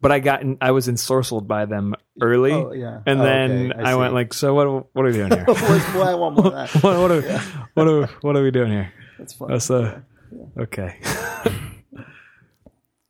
But 0.00 0.12
I 0.12 0.20
got, 0.20 0.42
I 0.60 0.70
was 0.70 0.86
ensorcelled 0.86 1.48
by 1.48 1.64
them 1.66 1.94
early, 2.22 2.52
oh 2.52 2.72
yeah 2.72 3.00
and 3.04 3.20
Oh, 3.20 3.24
then 3.24 3.72
okay, 3.72 3.82
I, 3.82 3.96
went 3.96 4.14
like, 4.14 4.32
"So 4.32 4.54
what? 4.54 4.94
What 4.94 5.02
are 5.04 5.08
we 5.08 5.12
doing 5.12 5.30
here? 5.32 5.44
What's- 5.46 5.94
I 5.96 6.14
want 6.14 6.36
more 6.36 6.52
what, 6.80 6.82
what, 6.82 7.10
are, 7.10 7.40
what, 7.74 7.88
are, 7.88 8.06
what 8.20 8.36
are 8.36 8.42
we 8.44 8.50
doing 8.52 8.70
here?" 8.70 8.92
that's 9.18 9.32
fun 9.32 9.48
That's 9.50 9.70
uh, 9.70 10.00
okay. 10.56 11.00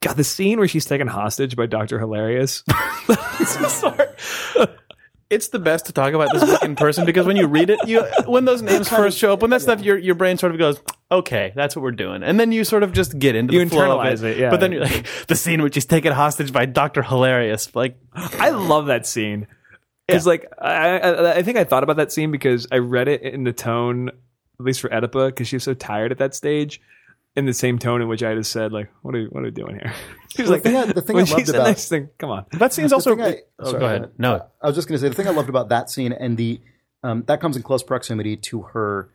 God, 0.01 0.15
the 0.15 0.25
scene 0.25 0.59
where 0.61 0.69
she's 0.69 0.87
taken 0.87 1.09
hostage 1.09 1.57
by 1.57 1.67
Doctor 1.67 1.99
Hilarius. 1.99 2.63
It's 5.31 5.49
the 5.49 5.59
best 5.59 5.87
to 5.87 5.93
talk 5.93 6.15
about 6.15 6.33
this 6.33 6.43
book 6.43 6.63
in 6.63 6.75
person 6.75 7.05
because 7.05 7.27
when 7.27 7.37
you 7.37 7.47
read 7.47 7.69
it, 7.69 7.79
you 7.87 8.03
when 8.25 8.47
those 8.47 8.63
names 8.63 8.89
first 8.89 9.19
show 9.19 9.35
up, 9.35 9.43
when 9.43 9.51
that 9.51 9.61
stuff, 9.61 9.83
your 9.83 9.99
your 9.99 10.15
brain 10.15 10.39
sort 10.39 10.53
of 10.53 10.59
goes, 10.59 10.81
"Okay, 11.13 11.53
that's 11.55 11.77
what 11.77 11.83
we're 11.83 11.91
doing," 11.91 12.23
and 12.23 12.41
then 12.41 12.51
you 12.51 12.65
sort 12.65 12.83
of 12.83 12.93
just 12.93 13.19
get 13.19 13.35
into 13.35 13.53
You 13.53 13.65
the 13.65 13.71
flow 13.71 14.01
of 14.01 14.07
internalize 14.07 14.23
it, 14.23 14.39
yeah. 14.39 14.49
But 14.49 14.61
then 14.61 14.73
you're 14.73 14.85
like, 14.85 15.07
the 15.27 15.35
scene 15.37 15.61
which 15.63 15.75
she's 15.75 15.85
taken 15.85 16.15
hostage 16.15 16.51
by 16.51 16.65
Doctor 16.65 17.03
Hilarius, 17.03 17.77
like 17.77 17.99
I 18.15 18.51
love 18.51 18.87
that 18.87 19.07
scene. 19.07 19.47
Because, 20.07 20.27
like, 20.27 20.51
I, 20.59 20.99
I 20.99 21.35
I 21.35 21.43
think 21.43 21.59
I 21.59 21.65
thought 21.65 21.83
about 21.83 21.99
that 21.99 22.11
scene 22.11 22.31
because 22.31 22.67
I 22.73 22.79
read 22.79 23.09
it 23.09 23.21
in 23.21 23.45
the 23.45 23.53
tone, 23.53 24.09
at 24.09 24.15
least 24.59 24.81
for 24.81 24.89
Oedipa, 24.89 25.29
because 25.29 25.49
she 25.49 25.57
was 25.57 25.65
so 25.65 25.75
tired 25.75 26.11
at 26.11 26.19
that 26.19 26.35
stage. 26.35 26.81
In 27.39 27.47
the 27.47 27.55
same 27.55 27.79
tone 27.79 28.03
in 28.03 28.09
which 28.09 28.23
I 28.23 28.35
just 28.35 28.51
said, 28.53 28.73
like, 28.73 28.91
"What 29.03 29.15
are 29.15 29.21
you, 29.21 29.29
what 29.29 29.41
are 29.41 29.45
we 29.45 29.51
doing 29.53 29.77
here?" 29.77 29.93
She 30.35 30.43
was 30.43 30.51
The 30.51 30.55
like, 30.57 30.63
thing 30.63 30.77
I- 30.77 30.93
the 30.93 31.03
thing 31.03 31.19
I 31.19 31.25
she 31.25 31.35
loved 31.35 31.49
about- 31.49 31.65
that, 31.65 31.79
she's 31.79 31.93
like, 31.93 32.19
"Come 32.19 32.31
on." 32.31 32.47
that 32.53 32.73
scene's 32.73 32.91
The 32.91 32.97
also. 32.97 33.15
thing 33.17 33.25
I- 33.25 33.39
oh, 33.61 33.65
sorry, 33.71 33.79
go 33.81 33.87
ahead. 33.87 34.11
No, 34.19 34.47
I 34.63 34.67
was 34.67 34.77
just 34.77 34.87
going 34.89 34.97
to 34.99 35.01
say 35.01 35.09
the 35.09 35.15
thing 35.15 35.27
I 35.27 35.31
loved 35.31 35.49
about 35.49 35.69
that 35.71 35.89
scene 35.91 36.13
and 36.13 36.37
the 36.37 36.61
um, 37.03 37.23
that 37.27 37.41
comes 37.41 37.57
in 37.57 37.63
close 37.63 37.83
proximity 37.83 38.37
to 38.37 38.63
her 38.75 39.11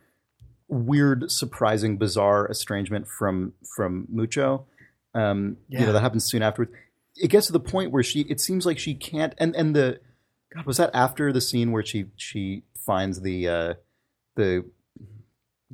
weird, 0.68 1.30
surprising, 1.30 1.98
bizarre 1.98 2.48
estrangement 2.50 3.06
from 3.06 3.52
from 3.76 4.06
Mucho. 4.10 4.66
Um, 5.14 5.58
You 5.68 5.80
know 5.86 5.92
that 5.92 6.00
happens 6.00 6.24
soon 6.24 6.42
afterwards. 6.42 6.72
It 7.16 7.28
gets 7.28 7.46
to 7.46 7.52
the 7.52 7.60
point 7.60 7.92
where 7.92 8.02
she 8.02 8.22
it 8.22 8.40
seems 8.40 8.64
like 8.66 8.78
she 8.78 8.94
can't 8.94 9.34
and 9.38 9.54
and 9.54 9.76
the 9.76 10.00
God 10.54 10.66
was 10.66 10.78
that 10.78 10.90
after 10.94 11.32
the 11.32 11.40
scene 11.40 11.70
where 11.72 11.84
she 11.84 12.06
she 12.16 12.64
finds 12.86 13.20
the 13.20 13.48
uh, 13.48 13.74
the 14.34 14.64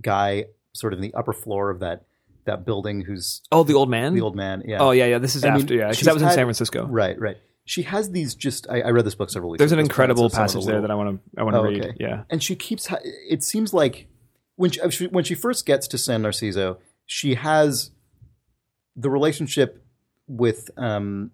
guy 0.00 0.46
sort 0.72 0.92
of 0.92 0.98
in 0.98 1.02
the 1.02 1.14
upper 1.14 1.32
floor 1.32 1.70
of 1.70 1.80
that 1.80 2.04
that 2.46 2.64
building 2.64 3.02
who's 3.02 3.42
Oh, 3.52 3.62
the 3.64 3.74
old 3.74 3.90
man. 3.90 4.14
the 4.14 4.20
old 4.20 4.36
man 4.36 4.62
yeah 4.66 4.78
Oh 4.80 4.90
yeah, 4.92 5.06
yeah. 5.06 5.18
This 5.18 5.36
is 5.36 5.44
I 5.44 5.50
mean, 5.50 5.62
after, 5.62 5.74
yeah, 5.74 5.88
because 5.90 6.04
that 6.06 6.14
was 6.14 6.22
in 6.22 6.28
had- 6.28 6.34
San 6.34 6.44
Francisco. 6.46 6.86
right 6.86 7.18
right 7.20 7.36
she 7.66 7.82
has 7.82 8.10
these 8.10 8.34
just 8.34 8.66
I, 8.68 8.80
I 8.80 8.90
read 8.90 9.04
this 9.04 9.14
book 9.14 9.30
several 9.30 9.50
weeks 9.50 9.60
There's 9.60 9.72
an 9.72 9.78
incredible 9.78 10.28
some 10.28 10.42
of 10.44 10.50
the 10.50 10.54
passage 10.58 10.66
there 10.66 10.80
that 10.80 10.90
I 10.90 10.94
want 10.94 11.20
to 11.34 11.40
I 11.40 11.44
want 11.44 11.54
to 11.54 11.60
Oh, 11.60 11.64
read. 11.64 11.84
okay. 11.84 11.94
Yeah, 12.00 12.24
and 12.30 12.42
she 12.42 12.56
keeps 12.56 12.86
ha- 12.86 12.98
it 13.04 13.42
seems 13.44 13.72
like 13.74 14.08
when 14.56 14.70
she, 14.70 15.06
when 15.06 15.24
she 15.24 15.34
first 15.34 15.64
gets 15.66 15.86
to 15.88 15.96
San 15.98 16.22
Narciso, 16.22 16.78
she 17.06 17.34
has 17.36 17.90
the 18.96 19.08
relationship 19.10 19.84
with 20.26 20.70
um 20.76 21.30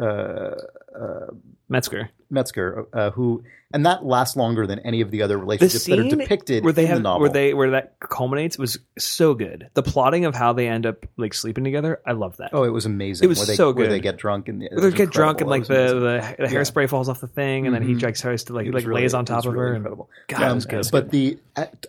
uh, 0.00 0.04
uh 0.04 1.26
Metzger. 1.68 2.10
Metzger, 2.30 2.86
uh, 2.92 3.10
who 3.10 3.42
and 3.74 3.86
that 3.86 4.04
lasts 4.04 4.36
longer 4.36 4.66
than 4.66 4.78
any 4.80 5.00
of 5.00 5.10
the 5.10 5.22
other 5.22 5.34
The 5.36 5.40
relationships 5.42 5.84
that 5.86 5.98
are 5.98 6.02
depicted 6.08 6.62
where 6.64 6.72
they 6.74 6.82
in 6.82 6.88
have 6.88 6.98
the 6.98 7.02
novel. 7.02 7.20
where 7.22 7.30
they 7.30 7.54
where 7.54 7.70
that 7.70 7.94
culminates 8.00 8.58
was 8.58 8.78
so 8.98 9.32
good. 9.34 9.68
The 9.74 9.82
plotting 9.82 10.24
of 10.26 10.34
how 10.34 10.52
they 10.52 10.66
end 10.68 10.84
up 10.86 11.06
like 11.16 11.32
sleeping 11.34 11.64
together, 11.64 12.00
I 12.06 12.12
love 12.12 12.36
that. 12.38 12.50
oh, 12.52 12.64
it 12.64 12.70
was 12.70 12.84
amazing. 12.86 13.24
It 13.24 13.28
was 13.28 13.38
where 13.38 13.46
they, 13.46 13.54
so 13.54 13.72
Where 13.72 13.86
they 13.86 13.96
good. 13.98 14.02
get 14.02 14.16
drunk 14.18 14.48
and 14.48 14.60
they 14.62 14.90
get 14.90 15.10
drunk 15.10 15.40
and 15.40 15.48
like 15.48 15.66
the, 15.66 15.74
the, 15.74 15.98
the 16.00 16.44
Yeah. 16.44 16.48
hairspray 16.60 16.88
falls 16.88 17.08
off 17.08 17.20
the 17.20 17.26
thing, 17.28 17.66
and 17.66 17.74
then 17.74 17.82
he 17.82 17.94
Mhm. 17.94 18.02
like 18.02 18.16
tries 18.16 18.44
to 18.44 18.52
like 18.54 18.62
It 18.62 18.64
he, 18.66 18.70
was 18.70 18.82
like 18.84 18.88
really- 18.88 19.02
lays 19.02 19.14
on 19.14 19.24
top 19.24 19.46
of 19.46 19.52
really 19.54 19.68
her. 19.70 19.74
Incredible. 19.76 20.10
God, 20.28 20.50
it 20.50 20.54
was 20.54 20.66
good. 20.66 20.88
But 20.92 21.10
the 21.10 21.38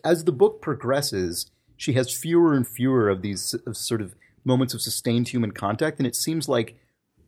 as 0.03 0.23
the 0.25 0.31
book 0.33 0.61
progresses, 0.61 1.47
she 1.77 1.93
has 1.93 2.13
fewer 2.15 2.53
and 2.53 2.67
fewer 2.67 3.09
of 3.09 3.21
these 3.21 3.55
of 3.65 3.75
sort 3.75 4.01
of 4.01 4.13
moments 4.45 4.73
of 4.73 4.81
sustained 4.81 5.29
human 5.29 5.51
contact, 5.51 5.99
and 5.99 6.07
it 6.07 6.15
seems 6.15 6.47
like 6.49 6.75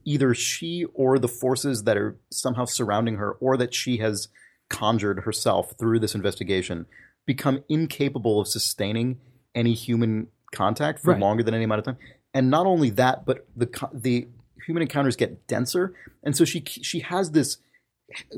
either 0.06 0.34
she 0.34 0.86
or 0.94 1.18
the 1.20 1.28
forces 1.28 1.84
that 1.84 1.98
are 1.98 2.18
somehow 2.32 2.66
surrounding 2.66 3.16
her, 3.16 3.32
or 3.34 3.58
that 3.58 3.74
she 3.74 3.98
has 3.98 4.28
conjured 4.70 5.22
herself 5.22 5.74
through 5.78 6.00
this 6.00 6.16
investigation, 6.16 6.86
become 7.26 7.64
incapable 7.70 8.40
of 8.40 8.48
sustaining 8.48 9.20
any 9.54 9.74
human 9.74 10.28
contact 10.54 11.00
for 11.00 11.12
Right. 11.12 11.20
longer 11.20 11.44
than 11.44 11.54
any 11.54 11.64
amount 11.64 11.80
of 11.80 11.86
time. 11.86 11.98
And 12.34 12.50
not 12.50 12.66
only 12.66 12.90
that, 12.92 13.26
but 13.26 13.48
the 13.56 13.68
the 13.94 14.28
human 14.66 14.82
encounters 14.82 15.16
get 15.16 15.46
denser, 15.48 15.94
and 16.24 16.36
so 16.36 16.46
she 16.46 16.64
she 16.66 17.00
has 17.00 17.32
this 17.32 17.58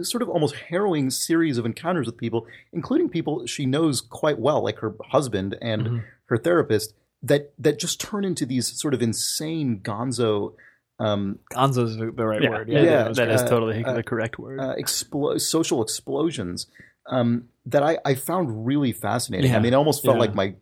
sort 0.01 0.21
of 0.21 0.29
almost 0.29 0.55
harrowing 0.55 1.09
series 1.09 1.57
of 1.57 1.65
encounters 1.65 2.05
with 2.05 2.17
people, 2.17 2.47
including 2.71 3.09
people 3.09 3.45
she 3.45 3.65
knows 3.65 3.99
quite 4.01 4.39
well, 4.39 4.63
like 4.63 4.79
her 4.79 4.95
husband 5.09 5.57
and 5.61 5.81
Mhm. 5.87 6.03
her 6.27 6.37
therapist, 6.37 6.93
that 7.23 7.53
that 7.59 7.79
just 7.79 7.99
turn 7.99 8.23
into 8.23 8.45
these 8.45 8.67
sort 8.79 8.93
of 8.93 9.01
insane 9.01 9.79
gonzo 9.81 10.53
um, 10.99 11.39
Gonzo's 11.53 11.95
the 11.97 12.11
the 12.11 12.25
right 12.25 12.41
Yeah, 12.41 12.49
word. 12.49 12.69
yeah, 12.69 12.79
Yeah, 12.81 12.85
that 12.97 13.07
was 13.09 13.17
that 13.17 13.25
good. 13.27 13.35
is 13.35 13.41
uh, 13.41 13.47
totally 13.47 13.83
uh, 13.85 13.93
the 13.93 14.03
correct 14.03 14.39
word. 14.39 14.59
uh, 14.59 14.75
explo- 14.75 15.39
social 15.39 15.81
explosions 15.83 16.67
um, 17.09 17.49
that 17.65 17.83
I, 17.83 17.97
I 18.05 18.15
found 18.15 18.65
really 18.65 18.91
fascinating. 18.93 19.51
Yeah. 19.51 19.57
I 19.57 19.59
mean, 19.59 19.73
it 19.73 19.77
almost 19.77 20.03
felt 20.03 20.15
Yeah. 20.15 20.21
like 20.21 20.35
my 20.35 20.55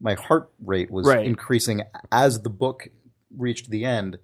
my 0.00 0.14
heart 0.14 0.50
rate 0.64 0.90
was 0.90 1.06
Right. 1.06 1.24
increasing 1.24 1.82
as 2.10 2.42
the 2.42 2.50
book 2.50 2.88
reached 3.36 3.70
the 3.70 3.84
end, 3.84 4.18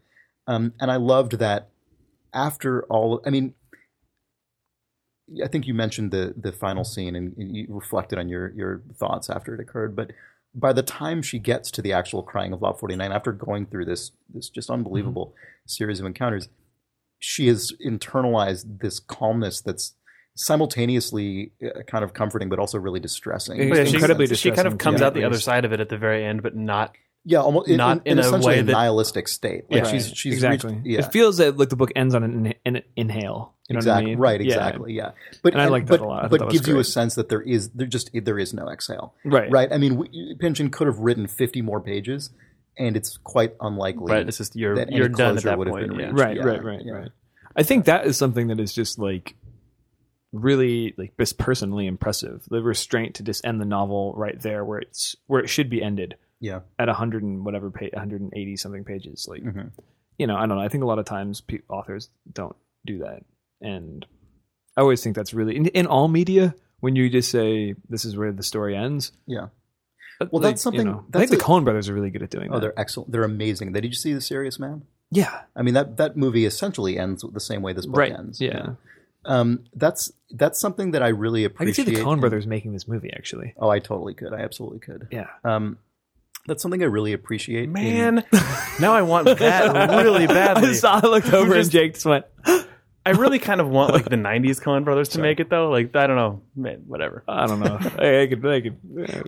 um, 0.46 0.72
and 0.80 0.90
I 0.90 0.96
loved 0.96 1.32
that 1.38 1.68
after 2.34 2.82
all. 2.84 3.20
I 3.24 3.30
mean, 3.30 3.54
I 5.44 5.48
think 5.48 5.66
you 5.66 5.74
mentioned 5.74 6.10
the 6.10 6.34
the 6.36 6.52
final 6.52 6.84
scene 6.84 7.14
and 7.14 7.34
you 7.36 7.66
reflected 7.68 8.18
on 8.18 8.28
your 8.28 8.50
your 8.52 8.82
thoughts 8.94 9.28
after 9.28 9.54
it 9.54 9.60
occurred, 9.60 9.94
but 9.94 10.10
by 10.54 10.72
the 10.72 10.82
time 10.82 11.22
she 11.22 11.38
gets 11.38 11.70
to 11.70 11.82
the 11.82 11.92
actual 11.92 12.22
crying 12.22 12.52
of 12.52 12.62
Lot 12.62 12.80
49 12.80 13.12
after 13.12 13.32
going 13.32 13.66
through 13.66 13.84
this 13.84 14.12
this 14.32 14.48
just 14.48 14.70
unbelievable 14.70 15.34
series 15.66 16.00
of 16.00 16.06
encounters 16.06 16.48
she 17.18 17.48
has 17.48 17.72
internalized 17.84 18.80
this 18.80 19.00
calmness 19.00 19.60
that's 19.60 19.94
simultaneously 20.38 21.52
uh, 21.64 21.82
kind 21.82 22.04
of 22.04 22.14
comforting 22.14 22.48
but 22.48 22.58
also 22.58 22.78
really 22.78 23.00
distressing. 23.00 23.58
Yeah, 23.60 23.84
she- 23.84 23.94
incredibly 23.94 24.26
she, 24.34 24.50
kind 24.52 24.68
of 24.68 24.78
comes 24.78 25.00
yeah, 25.00 25.08
out 25.08 25.14
the 25.14 25.24
other 25.24 25.40
side 25.40 25.64
of 25.64 25.72
it 25.72 25.80
at 25.80 25.88
the 25.88 25.98
very 25.98 26.24
end, 26.24 26.42
but 26.42 26.56
not. 26.56 26.94
Yeah 27.24 27.38
almost 27.40 27.68
in, 27.68 27.76
Not 27.76 28.06
in, 28.06 28.12
in 28.12 28.18
a 28.18 28.22
essentially 28.22 28.54
way 28.54 28.60
a 28.60 28.62
that- 28.62 28.72
nihilistic 28.72 29.28
state 29.28 29.64
like 29.70 29.84
Yeah, 29.84 29.90
she's 29.90 30.08
she's 30.08 30.34
exactly. 30.34 30.74
reached, 30.74 30.86
yeah 30.86 30.98
It 31.00 31.12
feels 31.12 31.38
that 31.38 31.56
like 31.58 31.68
the 31.68 31.76
book 31.76 31.90
ends 31.96 32.14
on 32.14 32.22
an, 32.24 32.46
in, 32.64 32.76
an 32.76 32.82
inhale. 32.96 33.54
You 33.68 33.74
know 33.74 33.78
exactly 33.78 34.02
what 34.02 34.06
I 34.06 34.10
mean? 34.10 34.18
right 34.18 34.40
exactly 34.40 34.92
yeah, 34.94 35.10
but 35.42 35.52
And 35.52 35.60
I 35.62 35.66
like 35.68 35.86
that 35.86 35.98
but, 35.98 36.00
a 36.00 36.06
lot. 36.08 36.30
But 36.30 36.50
gives 36.50 36.66
you 36.66 36.78
a 36.78 36.84
sense 36.84 37.16
that 37.16 37.28
there 37.28 37.42
is 37.42 37.70
there 37.70 37.86
just 37.86 38.10
there 38.14 38.38
is 38.38 38.54
no 38.54 38.68
exhale 38.70 39.14
Right. 39.24 39.50
right 39.50 39.70
i 39.72 39.76
mean 39.78 39.96
we, 39.96 40.34
Pynchon 40.38 40.70
could 40.70 40.86
have 40.86 40.98
written 41.00 41.26
50 41.26 41.60
more 41.62 41.80
pages 41.80 42.30
and 42.78 42.96
it's 42.96 43.16
quite 43.18 43.54
unlikely 43.60 44.12
Right, 44.12 44.26
it's 44.28 44.38
just 44.38 44.54
you're 44.56 44.76
that 44.76 44.92
you're 44.92 45.08
done 45.08 45.36
at 45.36 45.42
that 45.42 45.58
would 45.58 45.66
have 45.66 45.74
point. 45.76 45.88
been 45.90 45.98
yeah. 46.00 46.10
Right, 46.12 46.36
Yeah, 46.36 46.44
right, 46.44 46.64
right, 46.64 46.80
yeah. 46.84 46.92
right. 46.92 47.10
I 47.56 47.62
think 47.64 47.86
that 47.86 48.06
is 48.06 48.16
something 48.16 48.46
that 48.48 48.60
is 48.60 48.72
just 48.72 48.98
like 49.00 49.34
really 50.32 50.94
like 50.96 51.12
just 51.18 51.38
personally 51.38 51.86
impressive. 51.86 52.42
The 52.48 52.62
restraint 52.62 53.16
to 53.16 53.22
just 53.22 53.44
end 53.44 53.60
the 53.60 53.64
novel 53.64 54.14
right 54.16 54.40
there 54.40 54.64
where 54.64 54.78
it's 54.78 55.16
where 55.26 55.40
it 55.40 55.48
should 55.48 55.70
be 55.70 55.82
ended 55.82 56.16
yeah 56.40 56.60
at 56.78 56.88
100 56.88 57.22
and 57.22 57.44
whatever 57.44 57.70
pa- 57.70 57.86
180 57.92 58.56
something 58.56 58.84
pages. 58.84 59.26
Like 59.28 59.42
Mhm. 59.42 59.70
you 60.18 60.26
know, 60.26 60.36
I 60.36 60.40
don't 60.46 60.56
know. 60.56 60.60
I 60.60 60.68
think 60.68 60.84
a 60.84 60.86
lot 60.86 60.98
of 60.98 61.04
times 61.04 61.40
pe- 61.40 61.60
authors 61.68 62.10
don't 62.32 62.56
do 62.86 62.98
that, 63.00 63.24
and 63.60 64.04
I 64.76 64.80
always 64.82 65.02
think 65.02 65.16
that's 65.16 65.34
really 65.34 65.56
in, 65.56 65.66
in 65.66 65.86
all 65.86 66.08
media 66.08 66.54
when 66.80 66.94
you 66.96 67.10
just 67.10 67.30
say 67.30 67.74
this 67.88 68.04
is 68.04 68.16
where 68.16 68.32
the 68.32 68.42
story 68.44 68.76
ends. 68.76 69.10
yeah 69.26 69.48
Well, 70.20 70.28
Well, 70.32 70.42
that's 70.42 70.62
something- 70.62 70.88
I 70.88 70.92
think 70.94 71.10
that's 71.10 71.30
the 71.30 71.36
a- 71.36 71.40
Coen 71.40 71.64
brothers 71.64 71.88
are 71.88 71.94
really 71.94 72.10
good 72.10 72.22
at 72.22 72.30
doing 72.30 72.50
oh 72.50 72.54
that. 72.54 72.60
they're 72.60 72.78
excellent 72.80 73.10
they're 73.12 73.24
amazing 73.24 73.72
did 73.72 73.84
you 73.84 73.92
see 73.92 74.12
the 74.12 74.20
serious 74.20 74.58
man 74.58 74.82
Yeah, 75.10 75.42
I 75.56 75.62
mean 75.62 75.74
that 75.74 75.96
that 75.96 76.16
movie 76.16 76.44
essentially 76.44 76.98
ends 76.98 77.24
the 77.32 77.40
same 77.40 77.62
way 77.62 77.72
this 77.72 77.86
book 77.86 77.96
right. 77.98 78.12
ends. 78.12 78.40
Yeah, 78.40 78.74
Um, 79.24 79.64
that's 79.74 80.12
that's 80.30 80.60
something 80.60 80.92
that 80.92 81.02
I 81.02 81.08
really 81.08 81.44
appreciate. 81.44 81.68
I 81.68 81.82
appreciate. 81.82 81.96
see 81.96 82.02
the 82.02 82.08
Coen 82.08 82.20
brothers 82.20 82.46
making 82.46 82.72
this 82.74 82.86
movie. 82.86 83.10
Actually, 83.12 83.54
Oh, 83.58 83.68
I 83.70 83.78
totally 83.80 84.14
could. 84.14 84.32
I 84.32 84.40
absolutely 84.40 84.78
could. 84.80 85.08
yeah. 85.10 85.28
Um, 85.44 85.78
that's 86.48 86.62
something 86.62 86.82
I 86.82 86.86
really 86.86 87.12
appreciate. 87.12 87.64
in- 87.64 87.72
Man, 87.72 88.24
now 88.80 88.92
I 88.92 89.02
want 89.02 89.26
that 89.38 89.90
really 89.90 90.26
badly. 90.38 90.70
I 90.70 90.72
saw. 90.72 91.00
I 91.02 91.06
looked 91.06 91.32
over 91.32 91.54
and 91.54 91.70
Jake 91.70 91.94
just 91.94 92.06
went. 92.06 92.24
I 93.06 93.12
really 93.12 93.38
kind 93.38 93.60
of 93.60 93.68
want 93.68 93.94
like 93.94 94.04
the 94.04 94.16
'90s 94.16 94.60
Coen 94.62 94.84
Brothers 94.84 95.10
to 95.10 95.20
make 95.20 95.40
it 95.40 95.48
though. 95.48 95.70
Like 95.70 95.96
I 95.96 96.06
don't 96.06 96.16
know, 96.16 96.42
man, 96.54 96.82
whatever. 96.86 97.24
I 97.26 97.46
don't 97.46 97.60
know. 97.60 97.78
I, 97.98 98.22
I 98.22 98.26
could. 98.26 98.44
I 98.44 98.60
could. 98.60 98.76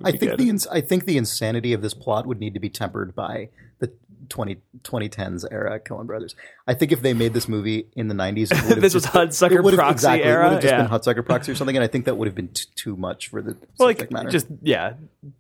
I 0.04 0.12
think 0.12 0.37
the 0.37 0.50
ins- 0.50 0.66
I 0.66 0.80
think 0.83 1.06
the 1.06 1.16
insanity 1.16 1.72
of 1.72 1.80
this 1.80 1.94
plot 1.94 2.26
would 2.26 2.40
need 2.40 2.52
to 2.54 2.61
be 2.61 2.68
tempered 2.68 3.14
by 3.14 3.48
the 3.78 3.90
20, 4.30 4.56
2010s 4.82 5.44
era 5.50 5.78
Coen 5.78 6.06
Brothers. 6.06 6.34
I 6.66 6.72
think 6.74 6.92
if 6.92 7.02
they 7.02 7.12
made 7.12 7.34
this 7.34 7.48
movie 7.48 7.88
in 7.94 8.08
the 8.08 8.14
nineties, 8.14 8.50
it 8.50 8.54
would 8.62 8.70
have 8.70 8.80
This 8.80 8.94
was 8.94 9.04
Hudsucker 9.04 9.58
it 9.70 9.74
Proxy 9.74 9.92
exactly, 9.92 10.22
It 10.22 10.32
era? 10.32 10.44
would 10.44 10.52
have 10.54 10.62
just 10.62 10.72
Yeah. 10.72 10.82
been 10.82 10.90
Hudsucker 10.90 11.24
Proxy 11.26 11.52
or 11.52 11.54
something, 11.54 11.76
and 11.76 11.84
I 11.84 11.88
think 11.88 12.06
that 12.06 12.16
would 12.16 12.26
have 12.28 12.34
been 12.34 12.48
t- 12.48 12.64
too 12.76 12.96
much 12.96 13.28
for 13.28 13.42
the 13.42 13.56
Well, 13.78 13.88
subject 13.90 14.00
like 14.00 14.10
matter. 14.12 14.30
just 14.30 14.46
yeah, 14.62 14.94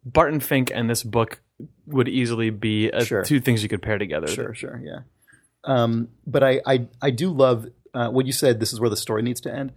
Barton 0.04 0.40
Fink 0.40 0.70
and 0.74 0.90
this 0.90 1.02
book 1.02 1.40
would 1.86 2.08
easily 2.08 2.50
be 2.50 2.90
uh 2.90 3.02
Sure. 3.04 3.22
two 3.24 3.40
things 3.40 3.62
you 3.62 3.68
could 3.70 3.82
pair 3.82 3.96
together. 3.96 4.26
Sure, 4.28 4.52
sure, 4.54 4.80
yeah. 4.84 5.00
Um, 5.64 6.08
but 6.26 6.42
I, 6.42 6.60
I, 6.66 6.86
I 7.02 7.10
do 7.10 7.30
love 7.30 7.66
uh, 7.94 8.08
what 8.08 8.26
you 8.26 8.32
said. 8.32 8.60
This 8.60 8.72
is 8.72 8.80
where 8.80 8.88
the 8.90 8.96
story 8.96 9.22
needs 9.22 9.40
to 9.42 9.52
end. 9.54 9.72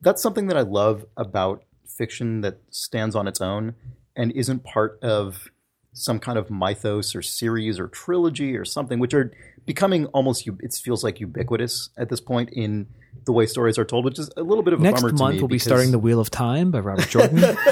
That's 0.00 0.22
something 0.22 0.46
that 0.48 0.56
I 0.56 0.60
love 0.62 1.04
about 1.16 1.64
fiction 1.86 2.42
that 2.42 2.58
stands 2.70 3.16
on 3.16 3.26
its 3.26 3.40
own 3.40 3.74
and 4.14 4.30
isn't 4.32 4.62
part 4.62 4.98
of 5.02 5.48
some 5.96 6.18
kind 6.18 6.38
of 6.38 6.50
mythos 6.50 7.14
or 7.14 7.22
series 7.22 7.78
or 7.78 7.88
trilogy 7.88 8.56
or 8.56 8.64
something, 8.64 8.98
which 8.98 9.14
are 9.14 9.32
becoming 9.64 10.06
almost. 10.06 10.46
It 10.46 10.74
feels 10.74 11.02
like 11.02 11.20
ubiquitous 11.20 11.90
at 11.96 12.08
this 12.08 12.20
point 12.20 12.50
in 12.52 12.86
the 13.24 13.32
way 13.32 13.46
stories 13.46 13.78
are 13.78 13.84
told, 13.84 14.04
which 14.04 14.18
is 14.18 14.30
a 14.36 14.42
little 14.42 14.62
bit 14.62 14.74
of 14.74 14.80
a 14.80 14.82
Next 14.82 15.00
bummer 15.00 15.12
to 15.12 15.18
month 15.18 15.40
we'll 15.40 15.48
be 15.48 15.58
starting 15.58 15.90
The 15.90 15.98
Wheel 15.98 16.20
of 16.20 16.30
Time 16.30 16.70
by 16.70 16.80
Robert 16.80 17.08
Jordan. 17.08 17.38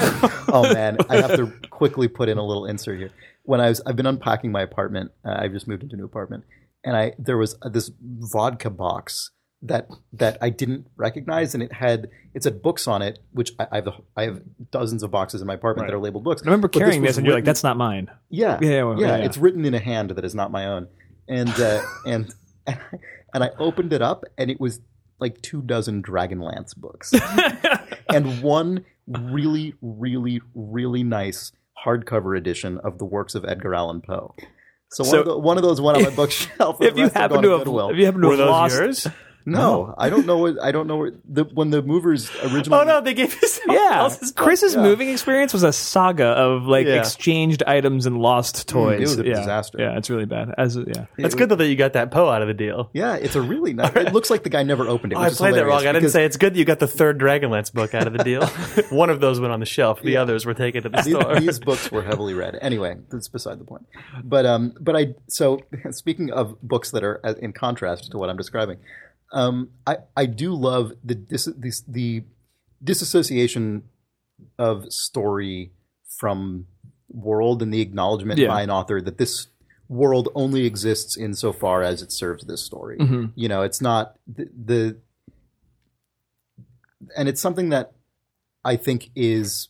oh 0.49 0.71
man, 0.73 0.97
I 1.09 1.17
have 1.17 1.35
to 1.35 1.51
quickly 1.69 2.07
put 2.07 2.27
in 2.27 2.37
a 2.37 2.45
little 2.45 2.65
insert 2.65 2.99
here. 2.99 3.11
When 3.43 3.61
I 3.61 3.69
was, 3.69 3.81
I've 3.85 3.95
been 3.95 4.07
unpacking 4.07 4.51
my 4.51 4.63
apartment. 4.63 5.11
Uh, 5.23 5.35
I've 5.37 5.51
just 5.51 5.67
moved 5.67 5.83
into 5.83 5.95
a 5.95 5.97
new 5.97 6.05
apartment, 6.05 6.45
and 6.83 6.97
I 6.97 7.13
there 7.19 7.37
was 7.37 7.55
this 7.71 7.91
vodka 8.01 8.71
box 8.71 9.31
that 9.67 9.89
that 10.13 10.37
I 10.41 10.49
didn't 10.49 10.87
recognize, 10.95 11.53
and 11.53 11.63
it 11.63 11.71
had 11.73 12.09
it 12.33 12.43
said 12.43 12.61
books 12.61 12.87
on 12.87 13.01
it, 13.01 13.19
which 13.31 13.51
I, 13.59 13.67
I 13.71 13.75
have 13.75 13.89
I 14.15 14.23
have 14.23 14.41
dozens 14.71 15.03
of 15.03 15.11
boxes 15.11 15.41
in 15.41 15.47
my 15.47 15.55
apartment 15.55 15.87
that 15.87 15.95
are 15.95 15.99
labeled 15.99 16.23
books. 16.23 16.41
I 16.41 16.45
remember 16.45 16.67
But 16.67 16.79
carrying 16.79 17.01
was 17.01 17.11
this, 17.11 17.17
and 17.17 17.25
you're 17.25 17.35
like, 17.35 17.45
"That's 17.45 17.63
not 17.63 17.77
mine." 17.77 18.09
yeah, 18.29 18.57
Yeah, 18.61 18.69
yeah, 18.69 18.83
well, 18.83 18.99
yeah, 18.99 19.17
yeah. 19.17 19.25
It's 19.25 19.37
written 19.37 19.65
in 19.65 19.73
a 19.73 19.79
hand 19.79 20.11
that 20.11 20.25
is 20.25 20.35
not 20.35 20.51
my 20.51 20.67
own, 20.67 20.87
and 21.27 21.49
uh, 21.59 21.81
and 22.05 22.33
and 22.67 23.43
I 23.43 23.49
opened 23.59 23.93
it 23.93 24.01
up, 24.01 24.25
and 24.37 24.49
it 24.49 24.59
was 24.59 24.81
like 25.19 25.41
two 25.41 25.61
dozen 25.61 26.03
Dragonlance 26.03 26.75
books, 26.75 27.13
and 28.09 28.41
one 28.41 28.85
really, 29.07 29.75
really, 29.81 30.41
really 30.53 31.03
nice 31.03 31.51
hardcover 31.85 32.37
edition 32.37 32.79
of 32.79 32.97
the 32.97 33.05
works 33.05 33.35
of 33.35 33.45
Edgar 33.45 33.75
Allan 33.75 34.01
Poe. 34.01 34.35
So 34.89 35.03
one, 35.03 35.19
of, 35.19 35.25
the, 35.25 35.37
one 35.37 35.57
of 35.57 35.63
those 35.63 35.81
went 35.81 35.97
on 35.97 36.03
my 36.03 36.09
bookshelf. 36.15 36.81
If 36.81 36.95
you 36.95 37.03
have 37.03 37.13
happen 37.13 37.35
gone 37.35 37.43
to 37.43 37.63
to 37.65 37.77
have, 37.79 37.89
if 37.91 37.97
you 37.97 38.05
happen 38.05 38.21
to 38.21 38.29
have 38.29 38.37
those 38.37 38.49
lost, 38.49 38.75
yours? 38.75 39.07
No, 39.45 39.93
I 39.97 40.09
don't 40.09 40.25
know. 40.25 40.37
What, 40.37 40.61
I 40.61 40.71
don't 40.71 40.87
know 40.87 40.97
what, 40.97 41.13
the, 41.27 41.43
when 41.45 41.69
the 41.69 41.81
movers 41.81 42.29
originally. 42.43 42.81
Oh 42.81 42.83
no, 42.83 43.01
they 43.01 43.13
gave 43.13 43.33
you 43.41 43.47
someone 43.47 43.77
yeah, 43.77 43.99
else's. 43.99 44.31
Chris's 44.31 44.75
Yeah. 44.75 44.81
moving 44.81 45.09
experience 45.09 45.53
was 45.53 45.63
a 45.63 45.73
saga 45.73 46.25
of 46.25 46.63
like 46.63 46.87
Yeah. 46.87 46.95
exchanged 46.95 47.63
items 47.67 48.05
and 48.05 48.17
lost 48.17 48.67
toys. 48.67 48.99
it 48.99 49.01
was 49.01 49.19
a 49.19 49.25
yeah. 49.25 49.33
disaster. 49.35 49.77
Yeah, 49.79 49.97
it's 49.97 50.09
really 50.09 50.25
bad. 50.25 50.53
As 50.57 50.75
yeah, 50.75 51.05
That's 51.17 51.35
good 51.35 51.49
though 51.49 51.55
that 51.55 51.67
you 51.67 51.75
got 51.75 51.93
that 51.93 52.11
Poe 52.11 52.29
out 52.29 52.41
of 52.41 52.47
the 52.47 52.53
deal. 52.53 52.89
Yeah, 52.93 53.15
it's 53.15 53.35
a 53.35 53.41
really 53.41 53.73
nice. 53.73 53.95
It 53.95 54.13
looks 54.13 54.29
like 54.29 54.43
the 54.43 54.49
guy 54.49 54.63
never 54.63 54.87
opened 54.87 55.13
it. 55.13 55.15
Oh, 55.15 55.19
which 55.19 55.27
I 55.27 55.31
is 55.31 55.37
played 55.37 55.53
that 55.53 55.59
hilarious 55.59 55.83
wrong. 55.83 55.89
I 55.89 55.91
didn't 55.93 56.01
because 56.01 56.13
say 56.13 56.25
it's 56.25 56.37
good 56.37 56.53
that 56.53 56.59
you 56.59 56.65
got 56.65 56.79
the 56.79 56.87
third 56.87 57.19
Dragonlance 57.19 57.71
book 57.71 57.93
out 57.93 58.07
of 58.07 58.13
the 58.13 58.23
deal. 58.23 58.45
One 58.89 59.09
of 59.09 59.19
those 59.19 59.39
went 59.39 59.53
on 59.53 59.59
the 59.59 59.65
shelf. 59.65 60.01
The 60.01 60.17
others 60.17 60.45
were 60.45 60.53
taken 60.53 60.83
to 60.83 60.89
the 60.89 61.01
these, 61.01 61.15
store. 61.15 61.39
these 61.39 61.59
books 61.59 61.91
were 61.91 62.01
heavily 62.01 62.33
read. 62.33 62.57
Anyway, 62.61 62.97
that's 63.09 63.27
beside 63.27 63.59
the 63.59 63.65
point. 63.65 63.85
But 64.23 64.45
um, 64.45 64.73
but 64.79 64.95
I 64.95 65.15
so 65.27 65.61
speaking 65.91 66.31
of 66.31 66.61
books 66.61 66.91
that 66.91 67.03
are 67.03 67.19
uh, 67.23 67.33
in 67.39 67.53
contrast 67.53 68.11
to 68.11 68.17
what 68.17 68.29
I'm 68.29 68.37
describing, 68.37 68.77
um, 69.35 69.69
I 69.85 69.97
I 70.17 70.25
do 70.25 70.53
love 70.55 70.93
the 71.03 71.13
dis, 71.15 71.45
this, 71.57 71.81
the 71.81 72.23
disassociation 72.83 73.83
of 74.57 74.91
story 74.91 75.71
from 76.17 76.65
world 77.11 77.61
and 77.61 77.73
the 77.73 77.81
acknowledgement 77.81 78.39
Yeah. 78.39 78.47
by 78.47 78.61
an 78.63 78.69
author 78.71 78.99
that 79.01 79.17
this 79.17 79.47
world 79.87 80.29
only 80.33 80.65
exists 80.65 81.15
insofar 81.17 81.83
as 81.83 82.01
it 82.01 82.11
serves 82.11 82.43
this 82.45 82.63
story. 82.63 82.97
Mhm. 82.97 83.31
You 83.35 83.47
know, 83.47 83.61
it's 83.61 83.81
not 83.81 84.15
the, 84.27 84.49
the 84.65 84.97
and 87.15 87.29
it's 87.29 87.41
something 87.41 87.69
that 87.69 87.91
I 88.63 88.77
think 88.77 89.11
is 89.15 89.69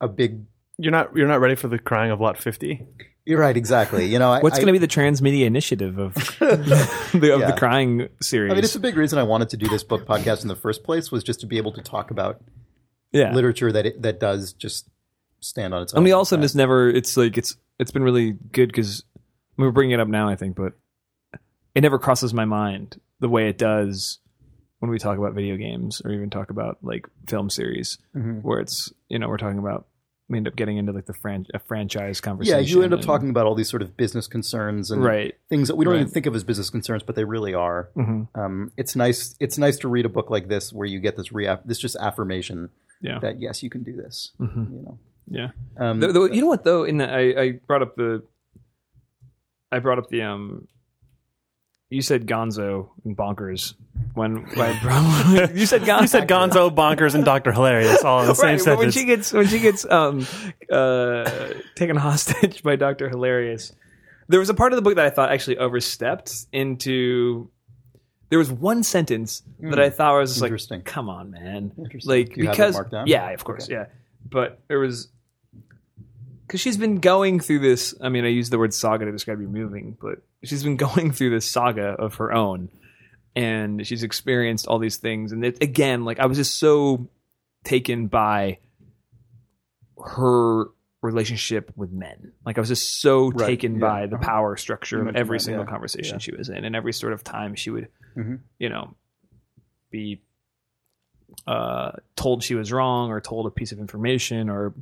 a 0.00 0.08
big. 0.08 0.44
You're 0.78 0.92
not 0.92 1.16
you're 1.16 1.26
not 1.28 1.40
ready 1.40 1.54
for 1.56 1.68
the 1.68 1.78
crying 1.78 2.10
of 2.10 2.20
lot 2.20 2.38
fifty. 2.38 2.86
You're 3.26 3.40
right, 3.40 3.56
exactly. 3.56 4.06
You 4.06 4.18
know, 4.20 4.30
I, 4.30 4.40
What's 4.40 4.56
going 4.58 4.68
to 4.68 4.72
be 4.72 4.78
the 4.78 4.86
transmedia 4.88 5.46
initiative 5.46 5.98
of 5.98 6.14
the, 6.38 7.32
of 7.34 7.40
Yeah. 7.40 7.50
the 7.50 7.56
crying 7.58 8.08
series? 8.22 8.52
I 8.52 8.54
mean, 8.54 8.62
it's 8.64 8.76
a 8.76 8.80
big 8.80 8.96
reason 8.96 9.18
I 9.18 9.24
wanted 9.24 9.48
to 9.50 9.56
do 9.56 9.68
this 9.68 9.82
book 9.82 10.06
podcast 10.06 10.42
in 10.42 10.48
the 10.48 10.54
first 10.56 10.84
place 10.84 11.10
was 11.10 11.24
just 11.24 11.40
to 11.40 11.46
be 11.46 11.56
able 11.58 11.72
to 11.72 11.82
talk 11.82 12.12
about 12.12 12.40
yeah. 13.12 13.32
literature 13.34 13.72
that 13.72 13.84
it, 13.84 14.02
that 14.02 14.20
does 14.20 14.52
just 14.52 14.88
stand 15.40 15.74
on 15.74 15.82
its 15.82 15.92
own. 15.92 15.98
And 15.98 16.04
we 16.04 16.12
also 16.12 16.36
just 16.36 16.54
never. 16.54 16.88
It's 16.88 17.16
like 17.16 17.36
it's 17.36 17.56
it's 17.80 17.90
been 17.90 18.04
really 18.04 18.32
good 18.52 18.68
because 18.68 19.02
we're 19.56 19.72
bringing 19.72 19.92
it 19.94 20.00
up 20.00 20.08
now. 20.08 20.28
I 20.28 20.36
think, 20.36 20.54
but 20.56 20.74
it 21.74 21.80
never 21.80 21.98
crosses 21.98 22.32
my 22.32 22.44
mind 22.44 23.00
the 23.20 23.28
way 23.28 23.48
it 23.48 23.58
does 23.58 24.20
when 24.78 24.90
we 24.90 24.98
talk 24.98 25.18
about 25.18 25.34
video 25.34 25.56
games 25.56 26.00
or 26.04 26.12
even 26.12 26.30
talk 26.30 26.50
about 26.50 26.78
like 26.82 27.06
film 27.26 27.50
series, 27.50 27.98
Mhm. 28.14 28.42
where 28.42 28.60
it's 28.60 28.92
you 29.08 29.18
know 29.18 29.28
we're 29.28 29.36
talking 29.38 29.58
about 29.58 29.86
we 30.28 30.36
end 30.38 30.48
up 30.48 30.56
getting 30.56 30.76
into 30.76 30.90
like 30.92 31.06
the 31.06 31.14
fran- 31.14 31.46
a 31.54 31.58
franchise 31.58 32.20
conversation. 32.20 32.58
Yeah, 32.58 32.66
you 32.66 32.82
end 32.82 32.92
up 32.92 32.98
and- 32.98 33.06
talking 33.06 33.30
about 33.30 33.46
all 33.46 33.54
these 33.54 33.68
sort 33.68 33.82
of 33.82 33.96
business 33.96 34.26
concerns 34.26 34.90
and 34.90 35.02
right. 35.04 35.34
things 35.48 35.68
that 35.68 35.76
we 35.76 35.84
don't 35.84 35.94
Right. 35.94 36.00
even 36.00 36.12
think 36.12 36.26
of 36.26 36.34
as 36.34 36.42
business 36.44 36.68
concerns, 36.70 37.02
but 37.04 37.14
they 37.14 37.24
really 37.24 37.54
are. 37.54 37.90
hmm 37.94 38.22
Um, 38.34 38.72
it's 38.76 38.96
nice. 38.96 39.36
It's 39.38 39.56
nice 39.58 39.78
to 39.78 39.88
read 39.88 40.04
a 40.04 40.08
book 40.08 40.28
like 40.30 40.48
this 40.48 40.72
where 40.72 40.86
you 40.86 40.98
get 40.98 41.16
this 41.16 41.28
reaff- 41.28 41.64
this 41.64 41.78
just 41.78 41.94
affirmation 41.96 42.70
Yeah. 43.00 43.18
that 43.20 43.40
yes, 43.40 43.62
you 43.62 43.70
can 43.70 43.82
do 43.84 43.92
this. 43.94 44.32
hmm 44.38 44.64
You 44.74 44.82
know. 44.82 44.98
Yeah. 45.28 45.48
Um, 45.76 46.00
The- 46.00 46.12
the- 46.12 46.30
you 46.34 46.40
know 46.40 46.46
what 46.48 46.64
though? 46.64 46.84
In 46.84 46.96
the, 46.98 47.08
I, 47.10 47.40
I 47.42 47.50
brought 47.66 47.82
up 47.82 47.94
the, 47.96 48.22
I 49.72 49.78
brought 49.80 49.98
up 49.98 50.08
the 50.08 50.22
um. 50.22 50.66
You 51.88 52.02
said 52.02 52.26
Gonzo 52.26 52.88
and 53.04 53.16
bonkers 53.16 53.74
when, 54.14 54.38
when 54.56 54.74
you 55.56 55.66
said 55.66 55.82
Gonzo. 55.82 56.00
You 56.02 56.06
said 56.08 56.28
Gonzo, 56.28 56.74
Bonkers, 56.74 57.14
and 57.14 57.24
Doctor 57.24 57.52
Hilarius 57.52 58.02
all 58.04 58.22
in 58.22 58.26
the 58.26 58.34
same 58.34 58.56
right, 58.56 58.64
but 58.64 58.78
when 58.78 58.90
sentence. 58.90 58.94
she 58.94 59.04
gets 59.04 59.32
when 59.32 59.46
she 59.46 59.60
gets 59.60 59.84
um 59.88 60.26
uh 60.70 61.52
taken 61.76 61.96
hostage 61.96 62.62
by 62.64 62.74
Doctor 62.76 63.08
Hilarius, 63.08 63.72
there 64.28 64.40
was 64.40 64.48
a 64.50 64.54
part 64.54 64.72
of 64.72 64.76
the 64.76 64.82
book 64.82 64.96
that 64.96 65.06
I 65.06 65.10
thought 65.10 65.30
actually 65.30 65.58
overstepped 65.58 66.46
into. 66.52 67.50
There 68.28 68.40
was 68.40 68.50
one 68.50 68.82
sentence 68.82 69.44
that 69.60 69.78
I 69.78 69.88
thought 69.90 70.18
was 70.18 70.30
just 70.30 70.40
like, 70.42 70.48
Interesting. 70.48 70.82
"Come 70.82 71.08
on, 71.08 71.30
man!" 71.30 71.70
Interesting. 71.78 72.10
Like 72.10 72.34
Do 72.34 72.40
you 72.40 72.46
have 72.48 72.54
it 72.54 72.56
because 72.58 72.74
marked 72.74 72.90
down? 72.90 73.06
yeah, 73.06 73.30
of 73.30 73.44
course, 73.44 73.68
yeah. 73.68 73.86
But 74.28 74.58
there 74.66 74.80
was 74.80 75.06
because 76.46 76.60
she's 76.60 76.76
been 76.76 77.00
going 77.00 77.40
through 77.40 77.58
this. 77.60 77.94
I 78.00 78.08
mean, 78.08 78.24
I 78.24 78.28
use 78.28 78.50
the 78.50 78.58
word 78.58 78.72
saga 78.72 79.04
to 79.04 79.12
describe 79.12 79.40
your 79.40 79.50
moving, 79.50 79.96
but 80.00 80.18
she's 80.44 80.62
been 80.62 80.76
going 80.88 81.12
through 81.12 81.30
this 81.30 81.50
saga 81.50 81.88
of 81.88 82.14
her 82.16 82.32
own, 82.32 82.68
and 83.34 83.86
she's 83.86 84.02
experienced 84.02 84.66
all 84.66 84.78
these 84.78 84.96
things. 84.98 85.32
And 85.32 85.44
it, 85.44 85.62
again, 85.62 86.04
like 86.04 86.18
I 86.20 86.26
was 86.26 86.38
just 86.38 86.58
so 86.58 87.08
taken 87.64 88.06
by 88.06 88.58
her 90.04 90.66
relationship 91.02 91.72
with 91.76 91.92
men. 91.92 92.32
Like 92.44 92.58
I 92.58 92.60
was 92.60 92.68
just 92.68 93.00
so 93.00 93.30
Right, 93.30 93.46
taken 93.46 93.74
yeah. 93.74 93.80
by 93.80 94.06
the 94.06 94.16
Uh-huh. 94.16 94.24
power 94.24 94.56
structure 94.56 95.02
You 95.02 95.08
of 95.08 95.16
every 95.16 95.38
single 95.40 95.64
yeah, 95.64 95.70
conversation 95.70 96.14
yeah. 96.16 96.18
she 96.18 96.34
was 96.34 96.48
in, 96.48 96.64
and 96.64 96.74
every 96.74 96.92
sort 96.92 97.12
of 97.12 97.22
time 97.22 97.54
she 97.54 97.70
would, 97.70 97.88
Mhm. 98.16 98.40
you 98.58 98.68
know, 98.68 98.94
be 99.90 100.20
uh, 101.46 101.92
told 102.16 102.42
she 102.42 102.54
was 102.54 102.72
wrong 102.72 103.10
or 103.10 103.20
told 103.20 103.46
a 103.46 103.50
piece 103.50 103.72
of 103.72 103.78
information 103.78 104.48
or 104.48 104.72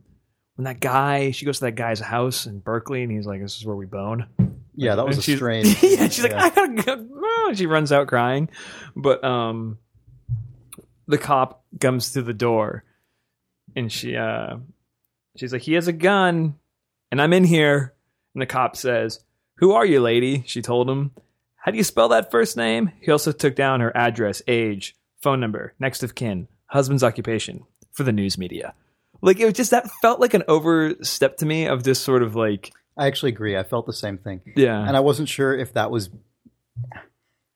when 0.57 0.65
that 0.65 0.81
guy 0.81 1.31
she 1.31 1.45
goes 1.45 1.59
to 1.59 1.67
that 1.67 1.73
guy's 1.73 2.01
house 2.01 2.47
in 2.47 2.59
Berkeley 2.61 3.03
and 3.03 3.11
he's 3.13 3.27
like, 3.27 3.41
"This 3.41 3.57
is 3.57 3.65
where 3.67 3.77
we 3.77 3.87
bone." 3.87 4.27
yeah, 4.77 4.95
that 4.97 5.07
was 5.07 5.17
And 5.17 5.29
a 5.29 5.37
strange. 5.37 5.67
yeah, 5.83 6.09
she's 6.09 6.23
like, 6.23 6.33
yeah. 6.33 6.45
I 6.45 6.51
gotta 6.51 6.83
go. 6.83 7.09
Ah, 7.25 7.53
She 7.55 7.67
runs 7.67 7.93
out 7.93 8.09
crying, 8.09 8.49
but 8.97 9.23
um, 9.23 9.79
the 11.07 11.19
cop 11.19 11.65
comes 11.81 12.13
to 12.13 12.23
the 12.23 12.35
door, 12.35 12.85
and 13.77 13.91
she 13.91 14.17
uh, 14.17 14.57
she's 15.37 15.53
like, 15.53 15.63
he 15.63 15.75
has 15.75 15.89
a 15.89 15.93
gun, 15.93 16.55
and 17.11 17.21
I'm 17.21 17.33
in 17.33 17.45
here, 17.45 17.95
and 18.35 18.43
the 18.43 18.47
cop 18.47 18.77
says, 18.77 19.21
"Who 19.57 19.73
are 19.73 19.87
you, 19.87 20.01
lady?" 20.01 20.43
She 20.47 20.63
told 20.63 20.89
him. 20.89 21.13
How 21.57 21.71
do 21.71 21.79
you 21.79 21.85
spell 21.85 22.09
that 22.11 22.31
first 22.31 22.59
name? 22.59 22.93
He 23.01 23.11
also 23.11 23.33
took 23.33 23.57
down 23.57 23.81
her 23.81 23.97
address, 23.97 24.43
age, 24.47 24.95
phone 25.23 25.41
number, 25.41 25.73
next 25.79 26.03
of 26.03 26.15
kin, 26.15 26.47
husband's 26.67 27.03
occupation 27.03 27.65
for 27.91 28.03
the 28.03 28.13
news 28.13 28.37
media. 28.37 28.75
Like 29.25 29.41
it 29.41 29.45
was 29.45 29.55
just 29.55 29.70
that 29.70 29.91
felt 30.03 30.20
like 30.20 30.35
an 30.35 30.43
overstep 30.49 31.39
to 31.39 31.47
me 31.47 31.66
of 31.66 31.83
this 31.85 32.01
sort 32.01 32.22
of 32.22 32.37
like 32.37 32.72
I 32.97 33.07
actually 33.07 33.33
agree. 33.33 33.57
I 33.57 33.62
felt 33.64 33.87
the 33.87 33.93
same 33.93 34.18
thing, 34.18 34.41
yeah. 34.55 34.87
and 34.87 34.97
I 34.97 35.01
wasn't 35.01 35.29
sure 35.29 35.57
if 35.57 35.72
that 35.72 35.91
was 35.91 36.11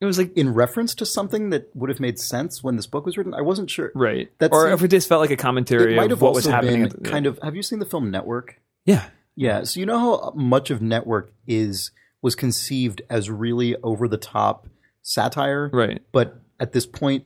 it 0.00 0.04
was 0.04 0.16
like 0.18 0.36
in 0.36 0.54
reference 0.54 0.94
to 0.96 1.06
something 1.06 1.50
that 1.50 1.74
would 1.74 1.90
have 1.90 1.98
made 2.00 2.18
sense 2.18 2.62
when 2.62 2.76
this 2.76 2.86
book 2.86 3.04
was 3.04 3.16
written. 3.16 3.34
I 3.34 3.40
wasn't 3.40 3.68
sure. 3.68 3.90
Right. 3.94 4.30
That 4.38 4.52
or 4.52 4.68
if 4.70 4.82
it 4.82 4.88
just 4.88 5.08
felt 5.08 5.20
like 5.20 5.30
a 5.30 5.34
It 5.34 5.38
commentary 5.38 5.96
might 5.96 6.04
of 6.04 6.10
have 6.10 6.22
what 6.22 6.34
was 6.34 6.46
happening. 6.46 6.88
been 6.88 7.02
kind 7.04 7.26
of. 7.26 7.38
Have 7.42 7.56
you 7.56 7.62
seen 7.62 7.78
the 7.80 7.86
film 7.86 8.10
Network? 8.10 8.60
yeah. 8.84 9.04
Yeah. 9.34 9.62
So 9.64 9.78
you 9.78 9.86
know 9.86 9.98
how 9.98 10.32
much 10.34 10.70
of 10.70 10.82
Network 10.82 11.32
is 11.46 11.90
was 12.22 12.34
conceived 12.34 13.02
as 13.08 13.30
really 13.30 13.76
over 13.84 14.08
the 14.08 14.16
top 14.16 14.66
satire, 15.02 15.70
Right. 15.72 16.02
but 16.10 16.40
at 16.58 16.72
this 16.72 16.84
point, 16.86 17.24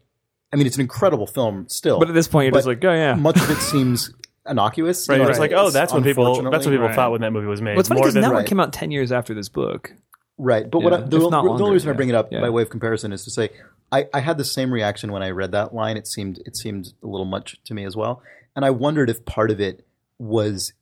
I 0.52 0.56
mean, 0.56 0.66
it's 0.66 0.76
an 0.76 0.82
incredible 0.82 1.26
film 1.26 1.66
still. 1.70 1.98
But 1.98 2.08
at 2.08 2.14
this 2.14 2.28
point, 2.28 2.44
you're 2.46 2.52
just 2.52 2.66
like, 2.66 2.84
oh 2.84 2.92
yeah. 2.92 3.14
much 3.14 3.38
of 3.40 3.50
it 3.50 3.56
seems 3.56 4.12
innocuous. 4.48 5.08
right, 5.08 5.16
you 5.16 5.22
know, 5.22 5.28
it's 5.28 5.38
like, 5.38 5.52
oh, 5.52 5.70
that's 5.70 5.92
what 5.92 6.02
people. 6.02 6.42
That's 6.50 6.64
what 6.66 6.72
people 6.72 6.86
Right. 6.86 6.94
thought 6.94 7.12
when 7.12 7.20
that 7.22 7.32
movie 7.32 7.46
was 7.46 7.62
made. 7.62 7.72
Well, 7.72 7.80
it's 7.80 7.88
funny 7.88 8.00
More 8.00 8.04
because 8.06 8.14
than 8.14 8.22
Network 8.22 8.38
right. 8.40 8.46
came 8.48 8.60
out 8.60 8.72
ten 8.72 8.90
years 8.90 9.12
after 9.12 9.34
this 9.34 9.48
book. 9.48 9.94
Right, 10.38 10.68
but 10.68 10.80
what 10.80 10.92
I, 10.92 10.96
the, 10.96 11.04
if 11.04 11.22
the, 11.22 11.30
not 11.30 11.44
the 11.44 11.50
only 11.50 11.72
reason 11.72 11.88
I 11.88 11.92
yeah. 11.92 11.96
bring 11.96 12.08
it 12.08 12.14
up 12.14 12.32
Yeah. 12.32 12.40
by 12.40 12.50
way 12.50 12.62
of 12.62 12.70
comparison 12.70 13.12
is 13.12 13.22
to 13.24 13.30
say 13.30 13.50
I, 13.92 14.06
I 14.14 14.20
had 14.20 14.38
the 14.38 14.44
same 14.44 14.72
reaction 14.72 15.12
when 15.12 15.22
I 15.22 15.30
read 15.30 15.52
that 15.52 15.74
line. 15.74 15.96
It 15.96 16.06
seemed 16.06 16.38
it 16.46 16.56
seemed 16.56 16.94
a 17.02 17.06
little 17.06 17.26
much 17.26 17.58
to 17.64 17.74
me 17.74 17.84
as 17.84 17.94
well, 17.96 18.22
and 18.56 18.64
I 18.64 18.70
wondered 18.70 19.10
if 19.10 19.24
part 19.24 19.50
of 19.50 19.60
it 19.60 19.86
was 20.18 20.72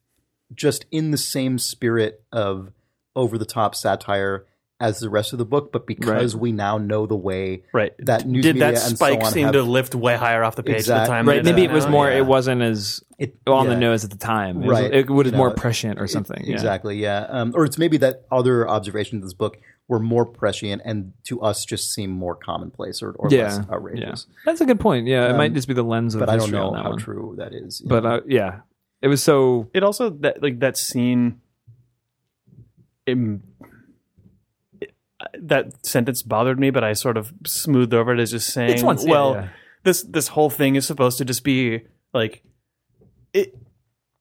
just 0.55 0.87
in 0.91 1.11
the 1.11 1.19
same 1.19 1.59
spirit 1.59 2.23
of 2.33 2.73
over 3.17 3.37
the 3.37 3.45
top 3.45 3.75
satire 3.75 4.47
as 4.81 4.99
the 5.01 5.11
rest 5.11 5.33
of 5.33 5.39
the 5.39 5.45
book, 5.45 5.71
but 5.73 5.87
because 5.87 6.35
we 6.35 6.53
now 6.53 6.79
know 6.79 7.07
the 7.07 7.15
way 7.17 7.63
right. 7.73 7.93
that 7.99 8.27
news 8.27 8.43
Did 8.43 8.57
media 8.57 8.73
that 8.73 8.87
and 8.89 8.97
spike 8.97 9.21
so 9.21 9.27
on 9.27 9.33
seem 9.33 9.45
have- 9.45 9.53
to 9.53 9.63
lift 9.63 9.95
way 9.95 10.17
higher 10.17 10.43
off 10.43 10.57
the 10.57 10.63
page 10.63 10.89
at 10.89 11.03
the 11.03 11.07
time? 11.07 11.29
Right. 11.29 11.45
Maybe 11.45 11.63
it 11.65 11.71
was 11.71 11.85
now? 11.85 11.91
more. 11.91 12.09
yeah. 12.11 12.17
It 12.19 12.27
wasn't 12.27 12.63
as 12.63 13.05
it, 13.19 13.37
on 13.47 13.69
the 13.69 13.77
nose 13.77 14.05
at 14.05 14.11
the 14.11 14.17
time. 14.17 14.63
It 14.63 14.67
was, 14.67 14.81
Right. 14.81 14.95
It, 14.95 15.11
was 15.11 15.27
You 15.31 15.33
more 15.37 15.51
prescient 15.53 16.01
or 16.01 16.07
something. 16.07 16.43
yeah. 16.47 16.55
Exactly, 16.55 16.97
yeah. 16.97 17.27
Um, 17.29 17.53
or 17.55 17.65
it's 17.67 17.77
maybe 17.77 17.99
that 17.99 18.25
other 18.33 18.67
observations 18.67 19.19
of 19.23 19.25
this 19.29 19.35
book 19.35 19.59
were 19.87 19.99
more 20.01 20.25
prescient 20.25 20.81
and 20.85 21.13
to 21.25 21.41
us 21.43 21.65
just 21.67 21.93
seem 21.93 22.09
more 22.11 22.35
commonplace 22.37 23.03
or, 23.03 23.11
or 23.13 23.29
Yeah. 23.31 23.43
less 23.45 23.59
Yeah. 23.59 23.75
outrageous. 23.75 24.27
That's 24.47 24.61
a 24.63 24.65
good 24.67 24.81
point. 24.81 25.07
Yeah. 25.09 25.27
It 25.27 25.31
Um, 25.33 25.37
might 25.37 25.53
just 25.53 25.69
be 25.69 25.75
the 25.75 25.83
lens 25.83 26.15
of 26.15 26.21
But 26.21 26.31
I 26.31 26.37
don't 26.39 26.51
know 26.53 26.73
how 26.73 26.91
one. 26.91 26.99
true 26.99 27.35
that 27.39 27.53
is. 27.53 27.81
But 27.85 28.07
uh, 28.07 28.21
yeah, 28.27 28.61
it 29.03 29.09
was 29.09 29.23
so. 29.23 29.69
it 29.75 29.83
also 29.83 30.09
that 30.21 30.43
like 30.43 30.61
that 30.61 30.79
scene 30.79 31.41
im- 33.07 33.43
it- 33.61 33.70
that 35.35 35.85
sentence 35.87 36.23
bothered 36.23 36.59
me 36.59 36.71
but 36.71 36.83
i 36.85 36.93
sort 36.93 37.17
of 37.17 37.33
smoothed 37.47 37.95
over 37.95 38.13
it 38.15 38.21
as 38.21 38.31
just 38.31 38.53
saying 38.53 38.85
once- 38.85 39.05
yeah, 39.05 39.11
well 39.11 39.35
yeah. 39.35 39.49
this 39.85 40.03
this 40.05 40.29
whole 40.29 40.51
thing 40.51 40.77
is 40.77 40.87
supposed 40.87 41.19
to 41.19 41.25
just 41.25 41.45
be 41.45 41.83
like 42.15 42.43
it 43.33 43.57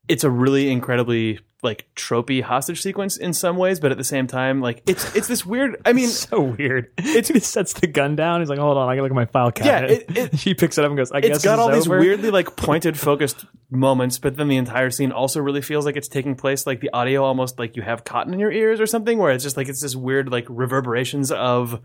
it's 0.08 0.24
a 0.24 0.30
really 0.30 0.70
incredibly 0.72 1.39
like 1.62 1.88
tropey 1.95 2.41
hostage 2.41 2.82
sequence 2.82 3.18
in 3.18 3.34
some 3.34 3.57
ways 3.57 3.82
but 3.82 3.91
at 3.91 3.97
the 3.97 4.03
same 4.03 4.28
time 4.28 4.62
like 4.62 4.82
it's 4.88 5.14
it's 5.14 5.28
this 5.28 5.45
weird 5.45 5.76
i 5.86 5.91
mean 5.91 6.07
so 6.07 6.39
weird. 6.39 6.89
It's, 6.97 7.28
he 7.28 7.39
sets 7.41 7.74
the 7.74 7.88
gun 7.88 8.16
down. 8.16 8.39
He's 8.39 8.49
like, 8.49 8.60
"Hold 8.60 8.78
on, 8.78 8.88
I 8.88 8.93
gotta 8.95 9.01
look 9.03 9.12
at 9.12 9.16
my 9.16 9.26
file 9.26 9.51
Yeah, 9.57 9.64
cabinet." 9.82 10.05
it- 10.10 10.18
it- 10.34 10.39
she 10.39 10.53
picks 10.53 10.78
it 10.78 10.86
up 10.86 10.89
and 10.89 10.97
goes, 10.97 11.12
"I 11.12 11.20
guess 11.20 11.38
it's 11.38 11.45
over." 11.45 11.53
it's 11.53 11.57
got 11.57 11.60
all 11.60 11.72
these 11.76 11.88
over." 11.88 11.99
weirdly 11.99 12.32
like 12.32 12.55
pointed 12.55 12.97
focused 12.97 13.45
moments 13.70 14.18
but 14.20 14.36
then 14.38 14.47
the 14.47 14.55
entire 14.57 14.89
scene 14.89 15.12
also 15.12 15.39
really 15.41 15.62
feels 15.62 15.86
like 15.86 15.95
it's 15.97 16.07
taking 16.07 16.36
place 16.36 16.66
like 16.66 16.80
the 16.80 16.89
audio 16.93 17.24
almost 17.24 17.60
like 17.60 17.76
you 17.76 17.82
have 17.82 18.03
cotton 18.03 18.34
in 18.34 18.39
your 18.39 18.51
ears 18.51 18.80
or 18.80 18.86
something 18.88 19.18
where 19.20 19.32
it's 19.32 19.43
just 19.43 19.57
like 19.57 19.68
it's 19.68 19.82
this 19.82 19.95
weird 19.95 20.32
like 20.32 20.45
reverberations 20.49 21.32
of 21.32 21.82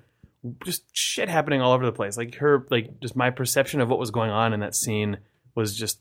just 0.64 0.84
shit 0.96 1.28
happening 1.28 1.60
all 1.60 1.72
over 1.72 1.84
the 1.84 1.92
place 1.92 2.16
like 2.16 2.36
her 2.36 2.66
like 2.70 3.00
just 3.00 3.16
my 3.16 3.28
perception 3.30 3.80
of 3.80 3.88
what 3.88 3.98
was 3.98 4.10
going 4.10 4.30
on 4.30 4.52
in 4.52 4.60
that 4.60 4.74
scene 4.74 5.18
was 5.54 5.76
just 5.76 6.00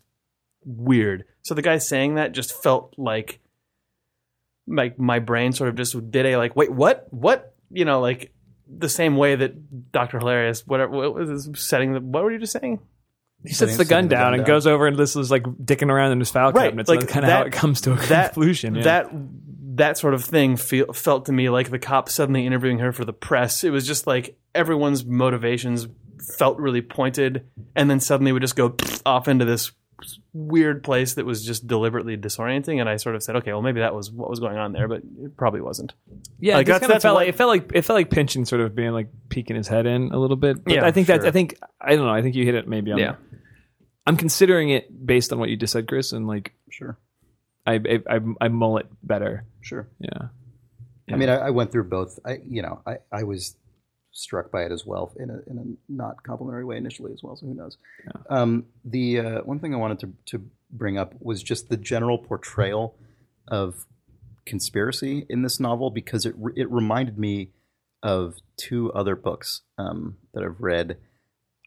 weird 0.65 1.25
so 1.41 1.53
the 1.53 1.61
guy 1.61 1.77
saying 1.77 2.15
that 2.15 2.31
just 2.31 2.53
felt 2.63 2.93
like 2.97 3.39
like 4.67 4.97
my 4.99 5.19
brain 5.19 5.51
sort 5.53 5.69
of 5.69 5.75
just 5.75 6.09
did 6.11 6.25
a 6.25 6.37
like 6.37 6.55
wait 6.55 6.71
what 6.71 7.07
what 7.11 7.53
you 7.69 7.85
know 7.85 7.99
like 7.99 8.31
the 8.67 8.89
same 8.89 9.17
way 9.17 9.35
that 9.35 9.91
Dr. 9.91 10.19
Hilarius 10.19 10.65
whatever 10.65 10.91
what 10.91 11.13
was 11.13 11.29
his 11.29 11.49
setting 11.67 11.93
the 11.93 11.99
what 11.99 12.23
were 12.23 12.31
you 12.31 12.39
just 12.39 12.53
saying 12.53 12.79
He 13.45 13.53
sets 13.53 13.77
the 13.77 13.83
gun 13.85 14.03
setting 14.05 14.09
the 14.09 14.15
down 14.15 14.23
gun 14.23 14.33
and 14.35 14.41
down. 14.41 14.47
goes 14.47 14.67
over 14.67 14.87
and 14.87 14.97
this 14.97 15.15
is 15.15 15.29
like 15.29 15.43
dicking 15.43 15.89
around 15.89 16.11
in 16.13 16.19
his 16.19 16.31
file 16.31 16.51
Right, 16.51 16.65
cabinet. 16.65 16.87
like 16.87 17.01
so 17.01 17.05
that's 17.05 17.13
kind 17.13 17.25
of 17.25 17.31
how 17.31 17.41
it 17.43 17.51
comes 17.53 17.81
to 17.81 17.91
a 17.93 17.95
that 18.07 18.33
conclusion. 18.33 18.75
Yeah. 18.75 18.83
that 18.83 19.09
that 19.75 19.97
sort 19.97 20.13
of 20.13 20.23
thing 20.23 20.55
feel, 20.55 20.93
felt 20.93 21.25
to 21.25 21.31
me 21.31 21.49
like 21.49 21.71
the 21.71 21.79
cop 21.79 22.07
suddenly 22.07 22.45
interviewing 22.45 22.77
her 22.79 22.91
for 22.91 23.05
the 23.05 23.13
press. 23.13 23.63
It 23.63 23.71
was 23.71 23.87
just 23.87 24.05
like 24.05 24.37
everyone's 24.53 25.03
motivations 25.03 25.87
felt 26.37 26.59
really 26.59 26.83
pointed, 26.83 27.47
and 27.75 27.89
then 27.89 27.99
suddenly 27.99 28.31
would 28.31 28.43
just 28.43 28.55
go 28.55 28.75
off 29.03 29.27
into 29.27 29.45
this 29.45 29.71
weird 30.33 30.83
place 30.83 31.13
that 31.15 31.25
was 31.25 31.45
just 31.45 31.67
deliberately 31.67 32.17
disorienting. 32.17 32.79
And 32.79 32.89
I 32.89 32.97
sort 32.97 33.15
of 33.15 33.23
said, 33.23 33.35
okay, 33.37 33.51
well 33.53 33.61
maybe 33.61 33.79
that 33.81 33.93
was 33.95 34.11
what 34.11 34.29
was 34.29 34.39
going 34.39 34.57
on 34.57 34.73
there, 34.73 34.87
but 34.87 35.01
it 35.21 35.37
probably 35.37 35.61
wasn't. 35.61 35.93
Yeah, 36.39 36.55
Like, 36.55 36.63
it 36.63 36.65
that's- 36.67 36.79
kind 36.81 36.83
of 36.91 36.95
that's 36.95 37.03
felt 37.03 37.15
like 37.15 37.29
it 37.29 37.35
felt 37.35 37.49
like 37.49 37.71
it 37.73 37.81
felt 37.83 37.95
like 37.97 38.09
Pynchon 38.09 38.45
sort 38.45 38.61
of 38.61 38.75
being 38.75 38.91
like 38.91 39.09
peeking 39.29 39.55
his 39.55 39.67
head 39.67 39.85
in 39.85 40.11
a 40.11 40.17
little 40.19 40.35
bit. 40.37 40.63
But 40.63 40.73
Yeah, 40.73 40.85
I 40.85 40.91
think 40.91 41.07
that. 41.07 41.23
I 41.25 41.31
think 41.31 41.57
I 41.79 41.95
don't 41.95 42.05
know. 42.05 42.13
I 42.13 42.21
think 42.21 42.35
you 42.35 42.45
hit 42.45 42.55
it 42.55 42.67
maybe 42.67 42.91
on 42.91 42.97
Yeah. 42.99 43.15
I'm 44.05 44.17
considering 44.17 44.69
it 44.69 45.05
based 45.05 45.31
on 45.31 45.39
what 45.39 45.49
you 45.49 45.55
just 45.57 45.71
said, 45.73 45.87
Chris, 45.87 46.11
and 46.11 46.27
like 46.27 46.53
Sure, 46.69 46.97
I 47.65 47.73
I, 47.75 47.99
I, 48.09 48.19
I 48.41 48.47
mull 48.49 48.77
it 48.77 48.87
better. 49.01 49.45
sure. 49.61 49.87
Yeah. 49.99 50.27
I 51.11 51.15
mean, 51.17 51.29
I, 51.29 51.35
I 51.35 51.49
went 51.51 51.71
through 51.71 51.83
both. 51.89 52.17
I, 52.25 52.39
you 52.47 52.61
know, 52.61 52.81
I, 52.87 52.95
I 53.11 53.23
was 53.23 53.55
struck 54.13 54.51
by 54.51 54.63
it 54.63 54.71
as 54.71 54.85
well 54.85 55.11
in 55.17 55.29
a, 55.29 55.39
in 55.49 55.57
a 55.57 55.91
not 55.91 56.23
complimentary 56.23 56.63
way 56.63 56.77
initially 56.77 57.11
as 57.11 57.21
well. 57.21 57.35
So 57.35 57.47
who 57.47 57.53
knows? 57.53 57.77
Um, 58.29 58.65
the 58.85 59.19
uh, 59.19 59.41
one 59.41 59.59
thing 59.59 59.73
I 59.73 59.77
wanted 59.77 59.99
to, 59.99 60.13
to 60.37 60.45
bring 60.71 60.97
up 60.97 61.15
was 61.19 61.43
just 61.43 61.69
the 61.69 61.77
general 61.77 62.17
portrayal 62.17 62.95
of 63.47 63.85
conspiracy 64.45 65.25
in 65.29 65.41
this 65.41 65.59
novel 65.59 65.89
because 65.89 66.25
it 66.25 66.35
re- 66.37 66.53
it 66.55 66.71
reminded 66.71 67.17
me 67.17 67.49
of 68.01 68.35
two 68.57 68.91
other 68.93 69.15
books 69.15 69.61
um, 69.77 70.17
that 70.33 70.43
I've 70.43 70.61
read. 70.61 70.97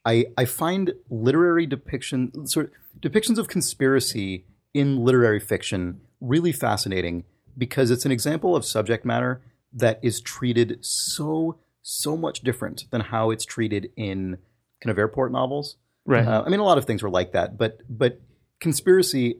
I 0.05 0.27
I 0.39 0.45
find 0.45 0.93
literary 1.11 1.67
depiction 1.67 2.47
sort 2.47 2.67
of 2.67 3.01
depictions 3.01 3.39
of 3.39 3.49
conspiracy 3.49 4.47
in 4.73 5.05
literary 5.05 5.41
fiction 5.41 6.01
really 6.21 6.53
fascinating 6.53 7.25
because 7.59 7.91
it's 7.91 8.05
an 8.05 8.13
example 8.13 8.55
of 8.55 8.65
subject 8.65 9.05
matter 9.05 9.41
that 9.73 9.99
is 10.03 10.21
treated 10.21 10.79
so 10.81 11.59
so 11.89 12.17
much 12.17 12.41
different 12.41 12.85
than 12.91 13.01
how 13.01 13.31
it's 13.31 13.45
treated 13.45 13.91
in 13.97 14.39
kind 14.83 14.91
of 14.91 14.99
airport 14.99 15.31
novels. 15.31 15.77
Right. 16.05 16.27
Uh, 16.27 16.43
I 16.45 16.49
mean, 16.49 16.59
a 16.59 16.65
lot 16.65 16.79
of 16.79 16.85
things 16.85 17.01
were 17.01 17.11
like 17.11 17.31
that, 17.33 17.57
but 17.57 17.81
but 17.89 18.21
conspiracy, 18.59 19.39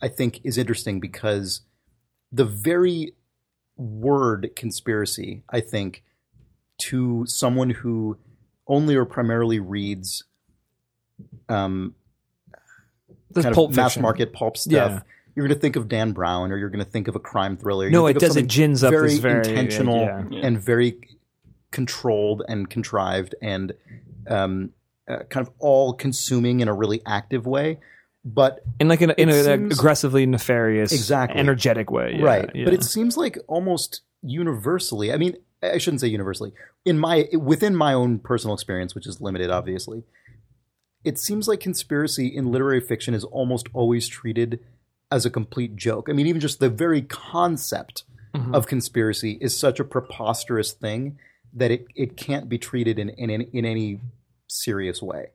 I 0.00 0.06
think, 0.06 0.40
is 0.44 0.56
interesting 0.56 1.00
because 1.00 1.62
the 2.30 2.44
very 2.44 3.14
word 3.76 4.50
conspiracy, 4.54 5.42
I 5.50 5.58
think, 5.60 6.04
to 6.78 7.24
someone 7.26 7.70
who 7.70 8.18
only 8.68 8.94
or 8.94 9.04
primarily 9.04 9.58
reads 9.58 10.22
um, 11.48 11.94
That's 13.32 13.44
kind 13.46 13.54
Pulp 13.54 13.70
of 13.70 13.76
mass 13.76 13.92
Fiction. 13.92 14.02
market 14.02 14.32
pulp 14.32 14.56
stuff. 14.56 14.92
Yeah. 14.92 15.00
You're 15.34 15.46
going 15.46 15.56
to 15.56 15.60
think 15.60 15.76
of 15.76 15.88
Dan 15.88 16.12
Brown, 16.12 16.52
or 16.52 16.56
you're 16.56 16.70
going 16.70 16.84
to 16.84 16.90
think 16.90 17.08
of 17.08 17.16
a 17.16 17.20
crime 17.20 17.56
thriller. 17.56 17.84
You're 17.84 17.92
No, 17.92 18.06
it 18.06 18.14
think 18.14 18.22
of 18.22 18.28
does. 18.28 18.36
It 18.36 18.46
gins 18.48 18.84
up 18.84 18.90
very 18.90 19.16
very- 19.18 19.38
intentional 19.38 20.00
yeah. 20.00 20.24
Yeah. 20.30 20.46
and 20.46 20.60
very 20.60 21.00
controlled 21.72 22.42
and 22.48 22.68
contrived 22.68 23.34
and 23.42 23.72
um, 24.28 24.70
uh, 25.08 25.18
kind 25.28 25.46
of 25.46 25.52
all 25.58 25.92
consuming 25.92 26.60
in 26.60 26.68
a 26.68 26.74
really 26.74 27.00
active 27.06 27.46
way. 27.46 27.78
But 28.24 28.60
in 28.78 28.88
like 28.88 29.00
an, 29.00 29.12
in 29.16 29.30
an 29.30 29.72
aggressively 29.72 30.26
nefarious, 30.26 30.92
Exactly. 30.92 31.40
energetic 31.40 31.90
way. 31.90 32.16
Yeah, 32.18 32.24
right, 32.24 32.50
yeah. 32.54 32.64
but 32.64 32.74
it 32.74 32.84
seems 32.84 33.16
like 33.16 33.38
almost 33.48 34.02
universally. 34.22 35.10
I 35.12 35.16
mean, 35.16 35.36
I 35.62 35.78
shouldn't 35.78 36.02
say 36.02 36.08
universally. 36.08 36.52
In 36.84 36.98
my 36.98 37.28
within 37.32 37.74
my 37.74 37.94
own 37.94 38.18
personal 38.18 38.52
experience, 38.54 38.94
which 38.94 39.06
is 39.06 39.22
limited, 39.22 39.50
obviously, 39.50 40.02
it 41.02 41.18
seems 41.18 41.48
like 41.48 41.60
conspiracy 41.60 42.26
in 42.26 42.52
literary 42.52 42.80
fiction 42.80 43.14
is 43.14 43.24
almost 43.24 43.68
always 43.72 44.06
treated 44.06 44.60
as 45.10 45.24
a 45.24 45.30
complete 45.30 45.74
joke. 45.76 46.08
I 46.10 46.12
mean, 46.12 46.26
even 46.26 46.40
just 46.42 46.60
the 46.60 46.68
very 46.68 47.00
concept 47.02 48.04
Mhm. 48.34 48.54
of 48.54 48.66
conspiracy 48.68 49.38
is 49.40 49.58
such 49.58 49.80
a 49.80 49.84
preposterous 49.84 50.72
thing 50.72 51.18
that 51.54 51.70
it, 51.70 51.86
it 51.94 52.16
can't 52.16 52.48
be 52.48 52.58
treated 52.58 52.98
in, 52.98 53.08
in, 53.10 53.30
in, 53.30 53.64
any 53.64 54.00
serious 54.48 55.02
way. 55.02 55.26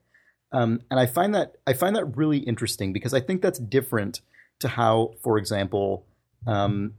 Um, 0.51 0.81
and 0.89 0.99
I 0.99 1.05
find 1.05 1.35
that 1.35 1.55
I 1.67 1.73
find 1.73 1.95
that 1.95 2.15
really 2.15 2.37
interesting 2.37 2.93
because 2.93 3.13
I 3.13 3.19
think 3.19 3.41
that's 3.41 3.59
different 3.59 4.21
to 4.59 4.69
how, 4.69 5.13
for 5.21 5.37
example, 5.37 6.05
um, 6.47 6.93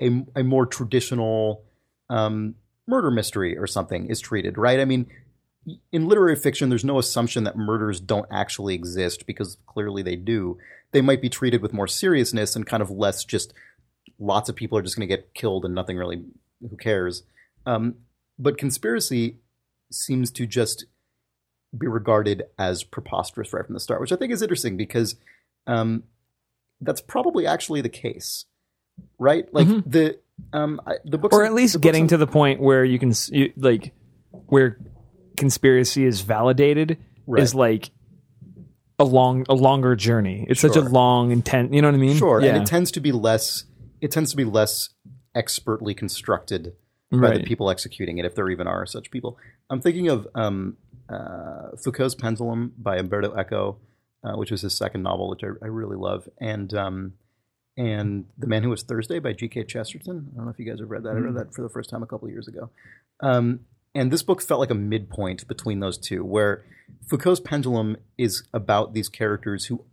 a, 0.00 0.24
a 0.34 0.42
more 0.42 0.66
traditional 0.66 1.62
um, 2.10 2.56
murder 2.86 3.10
mystery 3.10 3.56
or 3.56 3.66
something 3.66 4.06
is 4.06 4.20
treated, 4.20 4.58
right? 4.58 4.80
I 4.80 4.84
mean, 4.84 5.06
in 5.92 6.08
literary 6.08 6.36
fiction, 6.36 6.68
there's 6.68 6.84
no 6.84 6.98
assumption 6.98 7.44
that 7.44 7.56
murders 7.56 8.00
don't 8.00 8.26
actually 8.30 8.74
exist 8.74 9.26
because 9.26 9.58
clearly 9.66 10.02
they 10.02 10.16
do. 10.16 10.58
They 10.90 11.00
might 11.00 11.22
be 11.22 11.28
treated 11.28 11.62
with 11.62 11.72
more 11.72 11.86
seriousness 11.86 12.56
and 12.56 12.66
kind 12.66 12.82
of 12.82 12.90
less 12.90 13.24
just 13.24 13.54
lots 14.18 14.48
of 14.48 14.56
people 14.56 14.76
are 14.76 14.82
just 14.82 14.96
going 14.96 15.08
to 15.08 15.16
get 15.16 15.34
killed 15.34 15.64
and 15.64 15.74
nothing 15.74 15.96
really, 15.96 16.24
who 16.60 16.76
cares? 16.76 17.22
Um, 17.66 17.94
but 18.38 18.58
conspiracy 18.58 19.38
seems 19.90 20.30
to 20.32 20.46
just 20.46 20.86
be 21.76 21.86
regarded 21.86 22.44
as 22.58 22.82
preposterous 22.84 23.52
right 23.52 23.64
from 23.64 23.74
the 23.74 23.80
start, 23.80 24.00
which 24.00 24.12
I 24.12 24.16
think 24.16 24.32
is 24.32 24.42
interesting 24.42 24.76
because 24.76 25.16
um, 25.66 26.02
that's 26.80 27.00
probably 27.00 27.46
actually 27.46 27.80
the 27.80 27.88
case, 27.88 28.44
right? 29.18 29.52
Like 29.54 29.66
Mhm. 29.68 29.82
the 29.90 30.18
um, 30.52 30.80
I- 30.86 30.96
the 31.04 31.18
books, 31.18 31.34
or 31.36 31.44
at 31.44 31.54
least 31.54 31.80
getting 31.80 32.02
on- 32.02 32.08
to 32.08 32.16
the 32.16 32.26
point 32.26 32.60
where 32.60 32.84
you 32.84 32.98
can 32.98 33.12
you, 33.30 33.52
like 33.56 33.94
where 34.46 34.78
conspiracy 35.36 36.04
is 36.04 36.20
validated 36.22 36.98
Right. 37.26 37.42
is 37.42 37.54
like 37.54 37.90
a 38.98 39.04
long 39.04 39.44
a 39.48 39.54
longer 39.54 39.94
journey. 39.94 40.46
It's 40.48 40.60
such 40.60 40.76
a 40.76 40.80
long 40.80 41.30
intent. 41.30 41.72
You 41.74 41.80
know 41.82 41.88
what 41.88 41.94
I 41.94 41.98
mean? 41.98 42.16
Sure, 42.16 42.40
Yeah. 42.40 42.54
and 42.54 42.62
it 42.62 42.66
tends 42.66 42.90
to 42.92 43.00
be 43.00 43.12
less. 43.12 43.64
It 44.00 44.10
tends 44.10 44.30
to 44.32 44.36
be 44.36 44.44
less 44.44 44.90
expertly 45.34 45.94
constructed 45.94 46.74
by 47.20 47.28
right. 47.28 47.38
the 47.38 47.44
people 47.44 47.70
executing 47.70 48.18
it, 48.18 48.24
if 48.24 48.34
there 48.34 48.48
even 48.48 48.66
are 48.66 48.86
such 48.86 49.10
people. 49.10 49.38
I'm 49.70 49.80
thinking 49.80 50.08
of 50.08 50.26
um, 50.34 50.76
uh, 51.08 51.76
Foucault's 51.82 52.14
Pendulum 52.14 52.72
by 52.78 52.96
Umberto 52.96 53.36
Eco, 53.38 53.78
uh, 54.24 54.36
which 54.36 54.50
was 54.50 54.62
his 54.62 54.76
second 54.76 55.02
novel, 55.02 55.28
which 55.28 55.44
I, 55.44 55.48
I 55.62 55.68
really 55.68 55.96
love, 55.96 56.28
and 56.40 56.72
um, 56.74 57.12
and 57.76 58.26
The 58.38 58.46
Man 58.46 58.62
Who 58.62 58.70
Was 58.70 58.82
Thursday 58.82 59.18
by 59.18 59.32
G.K. 59.32 59.64
Chesterton. 59.64 60.30
I 60.32 60.36
don't 60.36 60.44
know 60.46 60.50
if 60.50 60.58
you 60.58 60.64
guys 60.64 60.80
have 60.80 60.90
read 60.90 61.04
that. 61.04 61.10
I 61.10 61.18
read 61.18 61.34
that 61.36 61.54
for 61.54 61.62
the 61.62 61.68
first 61.68 61.90
time 61.90 62.02
a 62.02 62.06
couple 62.06 62.28
of 62.28 62.32
years 62.32 62.48
ago. 62.48 62.70
Um, 63.20 63.60
and 63.94 64.10
this 64.10 64.22
book 64.22 64.42
felt 64.42 64.60
like 64.60 64.70
a 64.70 64.74
midpoint 64.74 65.46
between 65.46 65.80
those 65.80 65.98
two, 65.98 66.24
where 66.24 66.64
Foucault's 67.08 67.40
Pendulum 67.40 67.96
is 68.16 68.44
about 68.52 68.94
these 68.94 69.08
characters 69.08 69.66
who 69.66 69.84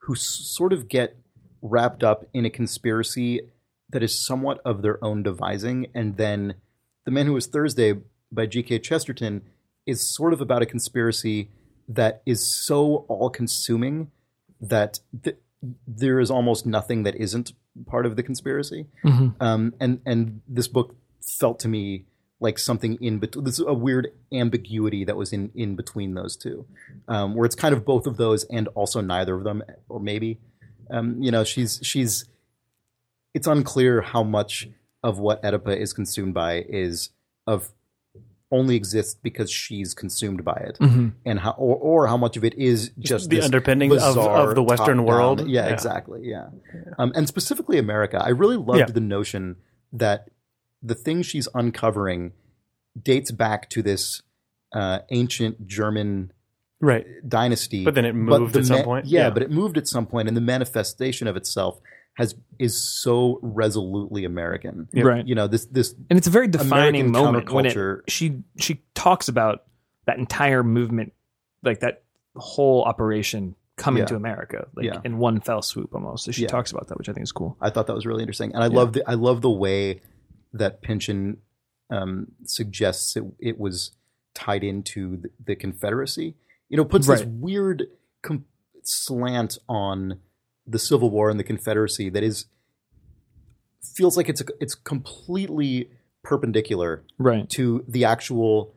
who 0.00 0.14
sort 0.14 0.72
of 0.72 0.88
get 0.88 1.16
wrapped 1.60 2.02
up 2.02 2.26
in 2.32 2.44
a 2.44 2.50
conspiracy 2.50 3.40
that 3.90 4.02
is 4.02 4.14
somewhat 4.14 4.60
of 4.64 4.82
their 4.82 5.02
own 5.02 5.22
devising, 5.22 5.86
and 5.94 6.16
then 6.16 6.54
The 7.04 7.10
Man 7.10 7.26
Who 7.26 7.32
Was 7.32 7.46
Thursday 7.46 7.94
by 8.30 8.46
G.K. 8.46 8.80
Chesterton 8.80 9.42
is 9.86 10.02
sort 10.14 10.32
of 10.32 10.40
about 10.40 10.62
a 10.62 10.66
conspiracy 10.66 11.50
that 11.88 12.20
is 12.26 12.46
so 12.46 13.06
all-consuming 13.08 14.10
that 14.60 15.00
th- 15.24 15.38
there 15.86 16.20
is 16.20 16.30
almost 16.30 16.66
nothing 16.66 17.04
that 17.04 17.16
isn't 17.16 17.52
part 17.86 18.04
of 18.04 18.16
the 18.16 18.22
conspiracy. 18.22 18.86
Mhm. 19.04 19.34
Um, 19.40 19.74
and 19.80 20.00
and 20.04 20.42
this 20.46 20.68
book 20.68 20.94
felt 21.22 21.58
to 21.60 21.68
me 21.68 22.04
like 22.40 22.58
something 22.58 22.98
in 23.00 23.18
between. 23.18 23.44
This 23.44 23.58
is 23.58 23.64
a 23.66 23.74
weird 23.74 24.12
ambiguity 24.32 25.04
that 25.04 25.16
was 25.16 25.32
in 25.32 25.50
in 25.54 25.76
between 25.76 26.14
those 26.14 26.36
two, 26.36 26.66
um, 27.08 27.34
where 27.34 27.46
it's 27.46 27.54
kind 27.54 27.74
of 27.74 27.84
both 27.84 28.06
of 28.06 28.16
those 28.16 28.44
and 28.44 28.68
also 28.68 29.00
neither 29.00 29.34
of 29.34 29.44
them, 29.44 29.62
or 29.88 30.00
maybe, 30.00 30.38
um, 30.90 31.22
you 31.22 31.30
know, 31.30 31.44
she's 31.44 31.80
she's. 31.82 32.26
It's 33.34 33.46
unclear 33.46 34.00
how 34.00 34.22
much 34.22 34.68
of 35.02 35.18
what 35.18 35.42
Oedipa 35.42 35.76
is 35.76 35.92
consumed 35.92 36.34
by 36.34 36.64
is 36.68 37.10
of 37.46 37.70
only 38.50 38.76
exists 38.76 39.14
because 39.22 39.50
she's 39.50 39.92
consumed 39.92 40.42
by 40.42 40.54
it, 40.54 40.78
Mhm. 40.80 41.12
and 41.26 41.38
how 41.40 41.50
or, 41.52 41.76
or 41.76 42.06
how 42.06 42.16
much 42.16 42.36
of 42.38 42.44
it 42.44 42.54
is 42.54 42.90
just 42.98 43.28
the 43.28 43.36
this 43.36 43.44
underpinnings 43.44 44.02
of, 44.02 44.16
of 44.16 44.54
the 44.54 44.62
Western 44.62 45.04
world. 45.04 45.46
Yeah, 45.46 45.66
exactly. 45.66 46.22
Yeah, 46.24 46.48
um, 46.98 47.12
and 47.14 47.28
specifically 47.28 47.78
America. 47.78 48.18
I 48.24 48.30
really 48.30 48.56
loved 48.56 48.78
Yeah. 48.80 48.86
the 48.86 49.00
notion 49.00 49.56
that 49.92 50.30
the 50.82 50.94
thing 50.94 51.20
she's 51.22 51.46
uncovering 51.54 52.32
dates 53.00 53.30
back 53.30 53.68
to 53.70 53.82
this 53.82 54.22
uh, 54.72 55.00
ancient 55.10 55.66
German 55.66 56.30
Right. 56.80 57.06
dynasty. 57.26 57.84
But 57.84 57.94
then 57.94 58.04
it 58.04 58.14
moved 58.14 58.56
at 58.56 58.66
some 58.66 58.82
point? 58.82 59.06
Yeah, 59.06 59.24
Yeah. 59.24 59.30
but 59.30 59.42
it 59.42 59.50
moved 59.50 59.76
at 59.78 59.88
some 59.88 60.06
point, 60.06 60.28
and 60.28 60.36
the 60.36 60.40
manifestation 60.42 61.26
of 61.26 61.36
itself 61.36 61.80
has 62.18 62.34
is 62.58 62.76
so 62.76 63.38
resolutely 63.42 64.24
American. 64.24 64.88
Yep. 64.92 65.04
Right. 65.06 65.26
You 65.26 65.36
know 65.36 65.46
this 65.46 65.66
this 65.66 65.94
and 66.10 66.18
it's 66.18 66.26
a 66.26 66.30
very 66.30 66.48
defining 66.48 67.06
American 67.06 67.12
moment 67.12 67.50
when 67.52 67.64
it, 67.66 68.10
she 68.10 68.42
she 68.58 68.82
talks 68.94 69.28
about 69.28 69.62
that 70.06 70.18
entire 70.18 70.64
movement, 70.64 71.12
like 71.62 71.78
that 71.80 72.02
whole 72.34 72.82
operation 72.82 73.54
coming 73.76 74.00
Yeah. 74.00 74.06
to 74.06 74.16
America, 74.16 74.66
like 74.74 74.86
Yeah. 74.86 75.00
in 75.04 75.18
one 75.18 75.40
fell 75.40 75.62
swoop 75.62 75.94
almost. 75.94 76.24
So 76.24 76.32
she 76.32 76.42
Yeah. 76.42 76.48
talks 76.48 76.72
about 76.72 76.88
that, 76.88 76.98
which 76.98 77.08
I 77.08 77.12
think 77.12 77.22
is 77.22 77.30
cool. 77.30 77.56
I 77.60 77.70
thought 77.70 77.86
that 77.86 77.94
was 77.94 78.04
really 78.04 78.22
interesting, 78.24 78.52
and 78.52 78.64
I 78.64 78.66
love 78.66 78.94
the 78.94 79.08
I 79.08 79.14
love 79.14 79.40
the 79.40 79.50
way 79.50 80.00
that 80.52 80.82
Pynchon 80.82 81.36
um, 81.90 82.32
suggests 82.44 83.16
it, 83.16 83.24
it 83.38 83.58
was 83.60 83.92
tied 84.34 84.64
into 84.64 85.18
the, 85.18 85.30
the 85.46 85.56
Confederacy. 85.56 86.34
You 86.68 86.76
know, 86.78 86.84
puts 86.84 87.06
this 87.06 87.22
weird 87.24 87.86
com- 88.22 88.44
slant 88.82 89.56
on 89.68 90.18
the 90.68 90.78
Civil 90.78 91.10
War 91.10 91.30
and 91.30 91.38
the 91.40 91.44
Confederacy 91.44 92.08
that 92.10 92.22
is 92.22 92.46
feels 93.82 94.16
like 94.16 94.28
it's 94.28 94.40
a, 94.40 94.44
it's 94.60 94.74
completely 94.74 95.90
perpendicular 96.22 97.04
Right. 97.18 97.48
to 97.50 97.84
the 97.88 98.04
actual 98.04 98.74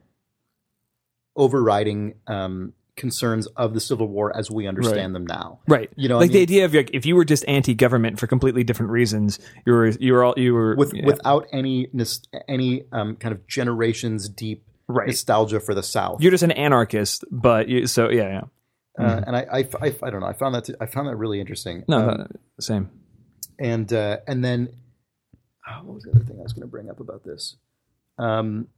overriding 1.36 2.14
um, 2.26 2.72
concerns 2.96 3.46
of 3.48 3.74
the 3.74 3.80
Civil 3.80 4.08
War 4.08 4.36
as 4.36 4.50
we 4.50 4.66
understand 4.66 5.14
them 5.14 5.26
now. 5.26 5.60
Right. 5.66 5.90
You 5.96 6.08
know, 6.08 6.16
I 6.16 6.20
like 6.20 6.32
the 6.32 6.42
idea 6.42 6.64
of 6.64 6.74
like, 6.74 6.90
if 6.92 7.06
you 7.06 7.16
were 7.16 7.24
just 7.24 7.44
anti-government 7.48 8.18
for 8.18 8.26
completely 8.26 8.64
different 8.64 8.92
reasons, 8.92 9.38
you 9.66 9.72
were 9.72 9.88
you 9.88 10.12
were 10.12 10.24
all 10.24 10.34
you 10.36 10.54
were 10.54 10.74
with 10.76 10.92
yeah. 10.94 11.06
without 11.06 11.46
any 11.52 11.88
any 12.48 12.84
um, 12.92 13.16
kind 13.16 13.34
of 13.34 13.46
generations 13.46 14.28
deep 14.28 14.64
Right. 14.88 15.06
nostalgia 15.06 15.58
for 15.60 15.74
the 15.74 15.82
South. 15.82 16.20
you're 16.20 16.32
just 16.32 16.42
an 16.42 16.50
anarchist, 16.50 17.24
but 17.30 17.66
you, 17.68 17.86
so 17.86 18.10
yeah, 18.10 18.28
yeah. 18.28 18.40
Uh, 18.98 19.02
Mhm. 19.02 19.24
and 19.26 19.36
I, 19.36 19.40
I, 19.52 19.58
I, 19.80 19.94
I 20.02 20.10
don't 20.10 20.20
know. 20.20 20.26
I 20.26 20.34
found 20.34 20.54
that 20.54 20.64
to, 20.64 20.76
I 20.80 20.86
found 20.86 21.08
that 21.08 21.16
really 21.16 21.40
interesting. 21.40 21.84
No, 21.88 22.10
Um, 22.10 22.26
same. 22.60 22.90
and 23.58 23.90
uh, 23.92 24.18
and 24.26 24.44
then 24.44 24.68
oh, 25.68 25.84
what 25.84 25.94
was 25.94 26.02
the 26.04 26.10
other 26.10 26.20
thing 26.24 26.38
I 26.38 26.42
was 26.42 26.52
going 26.52 26.62
to 26.62 26.66
bring 26.70 26.90
up 26.90 27.00
about 27.00 27.24
this? 27.24 27.56
Um, 28.18 28.68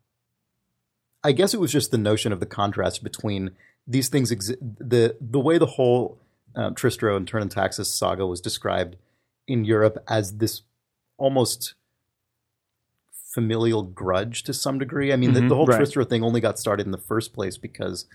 I 1.24 1.32
guess 1.32 1.52
it 1.54 1.60
was 1.60 1.72
just 1.72 1.90
the 1.90 1.98
notion 1.98 2.32
of 2.32 2.38
the 2.40 2.46
contrast 2.46 3.02
between 3.02 3.52
these 3.86 4.08
things. 4.08 4.30
Exi- 4.30 4.58
the 4.78 5.16
the 5.20 5.40
way 5.40 5.58
the 5.58 5.66
whole 5.66 6.18
uh, 6.54 6.70
Tristero 6.70 7.16
and 7.16 7.28
Thurn 7.28 7.42
and 7.42 7.50
Taxis 7.50 7.92
saga 7.92 8.24
was 8.26 8.40
described 8.40 8.96
in 9.48 9.64
Europe 9.64 10.02
as 10.06 10.36
this 10.36 10.62
almost 11.16 11.74
familial 13.34 13.82
grudge 13.82 14.44
to 14.44 14.52
some 14.54 14.78
degree. 14.78 15.12
I 15.12 15.16
mean, 15.16 15.32
the, 15.32 15.40
Mhm, 15.40 15.48
the 15.48 15.56
whole 15.56 15.66
right. 15.66 15.80
Tristero 15.80 16.08
thing 16.08 16.22
only 16.22 16.40
got 16.40 16.58
started 16.58 16.86
in 16.86 16.92
the 16.92 16.98
first 16.98 17.32
place 17.32 17.58
because 17.58 18.06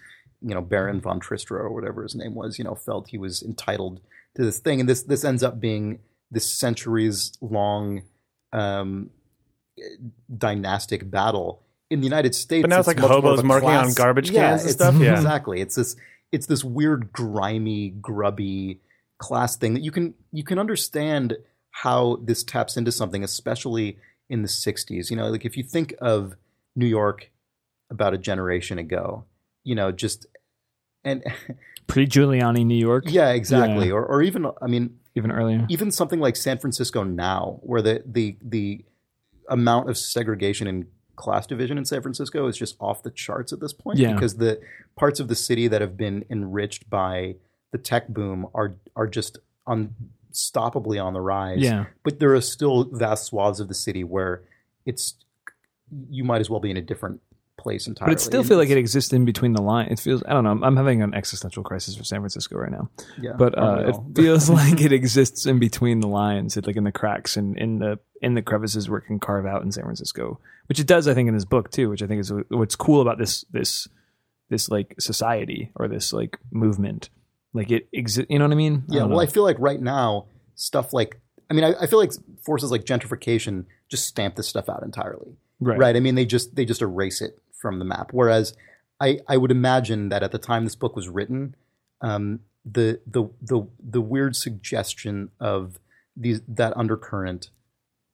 you 0.42 0.54
know 0.54 0.62
Baron 0.62 1.02
von 1.02 1.20
Tristero 1.20 1.62
or 1.62 1.74
whatever 1.74 2.04
his 2.04 2.16
name 2.16 2.36
was, 2.36 2.58
you 2.58 2.64
know, 2.64 2.76
felt 2.76 3.10
he 3.10 3.18
was 3.18 3.42
entitled 3.44 4.02
to 4.36 4.44
this 4.44 4.60
thing, 4.60 4.80
and 4.80 4.88
this 4.90 5.04
this 5.04 5.24
ends 5.24 5.44
up 5.44 5.60
being 5.60 6.00
this 6.32 6.52
centuries 6.52 7.34
long 7.42 8.04
um, 8.54 9.10
dynastic 10.36 11.10
battle 11.10 11.64
in 11.90 12.00
the 12.00 12.06
United 12.06 12.36
States. 12.36 12.62
But 12.64 12.70
now 12.70 12.80
it's 12.80 12.88
like 12.88 13.00
much 13.00 13.10
hobos 13.10 13.44
marking 13.44 13.70
on 13.70 13.84
class- 13.86 13.96
garbage 13.96 14.30
Yeah, 14.32 14.50
cans 14.50 14.64
and 14.64 14.72
stuff. 14.72 14.96
Yeah. 15.00 15.16
exactly. 15.16 15.62
It's 15.62 15.76
this 15.76 15.96
it's 16.32 16.46
this 16.46 16.64
weird, 16.64 17.12
grimy, 17.12 17.90
grubby 17.90 18.80
class 19.18 19.58
thing 19.58 19.74
that 19.74 19.82
you 19.82 19.92
can 19.92 20.14
you 20.32 20.44
can 20.44 20.60
understand 20.60 21.38
how 21.72 22.20
this 22.24 22.44
taps 22.44 22.78
into 22.78 22.92
something, 22.92 23.24
especially 23.24 23.98
in 24.30 24.42
the 24.44 24.48
'60s. 24.48 25.10
You 25.10 25.18
know, 25.18 25.28
like 25.30 25.46
if 25.46 25.58
you 25.58 25.64
think 25.64 25.94
of 26.00 26.36
New 26.76 26.86
York 26.86 27.32
about 27.90 28.14
a 28.14 28.18
generation 28.18 28.78
ago, 28.78 29.26
you 29.70 29.76
know, 29.76 29.92
just 29.92 30.26
and 31.04 31.24
Pre 31.88 32.06
Giuliani, 32.08 32.66
New 32.66 32.76
York. 32.90 33.04
yeah, 33.08 33.30
exactly. 33.30 33.88
Yeah. 33.88 33.94
Or 34.00 34.06
or 34.06 34.22
even 34.30 34.42
I 34.62 34.68
mean, 34.68 34.86
Even 35.16 35.32
earlier. 35.32 35.66
even 35.70 35.92
something 35.92 36.20
like 36.20 36.36
San 36.36 36.58
Francisco 36.58 37.04
now, 37.04 37.60
where 37.62 37.82
the 37.82 38.02
the 38.06 38.36
the 38.42 38.84
amount 39.50 39.90
of 39.90 39.98
segregation 39.98 40.68
and 40.68 40.86
class 41.16 41.46
division 41.48 41.78
in 41.78 41.86
San 41.86 42.02
Francisco 42.02 42.48
is 42.48 42.56
just 42.58 42.76
off 42.80 43.04
the 43.04 43.12
charts 43.12 43.52
at 43.52 43.60
this 43.60 43.74
point 43.74 43.98
Yeah. 44.00 44.14
because 44.14 44.38
the 44.38 44.60
parts 44.96 45.20
of 45.20 45.28
the 45.28 45.36
city 45.36 45.68
that 45.68 45.82
have 45.82 45.96
been 45.98 46.24
enriched 46.30 46.90
by 46.90 47.36
the 47.72 47.78
tech 47.78 48.08
boom 48.08 48.48
are 48.54 48.76
are 48.96 49.08
just 49.08 49.38
unstoppably 49.68 51.04
on 51.04 51.14
the 51.14 51.22
rise. 51.22 51.60
Yeah. 51.60 51.86
But 52.04 52.20
there 52.20 52.34
are 52.36 52.42
still 52.42 52.86
vast 52.92 53.26
swaths 53.26 53.60
of 53.60 53.68
the 53.68 53.74
city 53.74 54.04
where 54.04 54.42
it's 54.86 55.16
you 56.10 56.24
might 56.24 56.40
as 56.40 56.50
well 56.50 56.60
be 56.60 56.70
in 56.72 56.78
a 56.78 56.82
different 56.82 57.20
place 57.60 57.86
entirely. 57.86 58.16
But 58.16 58.22
it 58.22 58.24
still 58.24 58.44
feels 58.44 58.58
like 58.58 58.70
it 58.70 58.78
exists 58.78 59.14
in 59.14 59.26
between 59.26 59.54
the 59.54 59.62
line. 59.62 59.88
It 59.92 60.00
feels 60.00 60.24
I 60.28 60.34
don't 60.34 60.44
know. 60.44 60.66
I'm 60.66 60.76
having 60.76 61.02
an 61.02 61.14
existential 61.14 61.64
crisis 61.64 61.96
for 61.96 62.04
San 62.04 62.20
Francisco 62.22 62.58
right 62.58 62.72
now. 62.72 62.90
yeah, 63.22 63.34
But 63.38 63.58
uh, 63.58 63.90
it 63.90 63.96
feels 64.16 64.50
like 64.50 64.82
it 64.82 64.92
exists 64.92 65.46
in 65.46 65.60
between 65.60 66.00
the 66.00 66.08
lines, 66.08 66.58
it, 66.58 66.66
like 66.66 66.76
in 66.76 66.84
the 66.84 66.92
cracks 66.92 67.38
and 67.38 67.58
in 67.58 67.80
the 67.80 68.00
in 68.22 68.34
the 68.34 68.42
crevices 68.42 68.90
where 68.90 69.00
it 69.00 69.06
can 69.06 69.20
carve 69.20 69.46
out 69.46 69.62
in 69.62 69.72
San 69.72 69.84
Francisco, 69.84 70.40
which 70.68 70.80
it 70.80 70.88
does, 70.88 71.08
I 71.08 71.14
think, 71.14 71.28
in 71.28 71.36
this 71.36 71.46
book 71.46 71.70
too. 71.72 71.90
Which 71.90 72.02
I 72.02 72.08
think 72.08 72.22
is 72.22 72.32
what's 72.50 72.76
cool 72.76 73.02
about 73.02 73.18
this 73.18 73.46
this 73.52 73.88
this 74.50 74.70
like 74.70 74.96
society 75.00 75.72
or 75.76 75.88
this 75.88 76.12
like 76.12 76.38
movement. 76.52 77.10
Like 77.54 77.72
it 77.72 77.88
exists. 77.94 78.30
You 78.30 78.40
know 78.40 78.46
what 78.46 78.52
I 78.52 78.56
mean? 78.56 78.84
Yeah, 78.88 79.02
don't 79.02 79.10
well, 79.10 79.20
know. 79.20 79.24
I 79.24 79.28
feel 79.28 79.44
like 79.44 79.58
right 79.60 79.82
now, 79.82 80.28
stuff 80.56 80.94
like, 80.94 81.20
I 81.50 81.54
mean, 81.54 81.64
I, 81.64 81.74
I 81.82 81.88
feel 81.88 82.00
like 82.00 82.12
forces 82.44 82.72
like 82.72 82.86
gentrification 82.86 83.66
just 83.90 84.06
stamp 84.06 84.36
this 84.36 84.48
stuff 84.48 84.70
out 84.70 84.84
entirely, 84.84 85.38
right. 85.60 85.80
right? 85.80 85.96
I 85.96 86.00
mean, 86.00 86.16
they 86.16 86.26
just 86.26 86.56
they 86.56 86.66
just 86.66 86.82
erase 86.82 87.22
it 87.22 87.40
from 87.60 87.80
the 87.80 87.86
map. 87.86 88.10
Whereas, 88.14 88.56
I 89.00 89.20
I 89.28 89.38
would 89.38 89.52
imagine 89.52 90.10
that 90.10 90.24
at 90.24 90.32
the 90.32 90.38
time 90.40 90.64
this 90.64 90.76
book 90.76 90.96
was 90.96 91.08
written, 91.10 91.56
um, 92.02 92.40
the 92.66 93.00
the 93.06 93.24
the 93.42 93.68
the 93.80 94.02
weird 94.02 94.36
suggestion 94.36 95.30
of 95.40 95.80
these 96.16 96.42
that 96.48 96.76
undercurrent 96.76 97.50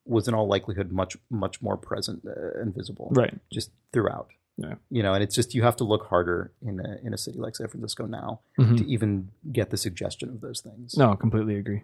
was 0.06 0.28
in 0.28 0.34
all 0.36 0.48
likelihood 0.48 0.92
much 0.92 1.18
much 1.30 1.62
more 1.62 1.78
present 1.78 2.24
uh, 2.28 2.60
and 2.62 2.74
visible, 2.76 3.10
Right. 3.16 3.34
just 3.52 3.72
throughout. 3.92 4.30
Yeah. 4.58 4.76
You 4.90 5.04
know, 5.04 5.14
and 5.14 5.22
it's 5.24 5.36
just 5.36 5.54
you 5.56 5.64
have 5.64 5.76
to 5.78 5.84
look 5.84 6.06
harder 6.06 6.52
in 6.62 6.80
a 6.80 6.98
in 7.04 7.14
a 7.14 7.18
city 7.18 7.40
like 7.40 7.56
San 7.56 7.68
Francisco 7.68 8.06
now 8.06 8.40
Mhm. 8.60 8.78
to 8.78 8.86
even 8.88 9.30
get 9.52 9.70
the 9.72 9.78
suggestion 9.78 10.30
of 10.30 10.40
those 10.42 10.62
things 10.62 10.96
No, 10.98 11.12
I 11.12 11.16
completely 11.16 11.56
agree. 11.56 11.84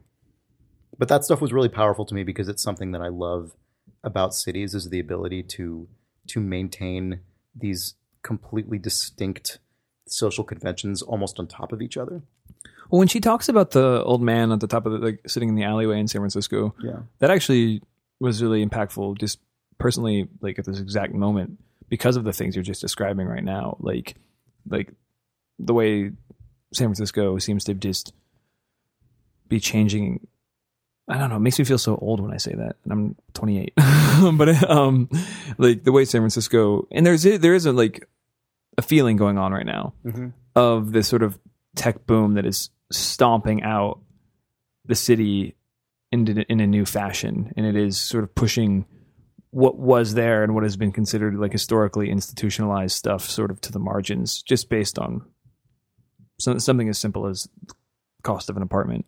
but 0.97 1.07
that 1.09 1.24
stuff 1.26 1.41
was 1.41 1.51
really 1.51 1.70
powerful 1.70 2.05
to 2.05 2.14
me 2.16 2.24
because 2.24 2.47
it's 2.47 2.62
something 2.64 2.91
that 2.91 3.01
I 3.01 3.07
love 3.09 3.55
about 4.03 4.34
cities 4.34 4.74
is 4.76 4.89
the 4.89 4.99
ability 4.99 5.43
to 5.57 5.88
to 6.28 6.39
maintain 6.39 7.22
these 7.55 7.95
completely 8.23 8.77
distinct 8.79 9.59
social 10.07 10.43
conventions 10.43 11.01
almost 11.01 11.39
on 11.39 11.47
top 11.47 11.71
of 11.71 11.81
each 11.81 11.97
other. 11.97 12.21
Well, 12.89 12.99
when 12.99 13.07
she 13.07 13.19
talks 13.21 13.47
about 13.49 13.71
the 13.71 14.03
old 14.03 14.21
man 14.21 14.51
at 14.51 14.59
the 14.59 14.67
top 14.67 14.85
of 14.85 14.91
the 14.93 14.97
like 14.99 15.21
sitting 15.27 15.49
in 15.49 15.55
the 15.55 15.63
alleyway 15.63 15.99
in 15.99 16.07
San 16.07 16.21
Francisco, 16.21 16.75
Yeah. 16.83 16.99
that 17.19 17.31
actually 17.31 17.81
was 18.19 18.41
really 18.43 18.65
impactful 18.65 19.17
just 19.17 19.39
personally 19.79 20.27
like 20.41 20.59
at 20.59 20.65
this 20.65 20.79
exact 20.79 21.13
moment 21.13 21.59
because 21.89 22.15
of 22.15 22.23
the 22.23 22.33
things 22.33 22.55
you're 22.55 22.63
just 22.63 22.81
describing 22.81 23.25
right 23.27 23.43
now 23.43 23.75
like 23.79 24.15
like 24.69 24.93
the 25.57 25.73
way 25.73 26.11
san 26.71 26.85
francisco 26.87 27.39
seems 27.39 27.63
to 27.63 27.73
just 27.73 28.13
be 29.47 29.59
changing 29.59 30.27
i 31.07 31.17
don't 31.17 31.29
know 31.29 31.35
it 31.35 31.39
makes 31.39 31.57
me 31.59 31.65
feel 31.65 31.77
so 31.77 31.95
old 31.97 32.19
when 32.19 32.31
i 32.33 32.37
say 32.37 32.53
that 32.53 32.75
and 32.83 32.93
i'm 32.93 33.15
28 33.33 33.73
but 34.33 34.69
um 34.69 35.09
like 35.57 35.83
the 35.83 35.91
way 35.91 36.05
san 36.05 36.21
francisco 36.21 36.87
and 36.91 37.05
there's 37.05 37.23
there 37.23 37.53
is 37.55 37.65
a 37.65 37.71
like 37.71 38.07
a 38.77 38.81
feeling 38.81 39.17
going 39.17 39.37
on 39.37 39.51
right 39.51 39.65
now 39.65 39.93
Mm-hmm. 40.05 40.27
of 40.55 40.91
this 40.91 41.07
sort 41.07 41.23
of 41.23 41.37
tech 41.75 42.05
boom 42.05 42.33
that 42.35 42.45
is 42.45 42.69
stomping 42.91 43.63
out 43.63 43.99
the 44.85 44.95
city 44.95 45.55
in, 46.11 46.27
in 46.27 46.59
a 46.59 46.67
new 46.67 46.85
fashion, 46.85 47.53
and 47.55 47.65
it 47.65 47.77
is 47.77 47.97
sort 47.97 48.25
of 48.25 48.35
pushing 48.35 48.85
what 49.51 49.77
was 49.79 50.13
there 50.13 50.43
and 50.43 50.53
what 50.53 50.63
has 50.63 50.75
been 50.75 50.91
considered 50.91 51.35
like 51.35 51.53
historically 51.53 52.09
institutionalized 52.09 52.95
stuff 52.97 53.29
sort 53.29 53.49
of 53.51 53.61
to 53.61 53.71
the 53.71 53.79
margins, 53.79 54.41
just 54.41 54.69
based 54.69 54.99
on 54.99 55.21
some, 56.39 56.59
something 56.59 56.89
as 56.89 56.97
simple 56.97 57.27
as 57.27 57.47
cost 58.23 58.49
of 58.49 58.57
an 58.57 58.63
apartment. 58.63 59.05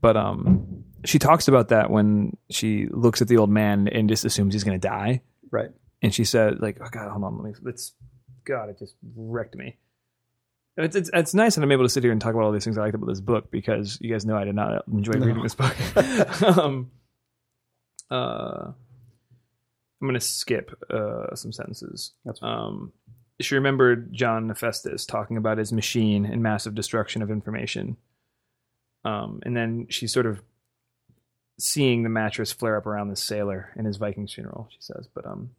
But 0.00 0.18
um, 0.18 0.84
she 1.04 1.18
talks 1.18 1.48
about 1.48 1.68
that 1.68 1.90
when 1.90 2.36
she 2.50 2.86
looks 2.90 3.22
at 3.22 3.28
the 3.28 3.36
old 3.36 3.50
man 3.50 3.88
and 3.88 4.08
just 4.08 4.24
assumes 4.24 4.52
he's 4.54 4.64
going 4.64 4.78
to 4.80 4.88
die 4.88 5.22
Right. 5.50 5.70
and 6.02 6.14
she 6.14 6.24
said 6.24 6.60
like 6.60 6.78
oh 6.80 6.88
god 6.90 7.10
hold 7.10 7.24
on 7.24 7.36
let 7.38 7.44
me 7.44 7.54
let's 7.62 7.92
god 8.44 8.68
it 8.68 8.78
just 8.78 8.94
wrecked 9.16 9.54
me 9.56 9.76
it's, 10.76 10.94
it's 10.94 11.10
it's 11.12 11.34
nice 11.34 11.56
that 11.56 11.62
I'm 11.62 11.72
able 11.72 11.84
to 11.84 11.88
sit 11.88 12.04
here 12.04 12.12
and 12.12 12.20
talk 12.20 12.34
about 12.34 12.44
all 12.44 12.52
these 12.52 12.62
things 12.64 12.78
I 12.78 12.82
liked 12.82 12.94
about 12.94 13.08
this 13.08 13.20
book 13.20 13.50
because 13.50 13.98
you 14.00 14.12
guys 14.12 14.24
know 14.24 14.36
I 14.36 14.44
did 14.44 14.54
not 14.54 14.86
enjoy 14.86 15.14
No. 15.14 15.26
reading 15.26 15.42
this 15.42 15.56
book. 15.56 15.74
um, 16.56 16.90
uh, 18.12 18.70
I'm 20.00 20.06
gonna 20.06 20.20
skip 20.20 20.70
uh, 20.88 21.34
some 21.34 21.50
sentences. 21.52 22.12
Um, 22.40 22.92
she 23.40 23.56
remembered 23.56 24.12
John 24.12 24.48
Nefastis 24.48 25.06
talking 25.06 25.36
about 25.36 25.58
his 25.58 25.72
machine 25.72 26.24
and 26.24 26.42
massive 26.44 26.74
destruction 26.76 27.22
of 27.22 27.30
information. 27.30 27.96
Um, 29.04 29.40
and 29.44 29.56
then 29.56 29.86
she 29.90 30.06
sort 30.06 30.26
of 30.26 30.42
seeing 31.58 32.02
the 32.02 32.08
mattress 32.08 32.52
flare 32.52 32.76
up 32.76 32.86
around 32.86 33.08
the 33.08 33.16
sailor 33.16 33.70
in 33.76 33.84
his 33.84 33.96
Viking's 33.96 34.32
funeral, 34.32 34.68
she 34.70 34.78
says. 34.80 35.08
But 35.12 35.26
um, 35.26 35.50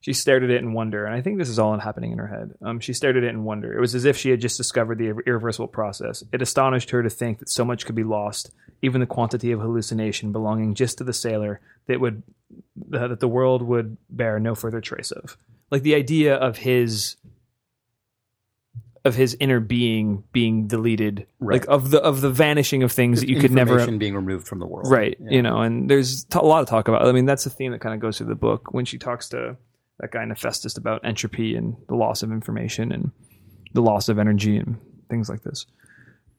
she 0.00 0.12
stared 0.12 0.44
at 0.44 0.50
it 0.50 0.62
in 0.62 0.74
wonder, 0.74 1.04
and 1.04 1.14
I 1.14 1.22
think 1.22 1.38
this 1.38 1.48
is 1.48 1.58
all 1.58 1.76
happening 1.78 2.12
in 2.12 2.18
her 2.18 2.28
head. 2.28 2.54
Um, 2.62 2.80
she 2.80 2.92
stared 2.92 3.16
at 3.16 3.24
it 3.24 3.30
in 3.30 3.44
wonder. 3.44 3.76
It 3.76 3.80
was 3.80 3.94
as 3.94 4.04
if 4.04 4.16
she 4.16 4.30
had 4.30 4.40
just 4.40 4.56
discovered 4.56 4.98
the 4.98 5.14
irreversible 5.26 5.68
process. 5.68 6.22
It 6.32 6.42
astonished 6.42 6.90
her 6.90 7.02
to 7.02 7.10
think 7.10 7.38
that 7.38 7.50
so 7.50 7.64
much 7.64 7.84
could 7.84 7.94
be 7.94 8.04
lost, 8.04 8.50
even 8.82 9.00
the 9.00 9.06
quantity 9.06 9.50
of 9.50 9.60
hallucination 9.60 10.30
belonging 10.30 10.74
just 10.74 10.98
to 10.98 11.04
the 11.04 11.12
sailor 11.12 11.60
that 11.86 12.00
would 12.00 12.22
that 12.90 13.20
the 13.20 13.28
world 13.28 13.62
would 13.62 13.96
bear 14.08 14.38
no 14.38 14.54
further 14.54 14.80
trace 14.80 15.10
of. 15.10 15.36
Like 15.70 15.82
the 15.82 15.94
idea 15.94 16.34
of 16.34 16.58
his 16.58 17.16
of 19.08 19.16
his 19.16 19.36
inner 19.40 19.58
being 19.58 20.22
being 20.32 20.68
deleted, 20.68 21.26
Right. 21.40 21.60
like 21.60 21.68
of 21.68 21.90
the 21.90 22.00
of 22.00 22.20
the 22.20 22.30
vanishing 22.30 22.84
of 22.84 22.92
things 22.92 23.20
that 23.20 23.28
you 23.28 23.40
could 23.40 23.50
never 23.50 23.84
being 23.98 24.14
removed 24.14 24.46
from 24.46 24.60
the 24.60 24.66
world. 24.66 24.86
right 24.88 25.16
Yeah. 25.20 25.30
you 25.32 25.42
know 25.42 25.62
and 25.62 25.90
there's 25.90 26.22
t- 26.24 26.38
a 26.38 26.42
lot 26.42 26.62
of 26.62 26.68
talk 26.68 26.86
about 26.86 27.04
i 27.06 27.10
mean 27.12 27.26
that's 27.26 27.42
the 27.44 27.50
theme 27.50 27.72
that 27.72 27.80
kind 27.80 27.94
of 27.94 28.00
goes 28.00 28.18
through 28.18 28.28
the 28.28 28.34
book 28.36 28.72
when 28.72 28.84
she 28.84 28.98
talks 28.98 29.28
to 29.30 29.56
that 29.98 30.12
guy 30.12 30.24
Nefastis 30.24 30.78
about 30.78 31.04
entropy 31.04 31.56
and 31.56 31.76
the 31.88 31.96
loss 31.96 32.22
of 32.22 32.30
information 32.30 32.92
and 32.92 33.10
the 33.74 33.80
loss 33.82 34.08
of 34.08 34.18
energy 34.18 34.56
and 34.56 34.76
things 35.10 35.28
like 35.28 35.42
this 35.42 35.66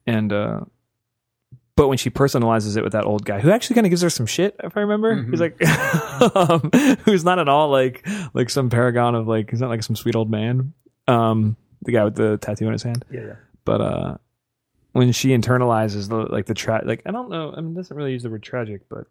and 0.06 0.32
uh 0.32 0.60
but 1.76 1.88
when 1.88 1.96
she 1.98 2.10
personalizes 2.10 2.76
it 2.76 2.82
with 2.84 2.92
that 2.92 3.04
old 3.06 3.24
guy 3.24 3.40
who 3.40 3.50
actually 3.50 3.74
kind 3.74 3.86
of 3.86 3.90
gives 3.90 4.02
her 4.02 4.10
some 4.10 4.26
shit 4.26 4.54
if 4.64 4.76
i 4.76 4.80
remember 4.80 5.14
Mhm. 5.16 5.30
he's 5.30 5.40
like 5.40 5.60
um, 6.36 6.70
who's 7.04 7.24
not 7.24 7.38
at 7.38 7.48
all 7.48 7.68
like 7.70 8.06
like 8.34 8.50
some 8.50 8.70
paragon 8.70 9.14
of 9.14 9.26
like 9.28 9.50
he's 9.50 9.60
not 9.60 9.70
like 9.70 9.82
some 9.82 9.96
sweet 9.96 10.14
old 10.16 10.30
man 10.30 10.72
um 11.08 11.56
the 11.82 11.92
guy 11.92 12.04
with 12.04 12.14
the 12.16 12.36
tattoo 12.38 12.66
on 12.66 12.72
his 12.72 12.82
hand 12.82 13.04
Yeah. 13.10 13.20
yeah. 13.20 13.34
but 13.64 13.80
uh 13.80 14.16
when 14.92 15.12
she 15.12 15.28
internalizes 15.30 16.08
the 16.08 16.16
like 16.32 16.46
the 16.46 16.54
tra- 16.54 16.82
like 16.84 17.02
I 17.06 17.10
don't 17.10 17.30
know 17.30 17.52
I 17.56 17.60
mean 17.60 17.74
doesn't 17.74 17.96
really 17.96 18.12
use 18.12 18.22
the 18.22 18.30
word 18.30 18.42
tragic 18.42 18.82
but 18.88 19.06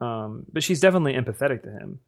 um 0.00 0.44
but 0.52 0.62
she's 0.62 0.80
definitely 0.80 1.14
empathetic 1.14 1.62
to 1.64 1.70
him 1.70 2.00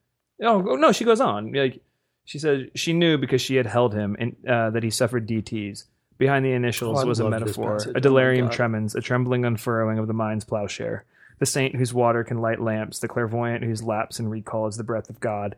oh 0.43 0.65
oh, 0.71 0.77
no 0.77 0.93
she 0.93 1.05
goes 1.05 1.21
on 1.21 1.53
like 1.53 1.81
she 2.25 2.39
says 2.39 2.67
she 2.75 2.93
knew 2.93 3.19
because 3.19 3.41
she 3.41 3.57
had 3.57 3.67
held 3.67 3.95
him 3.95 4.17
and 4.19 4.37
uh, 4.49 4.71
that 4.71 4.83
he 4.83 4.91
suffered 4.91 5.27
DTs 5.29 5.85
Behind 6.19 6.45
the 6.45 6.53
initials 6.53 7.03
Oh, 7.03 7.07
was 7.07 7.19
a 7.19 7.31
metaphor, 7.31 7.77
a 7.79 7.89
Oh 7.97 7.99
delirium 7.99 8.49
God. 8.49 8.53
tremens, 8.53 8.95
a 8.95 9.01
trembling 9.01 9.47
unfurrowing 9.47 9.99
of 9.99 10.07
the 10.07 10.13
mind's 10.13 10.45
plowshare. 10.45 11.07
The 11.39 11.47
saint 11.47 11.77
whose 11.77 11.95
water 11.95 12.23
can 12.25 12.43
light 12.43 12.61
lamps, 12.61 12.99
the 12.99 13.09
clairvoyant 13.09 13.65
whose 13.65 13.83
lapse 13.83 14.19
and 14.19 14.31
recall 14.31 14.67
is 14.67 14.77
the 14.77 14.85
breath 14.85 15.09
of 15.09 15.19
God, 15.19 15.57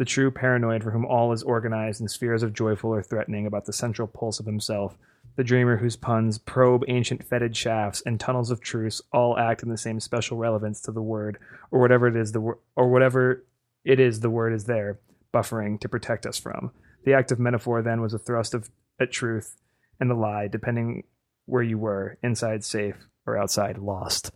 the 0.00 0.06
true 0.06 0.30
paranoid 0.30 0.82
for 0.82 0.92
whom 0.92 1.04
all 1.04 1.30
is 1.30 1.42
organized 1.42 2.00
in 2.00 2.08
spheres 2.08 2.42
of 2.42 2.54
joyful 2.54 2.88
or 2.88 3.02
threatening 3.02 3.44
about 3.44 3.66
the 3.66 3.72
central 3.72 4.08
pulse 4.08 4.40
of 4.40 4.46
himself, 4.46 4.96
the 5.36 5.44
dreamer 5.44 5.76
whose 5.76 5.94
puns 5.94 6.38
probe 6.38 6.82
ancient 6.88 7.22
fetid 7.22 7.54
shafts 7.54 8.02
and 8.06 8.18
tunnels 8.18 8.50
of 8.50 8.62
truce 8.62 9.02
all 9.12 9.36
act 9.36 9.62
in 9.62 9.68
the 9.68 9.76
same 9.76 10.00
special 10.00 10.38
relevance 10.38 10.80
to 10.80 10.90
the 10.90 11.02
word, 11.02 11.36
or 11.70 11.80
whatever 11.80 12.08
it 12.08 12.16
is 12.16 12.32
the 12.32 12.40
wor- 12.40 12.58
or 12.76 12.88
whatever 12.88 13.44
it 13.84 14.00
is 14.00 14.20
the 14.20 14.30
word 14.30 14.54
is 14.54 14.64
there, 14.64 14.98
buffering 15.34 15.78
to 15.78 15.86
protect 15.86 16.24
us 16.24 16.38
from. 16.38 16.70
The 17.04 17.12
act 17.12 17.30
of 17.30 17.38
metaphor 17.38 17.82
then 17.82 18.00
was 18.00 18.14
a 18.14 18.18
thrust 18.18 18.54
of 18.54 18.70
at 18.98 19.12
truth 19.12 19.54
and 20.00 20.08
the 20.08 20.14
lie, 20.14 20.48
depending 20.48 21.04
where 21.44 21.62
you 21.62 21.76
were, 21.76 22.16
inside 22.22 22.64
safe 22.64 22.96
or 23.26 23.36
outside 23.36 23.76
lost. 23.76 24.30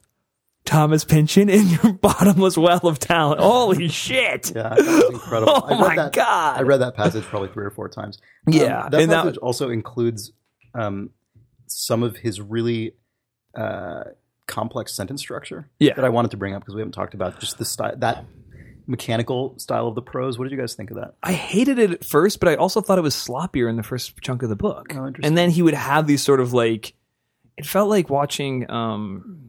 Thomas 0.64 1.04
Pynchon 1.04 1.48
in 1.50 1.66
your 1.68 1.92
bottomless 2.00 2.56
well 2.56 2.86
of 2.86 2.98
talent. 2.98 3.40
Holy 3.40 3.88
shit! 4.02 4.52
Yeah, 4.54 4.70
that 4.70 4.78
was 4.78 5.10
incredible. 5.12 5.52
Oh 5.56 5.66
I 5.66 5.70
read 5.70 5.78
my 5.80 5.96
that, 5.96 6.12
God. 6.12 6.58
I 6.58 6.62
read 6.62 6.78
that 6.78 6.94
passage 6.96 7.24
probably 7.24 7.48
three 7.50 7.64
or 7.66 7.70
four 7.70 7.88
times. 7.88 8.18
Um, 8.46 8.54
Yeah, 8.54 8.88
that 8.88 9.00
and 9.00 9.10
that- 9.12 9.24
passage 9.24 9.36
also 9.38 9.68
includes 9.70 10.32
um, 10.74 11.10
some 11.66 12.02
of 12.02 12.16
his 12.16 12.40
really 12.40 12.94
uh, 13.54 14.04
complex 14.46 14.94
sentence 14.94 15.20
structure. 15.20 15.68
Yeah. 15.78 15.94
that 15.94 16.04
I 16.04 16.08
wanted 16.08 16.30
to 16.32 16.36
bring 16.36 16.54
up 16.54 16.62
because 16.62 16.74
we 16.74 16.80
haven't 16.80 16.92
talked 16.92 17.14
about 17.14 17.40
just 17.40 17.58
the 17.58 17.64
style 17.64 17.94
that 17.98 18.24
mechanical 18.86 19.58
style 19.58 19.88
of 19.88 19.94
the 19.94 20.02
prose. 20.02 20.38
What 20.38 20.44
did 20.44 20.52
you 20.52 20.58
guys 20.58 20.74
think 20.74 20.90
of 20.90 20.96
that? 20.96 21.14
I 21.22 21.32
hated 21.32 21.78
it 21.78 21.90
at 21.90 22.04
first, 22.04 22.38
but 22.40 22.48
I 22.48 22.54
also 22.56 22.80
thought 22.80 22.98
it 22.98 23.02
was 23.02 23.14
sloppier 23.14 23.68
in 23.68 23.76
the 23.76 23.82
first 23.82 24.20
chunk 24.20 24.42
of 24.42 24.48
the 24.50 24.56
book. 24.56 24.88
Oh, 24.94 25.06
interesting. 25.06 25.24
and 25.26 25.38
then 25.38 25.50
he 25.50 25.62
would 25.62 25.72
have 25.74 26.06
these 26.06 26.22
sort 26.22 26.40
of 26.40 26.52
like, 26.52 26.94
it 27.56 27.66
felt 27.66 27.88
like 27.88 28.08
watching. 28.10 28.70
um 28.70 29.40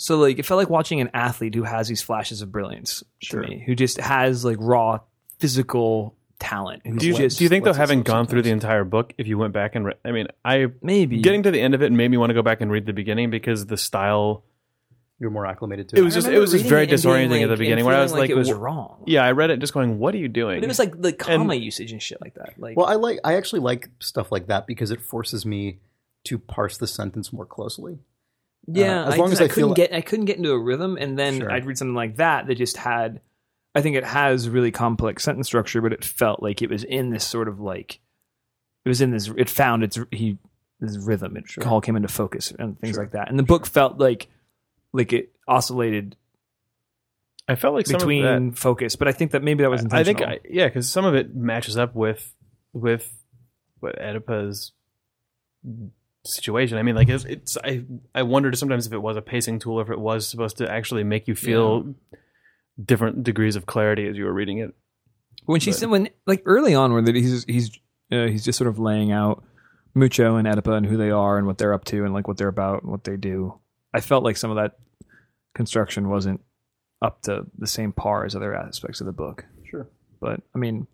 So 0.00 0.18
like 0.18 0.38
it 0.38 0.46
felt 0.46 0.58
like 0.58 0.70
watching 0.70 1.00
an 1.00 1.10
athlete 1.14 1.54
who 1.54 1.62
has 1.64 1.88
these 1.88 2.02
flashes 2.02 2.42
of 2.42 2.50
brilliance 2.50 3.02
Sure. 3.20 3.42
to 3.42 3.48
me, 3.48 3.62
who 3.66 3.74
just 3.74 4.00
has 4.00 4.44
like 4.44 4.56
raw 4.60 5.00
physical 5.38 6.16
talent. 6.38 6.82
Who's 6.86 7.00
Do 7.00 7.06
you, 7.08 7.14
just 7.14 7.38
do 7.38 7.44
you 7.44 7.48
think 7.50 7.64
though, 7.64 7.70
lets 7.70 7.78
having 7.78 8.00
itself 8.00 8.16
gone 8.16 8.26
through 8.26 8.42
the 8.42 8.50
entire 8.50 8.84
book, 8.84 9.12
if 9.18 9.26
you 9.26 9.36
went 9.38 9.52
back 9.52 9.74
and 9.74 9.84
re- 9.86 9.94
I 10.04 10.10
mean, 10.12 10.26
I 10.44 10.66
maybe 10.82 11.20
getting 11.20 11.42
to 11.44 11.50
the 11.50 11.60
end 11.60 11.74
of 11.74 11.82
it 11.82 11.92
made 11.92 12.10
me 12.10 12.16
want 12.16 12.30
to 12.30 12.34
go 12.34 12.42
back 12.42 12.60
and 12.60 12.70
read 12.70 12.86
the 12.86 12.92
beginning 12.92 13.30
because 13.30 13.66
the 13.66 13.76
style. 13.76 14.44
You're 15.18 15.28
more 15.30 15.44
acclimated 15.44 15.90
to 15.90 15.96
It 15.98 16.00
was 16.02 16.14
just- 16.14 16.28
it 16.28 16.38
was 16.38 16.52
just 16.52 16.64
very 16.64 16.84
it 16.84 16.92
and 16.92 17.02
being, 17.02 17.14
disorienting 17.40 17.42
at 17.42 17.50
the 17.50 17.56
beginning 17.58 17.80
and 17.80 17.86
where 17.86 17.94
I 17.94 18.02
was 18.02 18.14
like, 18.14 18.30
it 18.30 18.36
was 18.36 18.48
wh- 18.48 18.58
wrong. 18.58 19.04
Yeah, 19.06 19.22
I 19.22 19.32
read 19.32 19.50
it 19.50 19.58
just 19.58 19.74
going, 19.74 19.98
"What 19.98 20.14
are 20.14 20.18
you 20.18 20.28
doing?" 20.28 20.56
But 20.60 20.64
it 20.64 20.68
was 20.68 20.78
like 20.78 20.98
the 20.98 21.12
comma 21.12 21.56
usage 21.56 21.92
and 21.92 22.00
shit 22.00 22.22
like 22.22 22.36
that. 22.36 22.54
Like, 22.56 22.74
Well, 22.78 22.86
I 22.86 22.94
like 22.94 23.18
I 23.22 23.34
actually 23.34 23.60
like 23.60 23.90
stuff 23.98 24.32
like 24.32 24.46
that 24.46 24.66
because 24.66 24.90
it 24.90 25.02
forces 25.02 25.44
me 25.44 25.80
to 26.24 26.38
parse 26.38 26.78
the 26.78 26.86
sentence 26.86 27.34
more 27.34 27.44
closely. 27.44 27.98
Yeah, 28.66 29.04
uh, 29.04 29.08
as 29.08 29.14
I, 29.14 29.16
long 29.16 29.30
just- 29.30 29.40
as 29.40 29.40
I 29.40 29.44
I 29.44 29.48
couldn't 29.54 29.68
feel- 29.70 29.74
get, 29.74 29.92
I 29.94 30.00
couldn't 30.00 30.24
get 30.26 30.36
into 30.36 30.50
a 30.52 30.58
rhythm, 30.58 30.96
and 31.00 31.18
then 31.18 31.40
Sure. 31.40 31.50
I'd 31.52 31.64
read 31.66 31.78
something 31.78 31.94
like 31.94 32.16
that 32.16 32.46
that 32.46 32.54
just 32.56 32.76
had. 32.76 33.20
I 33.74 33.82
think 33.82 33.94
it 33.96 34.04
has 34.04 34.48
really 34.48 34.72
complex 34.72 35.22
sentence 35.22 35.46
structure, 35.46 35.80
but 35.80 35.92
it 35.92 36.04
felt 36.04 36.42
like 36.42 36.60
it 36.60 36.68
was 36.70 36.82
in 36.82 37.10
this 37.10 37.24
sort 37.24 37.46
of 37.46 37.60
like, 37.60 38.00
it 38.84 38.88
was 38.88 39.00
in 39.00 39.12
this. 39.12 39.28
It 39.36 39.48
found 39.48 39.84
its 39.84 39.98
he 40.10 40.38
this 40.80 40.96
rhythm. 40.96 41.36
It 41.36 41.48
Sure. 41.48 41.68
all 41.68 41.80
came 41.80 41.94
into 41.94 42.08
focus 42.08 42.52
and 42.58 42.78
things 42.80 42.94
Sure. 42.96 43.04
like 43.04 43.12
that. 43.12 43.28
And 43.28 43.38
the 43.38 43.42
book 43.44 43.66
felt 43.66 43.98
like, 43.98 44.26
like 44.92 45.12
it 45.12 45.30
oscillated 45.46 46.16
I 47.48 47.54
felt 47.54 47.74
like 47.74 47.86
some 47.86 47.96
of 47.96 48.00
that, 48.00 48.06
between 48.06 48.52
focus, 48.52 48.96
but 48.96 49.06
I 49.08 49.12
think 49.12 49.32
that 49.32 49.42
maybe 49.42 49.62
that 49.62 49.70
was 49.70 49.82
intentional. 49.82 50.22
I 50.24 50.30
think, 50.34 50.44
I, 50.44 50.48
yeah, 50.48 50.66
because 50.66 50.88
some 50.88 51.04
of 51.04 51.14
it 51.14 51.34
matches 51.34 51.76
up 51.76 51.94
with 51.94 52.34
with 52.72 53.12
what 53.80 53.96
Oedipa's 54.00 54.72
situation. 56.24 56.78
I 56.78 56.82
mean, 56.82 56.94
like 56.94 57.08
it's, 57.08 57.24
it's 57.24 57.56
I 57.58 57.84
I 58.14 58.22
wondered 58.22 58.56
sometimes 58.58 58.86
if 58.86 58.92
it 58.92 58.98
was 58.98 59.16
a 59.16 59.22
pacing 59.22 59.58
tool 59.58 59.78
or 59.78 59.82
if 59.82 59.90
it 59.90 59.98
was 59.98 60.26
supposed 60.26 60.58
to 60.58 60.70
actually 60.70 61.04
make 61.04 61.28
you 61.28 61.34
feel 61.34 61.94
different 62.82 63.22
degrees 63.22 63.56
of 63.56 63.66
clarity 63.66 64.06
as 64.06 64.16
you 64.16 64.24
were 64.24 64.32
reading 64.32 64.58
it. 64.58 64.74
when 65.44 65.60
she 65.60 65.72
said 65.72 65.90
when 65.90 66.08
like 66.26 66.42
early 66.46 66.74
on 66.74 66.92
where 66.92 67.02
that 67.02 67.14
he's 67.14 67.44
he's 67.44 67.70
uh, 68.12 68.26
he's 68.26 68.44
just 68.44 68.58
sort 68.58 68.68
of 68.68 68.78
laying 68.78 69.12
out 69.12 69.44
Mucho 69.94 70.36
and 70.36 70.46
Oedipa 70.46 70.76
and 70.76 70.86
who 70.86 70.96
they 70.96 71.10
are 71.10 71.38
and 71.38 71.46
what 71.46 71.58
they're 71.58 71.74
up 71.74 71.84
to 71.86 72.04
and 72.04 72.14
like 72.14 72.28
what 72.28 72.36
they're 72.36 72.48
about 72.48 72.82
and 72.82 72.90
what 72.90 73.04
they 73.04 73.16
do. 73.16 73.58
I 73.92 74.00
felt 74.00 74.24
like 74.24 74.36
some 74.36 74.50
of 74.50 74.56
that 74.56 74.78
construction 75.54 76.08
wasn't 76.08 76.40
up 77.02 77.22
to 77.22 77.46
the 77.58 77.66
same 77.66 77.92
par 77.92 78.24
as 78.24 78.36
other 78.36 78.54
aspects 78.54 79.00
of 79.00 79.06
the 79.06 79.12
book. 79.12 79.44
Sure. 79.68 79.88
But 80.20 80.42
I 80.54 80.58
mean, 80.58 80.86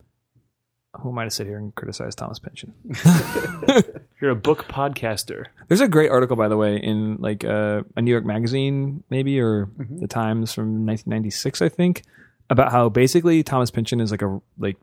who 1.01 1.11
am 1.11 1.19
I 1.19 1.25
to 1.25 1.31
sit 1.31 1.47
here 1.47 1.59
and 1.59 1.75
criticize 1.75 2.15
Thomas 2.15 2.39
Pynchon? 2.39 2.73
You're 4.21 4.31
a 4.31 4.37
book 4.37 4.65
podcaster. 4.69 5.47
There's 5.69 5.81
a 5.81 5.89
great 5.89 6.11
article, 6.11 6.37
by 6.37 6.49
the 6.49 6.57
way, 6.57 6.77
in 6.77 7.17
like 7.17 7.45
uh, 7.45 7.83
a 7.97 8.03
New 8.03 8.11
York 8.11 8.25
magazine, 8.25 9.03
maybe 9.11 9.41
or 9.41 9.67
Mm-hmm. 9.67 9.99
the 9.99 10.07
Times 10.09 10.53
from 10.55 10.87
1996, 10.87 11.61
I 11.63 11.69
think, 11.69 12.03
about 12.51 12.73
how 12.73 12.89
basically 12.89 13.43
Thomas 13.43 13.71
Pynchon 13.71 14.01
is 14.01 14.11
like 14.11 14.23
a 14.23 14.41
like 14.59 14.77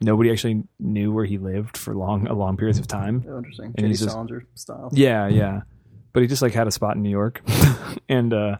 nobody 0.00 0.30
actually 0.30 0.62
knew 0.78 1.12
where 1.12 1.24
he 1.24 1.38
lived 1.38 1.76
for 1.76 1.94
long 1.94 2.26
a 2.28 2.34
long 2.34 2.56
periods 2.56 2.78
of 2.78 2.86
time. 2.86 3.24
Oh, 3.28 3.38
interesting. 3.38 3.74
And 3.76 3.86
J.D. 3.86 3.96
Salinger 3.96 4.46
style. 4.54 4.90
Yeah, 4.92 5.26
yeah, 5.28 5.62
but 6.12 6.20
he 6.22 6.28
just 6.28 6.42
like 6.42 6.52
had 6.52 6.66
a 6.68 6.70
spot 6.70 6.96
in 6.96 7.02
New 7.02 7.10
York, 7.10 7.42
and 8.08 8.32
uh, 8.32 8.56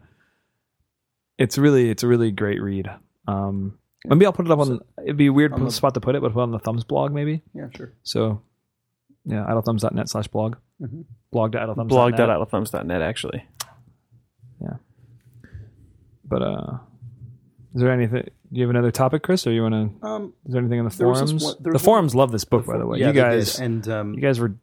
it's 1.39 1.59
really 1.59 1.91
it's 1.91 2.03
a 2.03 2.09
really 2.09 2.31
great 2.31 2.61
read. 2.63 2.89
Um, 3.29 3.79
maybe 4.05 4.27
I'll 4.27 4.33
put 4.33 4.47
it 4.47 4.51
up 4.53 4.59
on. 4.59 4.81
It'd 5.03 5.17
be 5.17 5.27
a 5.27 5.33
weird 5.33 5.53
on 5.53 5.65
the- 5.65 5.71
spot 5.71 5.95
to 5.95 6.01
put 6.01 6.15
it, 6.15 6.23
but 6.23 6.33
put 6.33 6.41
it 6.41 6.43
on 6.43 6.51
the 6.53 6.59
Thumbs 6.59 6.85
blog 6.85 7.13
maybe. 7.13 7.43
Yeah, 7.55 7.69
sure. 7.75 7.93
So, 8.03 8.43
yeah, 9.25 9.45
idlethumbs.net 9.49 10.09
slash 10.09 10.29
blog. 10.29 10.57
Mhm. 10.83 11.05
Blog.idlethumbs.net. 11.31 11.89
Blog.outlthumbs.net 11.89 13.03
actually. 13.03 13.45
Yeah. 14.61 14.77
But 16.25 16.43
uh, 16.43 16.79
is 17.75 17.81
there 17.81 17.91
anything? 17.93 18.23
Do 18.53 18.61
you 18.61 18.63
have 18.63 18.71
another 18.71 18.91
topic, 18.93 19.23
Chris, 19.23 19.47
or 19.47 19.53
you 19.53 19.63
want 19.63 20.01
to? 20.01 20.07
Um, 20.07 20.33
Is 20.47 20.53
there 20.53 20.61
anything 20.61 20.79
in 20.79 20.85
the 20.89 20.95
There 20.97 21.09
was 21.09 21.21
this 21.21 21.31
forums? 21.31 21.45
one- 21.45 21.55
there 21.61 21.71
the 21.73 21.75
was 21.77 21.83
forums 21.83 22.15
love 22.15 22.31
this 22.33 22.45
book, 22.45 22.67
by 22.67 22.79
the 22.79 22.87
way. 22.87 22.99
yeah, 22.99 23.09
you 23.09 23.13
they 23.13 23.21
did. 23.21 23.25
guys, 23.27 23.59
and 23.61 23.89
um, 23.89 24.15
you 24.15 24.21
guys 24.21 24.39
were 24.39 24.55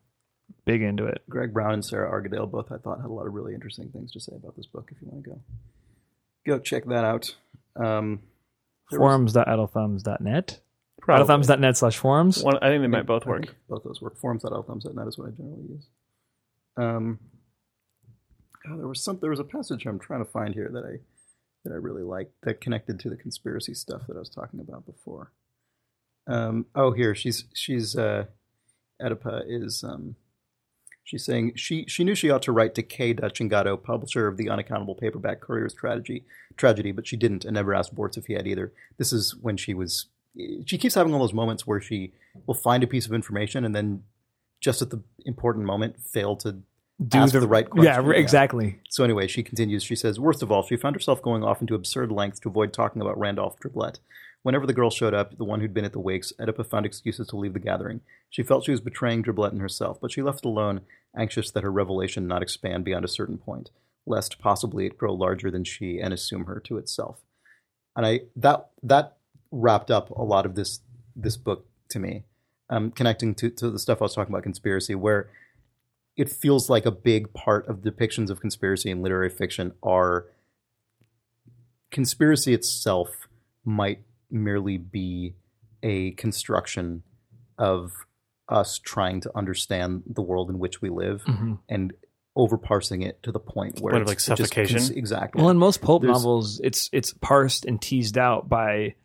big 0.65 0.81
into 0.81 1.05
it. 1.05 1.21
Greg 1.29 1.53
Brown 1.53 1.73
and 1.73 1.83
Sarah 1.85 2.09
Argadale 2.09 2.49
both 2.49 2.71
I 2.71 2.77
thought 2.77 3.01
had 3.01 3.09
a 3.09 3.13
lot 3.13 3.27
of 3.27 3.33
really 3.33 3.53
interesting 3.53 3.89
things 3.89 4.11
to 4.13 4.19
say 4.19 4.33
about 4.35 4.55
this 4.55 4.65
book. 4.67 4.91
If 4.95 5.01
you 5.01 5.09
want 5.09 5.23
to 5.25 5.29
go, 5.31 5.39
go 6.45 6.59
check 6.59 6.85
that 6.85 7.03
out. 7.03 7.35
Um, 7.75 7.83
there 7.83 7.89
was- 7.89 8.21
Forums.idlethumbs.net. 8.97 10.59
Probably. 11.01 11.25
Idlethumbs.net 11.25 11.77
slash 11.77 11.97
forums. 11.97 12.43
One, 12.43 12.57
I 12.61 12.67
think 12.69 12.81
they 12.83 12.87
might 12.87 12.99
think- 12.99 13.07
both 13.07 13.27
I 13.27 13.29
work. 13.29 13.45
think 13.45 13.57
Both 13.67 13.83
those 13.83 14.01
work. 14.01 14.17
Forums.outcomes.net 14.17 15.07
is 15.07 15.17
what 15.17 15.29
I 15.29 15.31
generally 15.31 15.63
use. 15.69 15.87
Um, 16.77 17.19
oh, 18.69 18.77
there 18.77 18.87
was 18.87 19.03
some. 19.03 19.17
There 19.19 19.29
was 19.29 19.39
a 19.39 19.43
passage 19.43 19.85
I'm 19.85 19.99
trying 19.99 20.23
to 20.23 20.29
find 20.31 20.53
here 20.53 20.69
that 20.73 20.83
I 20.85 20.99
that 21.63 21.73
I 21.73 21.77
really 21.77 22.03
liked 22.03 22.33
that 22.43 22.61
connected 22.61 22.99
to 23.01 23.09
the 23.09 23.15
conspiracy 23.17 23.73
stuff 23.73 24.03
that 24.07 24.15
I 24.15 24.19
was 24.19 24.29
talking 24.29 24.59
about 24.59 24.85
before. 24.85 25.31
Um, 26.27 26.65
oh, 26.75 26.91
here 26.91 27.13
she's 27.15 27.45
she's 27.53 27.95
uh, 27.95 28.25
Oedipa 29.01 29.43
is 29.47 29.83
um, 29.83 30.15
she's 31.03 31.25
saying 31.25 31.53
she 31.55 31.85
she 31.87 32.03
knew 32.03 32.15
she 32.15 32.29
ought 32.29 32.41
to 32.43 32.51
write 32.51 32.75
to 32.75 32.83
K. 32.83 33.13
Dutchingato, 33.13 33.81
publisher 33.81 34.27
of 34.27 34.37
the 34.37 34.49
unaccountable 34.49 34.95
paperback 34.95 35.41
Courier's 35.41 35.73
tragedy 35.73 36.25
tragedy, 36.57 36.91
but 36.91 37.07
she 37.07 37.17
didn't 37.17 37.45
and 37.45 37.53
never 37.53 37.73
asked 37.73 37.95
Bortz 37.95 38.17
if 38.17 38.27
he 38.27 38.33
had 38.33 38.47
either. 38.47 38.71
This 38.97 39.13
is 39.13 39.35
when 39.35 39.57
she 39.57 39.73
was. 39.73 40.07
She 40.65 40.77
keeps 40.77 40.95
having 40.95 41.13
all 41.13 41.19
those 41.19 41.33
moments 41.33 41.67
where 41.67 41.81
she 41.81 42.13
will 42.45 42.53
find 42.53 42.83
a 42.83 42.87
piece 42.87 43.05
of 43.05 43.13
information 43.13 43.65
and 43.65 43.75
then 43.75 44.03
just 44.61 44.81
at 44.81 44.89
the 44.89 45.01
important 45.25 45.65
moment 45.65 45.97
fail 45.99 46.37
to 46.37 46.53
Do 47.05 47.17
ask 47.17 47.33
the, 47.33 47.45
right 47.47 47.69
question. 47.69 48.05
Yeah, 48.05 48.11
exactly. 48.11 48.79
So 48.89 49.03
anyway, 49.03 49.27
she 49.27 49.43
continues. 49.43 49.83
She 49.83 49.95
says, 49.95 50.19
worst 50.19 50.41
of 50.41 50.51
all, 50.51 50.63
she 50.63 50.77
found 50.77 50.95
herself 50.95 51.21
going 51.21 51.43
off 51.43 51.59
into 51.59 51.75
absurd 51.75 52.11
lengths 52.11 52.39
to 52.41 52.49
avoid 52.49 52.71
talking 52.71 53.01
about 53.01 53.17
Randolph 53.19 53.59
Driblette. 53.59 53.99
Whenever 54.43 54.65
the 54.65 54.73
girl 54.73 54.89
showed 54.89 55.13
up, 55.13 55.37
the 55.37 55.43
one 55.43 55.59
who'd 55.59 55.73
been 55.73 55.85
at 55.85 55.93
the 55.93 55.99
wakes, 55.99 56.33
Oedipa 56.39 56.65
found 56.65 56.85
excuses 56.85 57.27
to 57.27 57.37
leave 57.37 57.53
the 57.53 57.59
gathering. 57.59 58.01
She 58.29 58.41
felt 58.41 58.65
she 58.65 58.71
was 58.71 58.81
betraying 58.81 59.23
Driblette 59.23 59.51
and 59.51 59.61
herself, 59.61 60.01
but 60.01 60.11
she 60.11 60.21
left 60.21 60.45
alone, 60.45 60.81
anxious 61.15 61.51
that 61.51 61.63
her 61.63 61.71
revelation 61.71 62.27
not 62.27 62.41
expand 62.41 62.83
beyond 62.83 63.05
a 63.05 63.09
certain 63.09 63.37
point, 63.37 63.69
lest 64.05 64.39
possibly 64.39 64.87
it 64.87 64.97
grow 64.97 65.13
larger 65.13 65.51
than 65.51 65.63
she 65.63 65.99
and 65.99 66.13
assume 66.13 66.45
her 66.45 66.59
to 66.61 66.77
itself. 66.77 67.19
And 67.95 68.05
I 68.05 68.21
that 68.35 68.69
that 68.81 69.17
wrapped 69.51 69.91
up 69.91 70.09
a 70.09 70.23
lot 70.23 70.45
of 70.45 70.55
this 70.55 70.79
this 71.15 71.37
book 71.37 71.67
to 71.89 71.99
me, 71.99 72.23
um, 72.69 72.89
connecting 72.91 73.35
to, 73.35 73.49
to 73.49 73.69
the 73.69 73.79
stuff 73.79 74.01
I 74.01 74.05
was 74.05 74.15
talking 74.15 74.33
about 74.33 74.43
conspiracy, 74.43 74.95
where 74.95 75.29
it 76.15 76.29
feels 76.29 76.69
like 76.69 76.85
a 76.85 76.91
big 76.91 77.33
part 77.33 77.67
of 77.67 77.81
depictions 77.81 78.29
of 78.29 78.39
conspiracy 78.39 78.89
in 78.89 79.01
literary 79.01 79.29
fiction 79.29 79.73
are 79.83 80.25
conspiracy 81.91 82.53
itself 82.53 83.27
might 83.63 83.99
merely 84.31 84.77
be 84.77 85.35
a 85.83 86.11
construction 86.11 87.03
of 87.57 87.91
us 88.49 88.79
trying 88.79 89.21
to 89.21 89.31
understand 89.35 90.03
the 90.05 90.21
world 90.21 90.49
in 90.49 90.59
which 90.59 90.81
we 90.81 90.89
live 90.89 91.23
Mhm. 91.25 91.59
and 91.69 91.93
overparsing 92.37 93.05
it 93.05 93.21
to 93.23 93.31
the 93.31 93.39
point 93.39 93.79
where 93.81 93.91
Point 93.93 94.03
of, 94.03 94.11
it's 94.11 94.27
like, 94.29 94.37
suffocation? 94.37 94.77
cons- 94.77 94.89
exactly 94.91 95.41
Well, 95.41 95.49
in 95.51 95.57
most 95.57 95.81
pulp 95.81 96.01
There's- 96.03 96.17
novels, 96.17 96.59
it's 96.63 96.89
it's 96.93 97.13
parsed 97.13 97.65
and 97.65 97.81
teased 97.81 98.17
out 98.17 98.47
by 98.49 98.95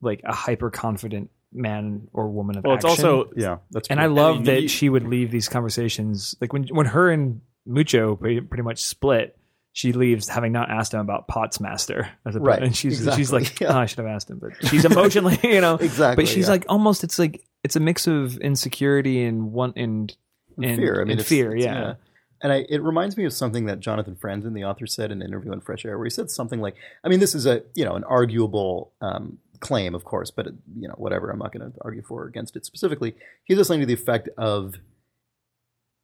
like 0.00 0.20
a 0.24 0.34
hyper 0.34 0.70
confident 0.70 1.30
man 1.52 2.08
or 2.12 2.28
woman 2.30 2.56
of 2.56 2.64
Well, 2.64 2.74
it's 2.74 2.84
also 2.84 3.30
Yeah, 3.36 3.58
that's 3.70 3.88
and 3.88 3.98
true. 3.98 4.04
I 4.04 4.08
love 4.08 4.36
mean, 4.36 4.44
that 4.44 4.62
you- 4.62 4.68
she 4.68 4.88
would 4.88 5.04
leave 5.04 5.30
these 5.30 5.48
conversations 5.48 6.34
like 6.40 6.52
when 6.52 6.64
when 6.68 6.86
her 6.86 7.10
and 7.10 7.40
Mucho 7.66 8.16
pretty, 8.16 8.40
pretty 8.40 8.62
much 8.64 8.82
split. 8.82 9.36
She 9.74 9.92
leaves 9.92 10.28
having 10.28 10.52
not 10.52 10.70
asked 10.70 10.92
him 10.92 11.00
about 11.00 11.28
Potts 11.28 11.58
Master 11.58 12.10
as 12.26 12.36
a 12.36 12.40
Right, 12.40 12.62
and 12.62 12.76
she's 12.76 12.98
exactly, 12.98 13.22
she's 13.22 13.32
like, 13.32 13.58
yeah. 13.60 13.74
oh, 13.74 13.78
I 13.78 13.86
should 13.86 13.98
have 13.98 14.06
asked 14.06 14.28
him, 14.28 14.38
but 14.38 14.52
she's 14.68 14.84
emotionally, 14.84 15.38
you 15.42 15.62
know, 15.62 15.76
exactly. 15.76 16.24
but 16.24 16.28
she's 16.28 16.44
yeah. 16.46 16.52
like 16.52 16.66
almost 16.68 17.04
it's 17.04 17.18
like 17.18 17.42
it's 17.64 17.74
a 17.74 17.80
mix 17.80 18.06
of 18.06 18.36
insecurity 18.38 19.24
and 19.24 19.52
one 19.52 19.72
and 19.76 20.14
and 20.62 20.76
fear. 20.76 21.00
I 21.00 21.04
mean, 21.04 21.12
it's- 21.12 21.28
fear, 21.28 21.56
it's- 21.56 21.64
yeah. 21.64 21.94
And 22.42 22.52
I, 22.52 22.66
it 22.68 22.82
reminds 22.82 23.16
me 23.16 23.24
of 23.24 23.32
something 23.32 23.66
that 23.66 23.78
Jonathan 23.78 24.16
Franzen, 24.16 24.52
the 24.52 24.64
author, 24.64 24.84
said 24.84 25.12
in 25.12 25.22
an 25.22 25.28
interview 25.28 25.52
on 25.52 25.60
Fresh 25.60 25.84
Air, 25.84 25.96
where 25.96 26.06
he 26.06 26.10
said 26.10 26.28
something 26.28 26.60
like, 26.60 26.74
"I 27.04 27.08
mean, 27.08 27.20
this 27.20 27.36
is 27.36 27.46
a 27.46 27.62
you 27.76 27.84
know 27.84 27.94
an 27.94 28.02
arguable 28.02 28.92
um, 29.00 29.38
claim, 29.60 29.94
of 29.94 30.02
course, 30.02 30.32
but 30.32 30.48
you 30.76 30.88
know 30.88 30.94
whatever. 30.96 31.30
I'm 31.30 31.38
not 31.38 31.52
going 31.52 31.70
to 31.70 31.78
argue 31.82 32.02
for 32.02 32.24
or 32.24 32.26
against 32.26 32.56
it 32.56 32.66
specifically." 32.66 33.14
He 33.44 33.54
said 33.54 33.64
something 33.64 33.80
to 33.80 33.86
the 33.86 33.94
effect 33.94 34.28
of, 34.36 34.74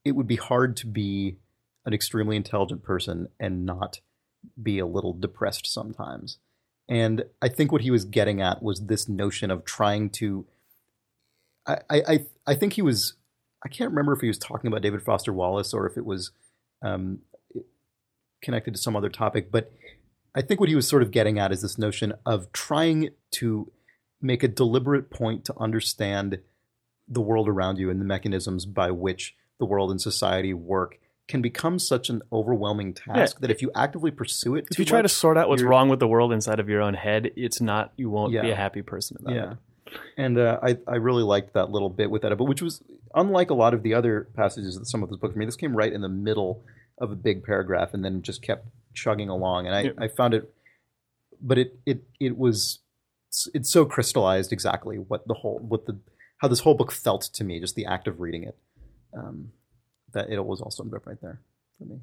"It 0.04 0.12
would 0.12 0.28
be 0.28 0.36
hard 0.36 0.76
to 0.76 0.86
be 0.86 1.38
an 1.88 1.94
extremely 1.94 2.36
intelligent 2.36 2.84
person 2.84 3.26
and 3.40 3.66
not 3.66 4.00
be 4.62 4.78
a 4.78 4.86
little 4.86 5.12
depressed 5.12 5.66
sometimes." 5.66 6.38
And 6.88 7.24
I 7.42 7.48
think 7.48 7.72
what 7.72 7.82
he 7.82 7.90
was 7.90 8.04
getting 8.04 8.40
at 8.40 8.62
was 8.62 8.86
this 8.86 9.08
notion 9.08 9.50
of 9.50 9.64
trying 9.64 10.10
to. 10.10 10.46
I 11.66 11.80
I 11.90 12.26
I, 12.46 12.54
think 12.54 12.74
he 12.74 12.82
was 12.82 13.14
I 13.64 13.68
can't 13.68 13.90
remember 13.90 14.12
if 14.12 14.20
he 14.20 14.28
was 14.28 14.38
talking 14.38 14.68
about 14.68 14.82
David 14.82 15.02
Foster 15.02 15.32
Wallace 15.32 15.74
or 15.74 15.86
if 15.86 15.96
it 15.96 16.06
was 16.06 16.30
um, 16.82 17.18
connected 18.40 18.74
to 18.74 18.80
some 18.80 18.96
other 18.96 19.10
topic, 19.10 19.50
but 19.50 19.72
I 20.34 20.42
think 20.42 20.60
what 20.60 20.68
he 20.68 20.76
was 20.76 20.86
sort 20.86 21.02
of 21.02 21.10
getting 21.10 21.38
at 21.38 21.52
is 21.52 21.62
this 21.62 21.78
notion 21.78 22.14
of 22.24 22.52
trying 22.52 23.10
to 23.32 23.72
make 24.20 24.42
a 24.42 24.48
deliberate 24.48 25.10
point 25.10 25.44
to 25.46 25.54
understand 25.58 26.38
the 27.08 27.20
world 27.20 27.48
around 27.48 27.78
you 27.78 27.90
and 27.90 28.00
the 28.00 28.04
mechanisms 28.04 28.66
by 28.66 28.90
which 28.90 29.34
the 29.58 29.64
world 29.64 29.90
and 29.90 30.00
society 30.00 30.54
work 30.54 30.98
can 31.28 31.42
become 31.42 31.78
such 31.78 32.08
an 32.08 32.22
overwhelming 32.32 32.94
task 32.94 33.40
that 33.40 33.50
if 33.50 33.60
you 33.62 33.70
actively 33.74 34.10
pursue 34.10 34.56
it, 34.56 34.66
if 34.70 34.78
you 34.78 34.84
try 34.84 35.02
to 35.02 35.08
sort 35.08 35.36
out 35.36 35.48
what's 35.48 35.62
wrong 35.62 35.88
with 35.88 36.00
the 36.00 36.08
world 36.08 36.32
inside 36.32 36.58
of 36.58 36.68
your 36.68 36.80
own 36.80 36.94
head, 36.94 37.30
it's 37.36 37.60
not. 37.60 37.92
You 37.96 38.10
won't 38.10 38.32
be 38.32 38.50
a 38.50 38.56
happy 38.56 38.82
person 38.82 39.18
about 39.20 39.34
yeah. 39.34 39.52
it. 39.52 39.58
And 40.16 40.38
uh, 40.38 40.58
I, 40.62 40.76
I 40.86 40.96
really 40.96 41.22
liked 41.22 41.54
that 41.54 41.70
little 41.70 41.88
bit 41.88 42.10
with 42.10 42.22
that, 42.22 42.36
but 42.36 42.44
which 42.44 42.60
was 42.60 42.82
unlike 43.14 43.50
a 43.50 43.54
lot 43.54 43.74
of 43.74 43.82
the 43.82 43.94
other 43.94 44.28
passages 44.34 44.76
of 44.76 44.86
some 44.88 45.02
of 45.02 45.08
this 45.08 45.18
book 45.18 45.32
for 45.32 45.38
me. 45.38 45.46
This 45.46 45.56
came 45.56 45.74
right 45.74 45.92
in 45.92 46.00
the 46.00 46.08
middle 46.08 46.62
of 46.98 47.10
a 47.10 47.16
big 47.16 47.44
paragraph 47.44 47.94
and 47.94 48.04
then 48.04 48.22
just 48.22 48.42
kept 48.42 48.66
chugging 48.94 49.28
along. 49.28 49.66
And 49.66 49.74
I, 49.74 49.80
Yeah. 49.82 49.90
I 49.98 50.08
found 50.08 50.34
it, 50.34 50.52
but 51.40 51.58
it, 51.58 51.78
it, 51.86 52.02
it 52.20 52.36
was, 52.36 52.80
it's 53.54 53.70
so 53.70 53.84
crystallized 53.84 54.52
exactly 54.52 54.96
what 54.96 55.26
the 55.26 55.34
whole, 55.34 55.58
what 55.58 55.86
the, 55.86 55.98
how 56.38 56.48
this 56.48 56.60
whole 56.60 56.74
book 56.74 56.92
felt 56.92 57.22
to 57.34 57.44
me, 57.44 57.60
just 57.60 57.74
the 57.74 57.86
act 57.86 58.08
of 58.08 58.20
reading 58.20 58.44
it. 58.44 58.56
Um, 59.16 59.52
that 60.12 60.30
it 60.30 60.44
was 60.44 60.60
also 60.60 60.84
right 60.84 61.20
there 61.20 61.40
for 61.78 61.84
me. 61.84 62.00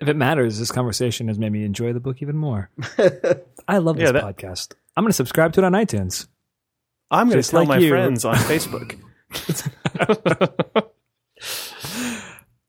If 0.00 0.08
it 0.08 0.16
matters, 0.16 0.58
this 0.58 0.70
conversation 0.72 1.28
has 1.28 1.38
made 1.38 1.52
me 1.52 1.64
enjoy 1.64 1.92
the 1.92 2.00
book 2.00 2.20
even 2.20 2.36
more. 2.36 2.70
I 3.68 3.78
love 3.78 3.96
this 3.96 4.06
Yeah, 4.06 4.12
that- 4.12 4.36
podcast. 4.36 4.72
I'm 4.96 5.02
going 5.04 5.10
to 5.10 5.14
subscribe 5.14 5.52
to 5.54 5.60
it 5.60 5.64
on 5.64 5.72
iTunes. 5.72 6.26
I'm 7.10 7.28
going 7.28 7.42
to 7.42 7.48
tell 7.48 7.60
like 7.60 7.68
my 7.68 7.78
you. 7.78 7.88
friends 7.90 8.24
on 8.24 8.34
Facebook. 8.36 8.98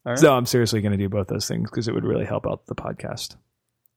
All 0.05 0.11
right. 0.11 0.19
So 0.19 0.33
I'm 0.35 0.45
seriously 0.45 0.81
going 0.81 0.91
to 0.91 0.97
do 0.97 1.09
both 1.09 1.27
those 1.27 1.47
things 1.47 1.69
because 1.69 1.87
it 1.87 1.93
would 1.93 2.03
really 2.03 2.25
help 2.25 2.45
out 2.47 2.65
the 2.67 2.75
podcast. 2.75 3.35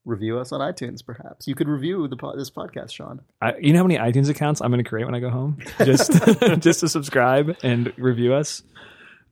Review 0.04 0.38
us 0.38 0.52
on 0.52 0.60
iTunes, 0.60 1.04
perhaps. 1.04 1.46
You 1.46 1.54
could 1.54 1.68
review 1.68 2.08
the 2.08 2.16
po- 2.16 2.36
this 2.36 2.50
podcast, 2.50 2.92
Sean. 2.92 3.20
I, 3.42 3.54
you 3.60 3.72
know 3.74 3.80
how 3.80 3.86
many 3.86 3.98
iTunes 3.98 4.30
accounts 4.30 4.60
I'm 4.62 4.70
going 4.70 4.82
to 4.82 4.88
create 4.88 5.04
when 5.04 5.14
I 5.14 5.20
go 5.20 5.28
home, 5.28 5.58
just 5.84 6.10
just 6.60 6.80
to 6.80 6.88
subscribe 6.88 7.56
and 7.62 7.92
review 7.98 8.32
us. 8.32 8.62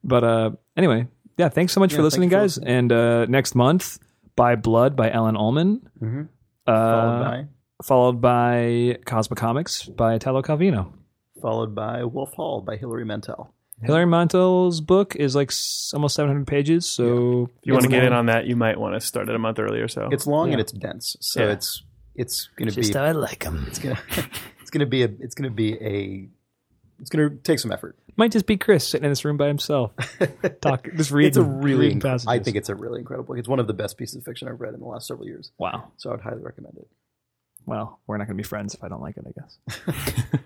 But 0.05 0.23
uh, 0.25 0.51
anyway, 0.77 1.07
yeah, 1.39 1.49
thanks 1.49 1.73
so 1.73 1.81
much 1.81 1.93
Yeah, 1.93 1.99
for 1.99 2.03
listening, 2.03 2.31
you 2.31 2.37
for 2.37 2.41
guys. 2.43 2.57
listening. 2.59 2.75
And 2.77 2.93
uh, 2.93 3.25
next 3.27 3.55
month, 3.55 3.99
by 4.37 4.55
Blood 4.57 4.97
by 4.97 5.11
Ellen 5.11 5.37
Ullman, 5.37 5.89
Mm-hmm. 6.03 6.23
uh, 6.67 6.73
Followed 6.75 7.21
by 7.25 7.47
followed 7.83 8.21
by 8.21 8.99
Cosmicomics 9.07 9.85
by 9.85 10.15
Italo 10.17 10.43
Calvino. 10.43 10.93
followed 11.41 11.75
by 11.75 12.05
Wolf 12.05 12.33
Hall 12.35 12.61
by 12.61 12.77
Hilary 12.77 13.05
Mantel. 13.07 13.55
Hilary 13.83 14.07
Mantel's 14.07 14.81
book 14.81 15.15
is 15.17 15.35
like 15.37 15.51
s- 15.51 15.91
almost 15.95 16.15
700 16.15 16.47
pages, 16.47 16.87
so 16.89 17.51
If 17.61 17.67
you 17.67 17.73
want 17.73 17.85
to 17.85 17.91
get 17.91 18.05
in 18.05 18.13
on 18.13 18.27
that, 18.27 18.47
you 18.47 18.57
might 18.57 18.79
want 18.81 18.95
to 18.95 19.01
start 19.01 19.29
it 19.29 19.35
a 19.35 19.39
month 19.39 19.59
earlier. 19.59 19.87
So 19.89 20.09
It's 20.11 20.27
long 20.27 20.49
Yeah. 20.49 20.53
and 20.55 20.61
it's 20.61 20.73
dense, 20.73 21.17
so 21.21 21.45
Yeah. 21.45 21.53
it's 21.53 21.83
it's 22.15 22.49
going 22.57 22.71
to 22.71 22.81
be 22.81 22.95
I 22.97 23.13
like 23.13 23.45
them. 23.45 23.65
it's 23.69 23.79
going 23.79 23.95
to 24.15 24.25
it's 24.61 24.71
going 24.71 24.81
to 24.81 24.87
be 24.87 25.03
a 25.03 25.09
it's 25.21 25.35
going 25.35 25.51
to 25.51 25.55
be 25.55 25.75
a 25.75 26.29
it's 26.99 27.11
going 27.11 27.29
to 27.29 27.37
take 27.43 27.59
some 27.59 27.71
effort. 27.71 27.99
Might 28.17 28.33
just 28.33 28.47
be 28.47 28.57
Chris 28.57 28.89
sitting 28.89 29.05
in 29.05 29.11
this 29.11 29.27
room 29.27 29.37
by 29.37 29.47
himself, 29.49 29.93
talk, 30.63 30.89
just 30.97 31.11
reading. 31.11 31.29
It's 31.29 31.37
a 31.37 31.43
really 31.43 31.81
reading 31.89 31.99
inc- 31.99 32.05
passages. 32.05 32.27
I 32.29 32.39
think 32.39 32.57
it's 32.57 32.71
a 32.71 32.75
really 32.75 33.01
incredible. 33.01 33.27
book. 33.35 33.39
It's 33.39 33.49
one 33.49 33.59
of 33.61 33.67
the 33.67 33.75
best 33.75 33.99
pieces 33.99 34.17
of 34.17 34.25
fiction 34.25 34.49
I've 34.49 34.59
read 34.63 34.73
in 34.73 34.81
the 34.81 34.87
last 34.87 35.07
several 35.07 35.27
years, 35.27 35.53
wow. 35.59 35.89
so 35.99 36.15
I'd 36.15 36.21
highly 36.23 36.41
recommend 36.43 36.79
it. 36.79 36.89
Well, 37.67 38.01
we're 38.07 38.17
not 38.17 38.27
going 38.27 38.39
to 38.39 38.43
be 38.43 38.49
friends 38.49 38.73
if 38.75 38.83
I 38.83 38.89
don't 38.89 39.03
like 39.03 39.19
it. 39.19 39.27
I 39.29 39.33
guess 39.39 39.59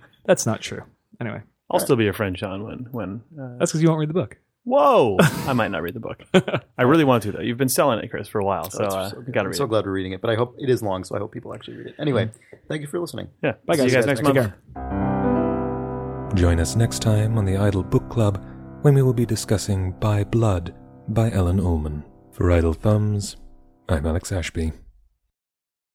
that's 0.25 0.45
not 0.47 0.61
true. 0.61 0.83
Anyway, 1.21 1.43
I'll 1.71 1.81
still 1.81 1.97
be 1.97 2.05
your 2.05 2.13
friend, 2.13 2.37
Sean. 2.39 2.65
When 2.65 2.79
when 2.91 3.23
uh, 3.41 3.57
that's 3.59 3.71
because 3.71 3.83
you 3.83 3.89
won't 3.89 4.01
read 4.01 4.09
the 4.11 4.15
book. 4.15 4.37
whoa, 4.65 5.17
I 5.21 5.53
might 5.53 5.71
not 5.71 5.83
read 5.83 5.95
the 5.95 6.01
book. 6.01 6.23
I 6.79 6.83
really 6.83 7.05
want 7.05 7.23
to 7.25 7.33
though. 7.33 7.41
You've 7.41 7.59
been 7.59 7.69
selling 7.69 7.99
it, 8.01 8.09
Chris, 8.11 8.29
for 8.29 8.41
a 8.41 8.45
while, 8.45 8.69
so 8.71 8.79
That's 8.83 8.95
uh, 8.95 9.11
so 9.11 9.17
you 9.19 9.23
good. 9.25 9.35
got 9.35 9.41
to 9.43 9.47
I'm 9.47 9.51
read 9.53 9.57
so 9.57 9.65
it. 9.65 9.69
glad 9.69 9.85
we're 9.87 9.93
reading 9.93 10.13
it, 10.13 10.21
but 10.21 10.31
I 10.31 10.35
hope 10.35 10.57
it 10.59 10.69
is 10.69 10.83
long, 10.83 11.05
so 11.05 11.15
I 11.17 11.19
hope 11.19 11.33
people 11.33 11.55
actually 11.55 11.77
read 11.79 11.87
it. 11.89 11.95
Anyway, 11.99 12.31
thank 12.69 12.81
you 12.83 12.87
for 12.89 12.99
listening. 13.01 13.29
Yeah, 13.43 13.53
Bye, 13.67 13.77
guys. 13.77 13.91
See 13.91 13.97
guys. 13.97 14.07
you 14.07 14.13
guys 14.15 14.19
Take 14.21 14.25
next 14.25 14.27
Take 14.27 14.35
month. 14.35 14.53
care. 14.75 16.31
Join 16.35 16.61
us 16.61 16.77
next 16.77 17.01
time 17.03 17.39
on 17.39 17.45
the 17.45 17.57
Idle 17.57 17.83
Book 17.83 18.09
Club 18.09 18.45
when 18.83 18.95
we 18.95 19.03
will 19.03 19.13
be 19.13 19.27
discussing 19.27 19.93
By 19.93 20.25
Blood 20.25 20.75
by 21.09 21.31
Ellen 21.33 21.59
Ullman. 21.61 22.05
For 22.33 22.53
Idle 22.53 22.73
Thumbs, 22.75 23.37
I'm 23.89 24.07
Alex 24.07 24.31
Ashby. 24.33 24.73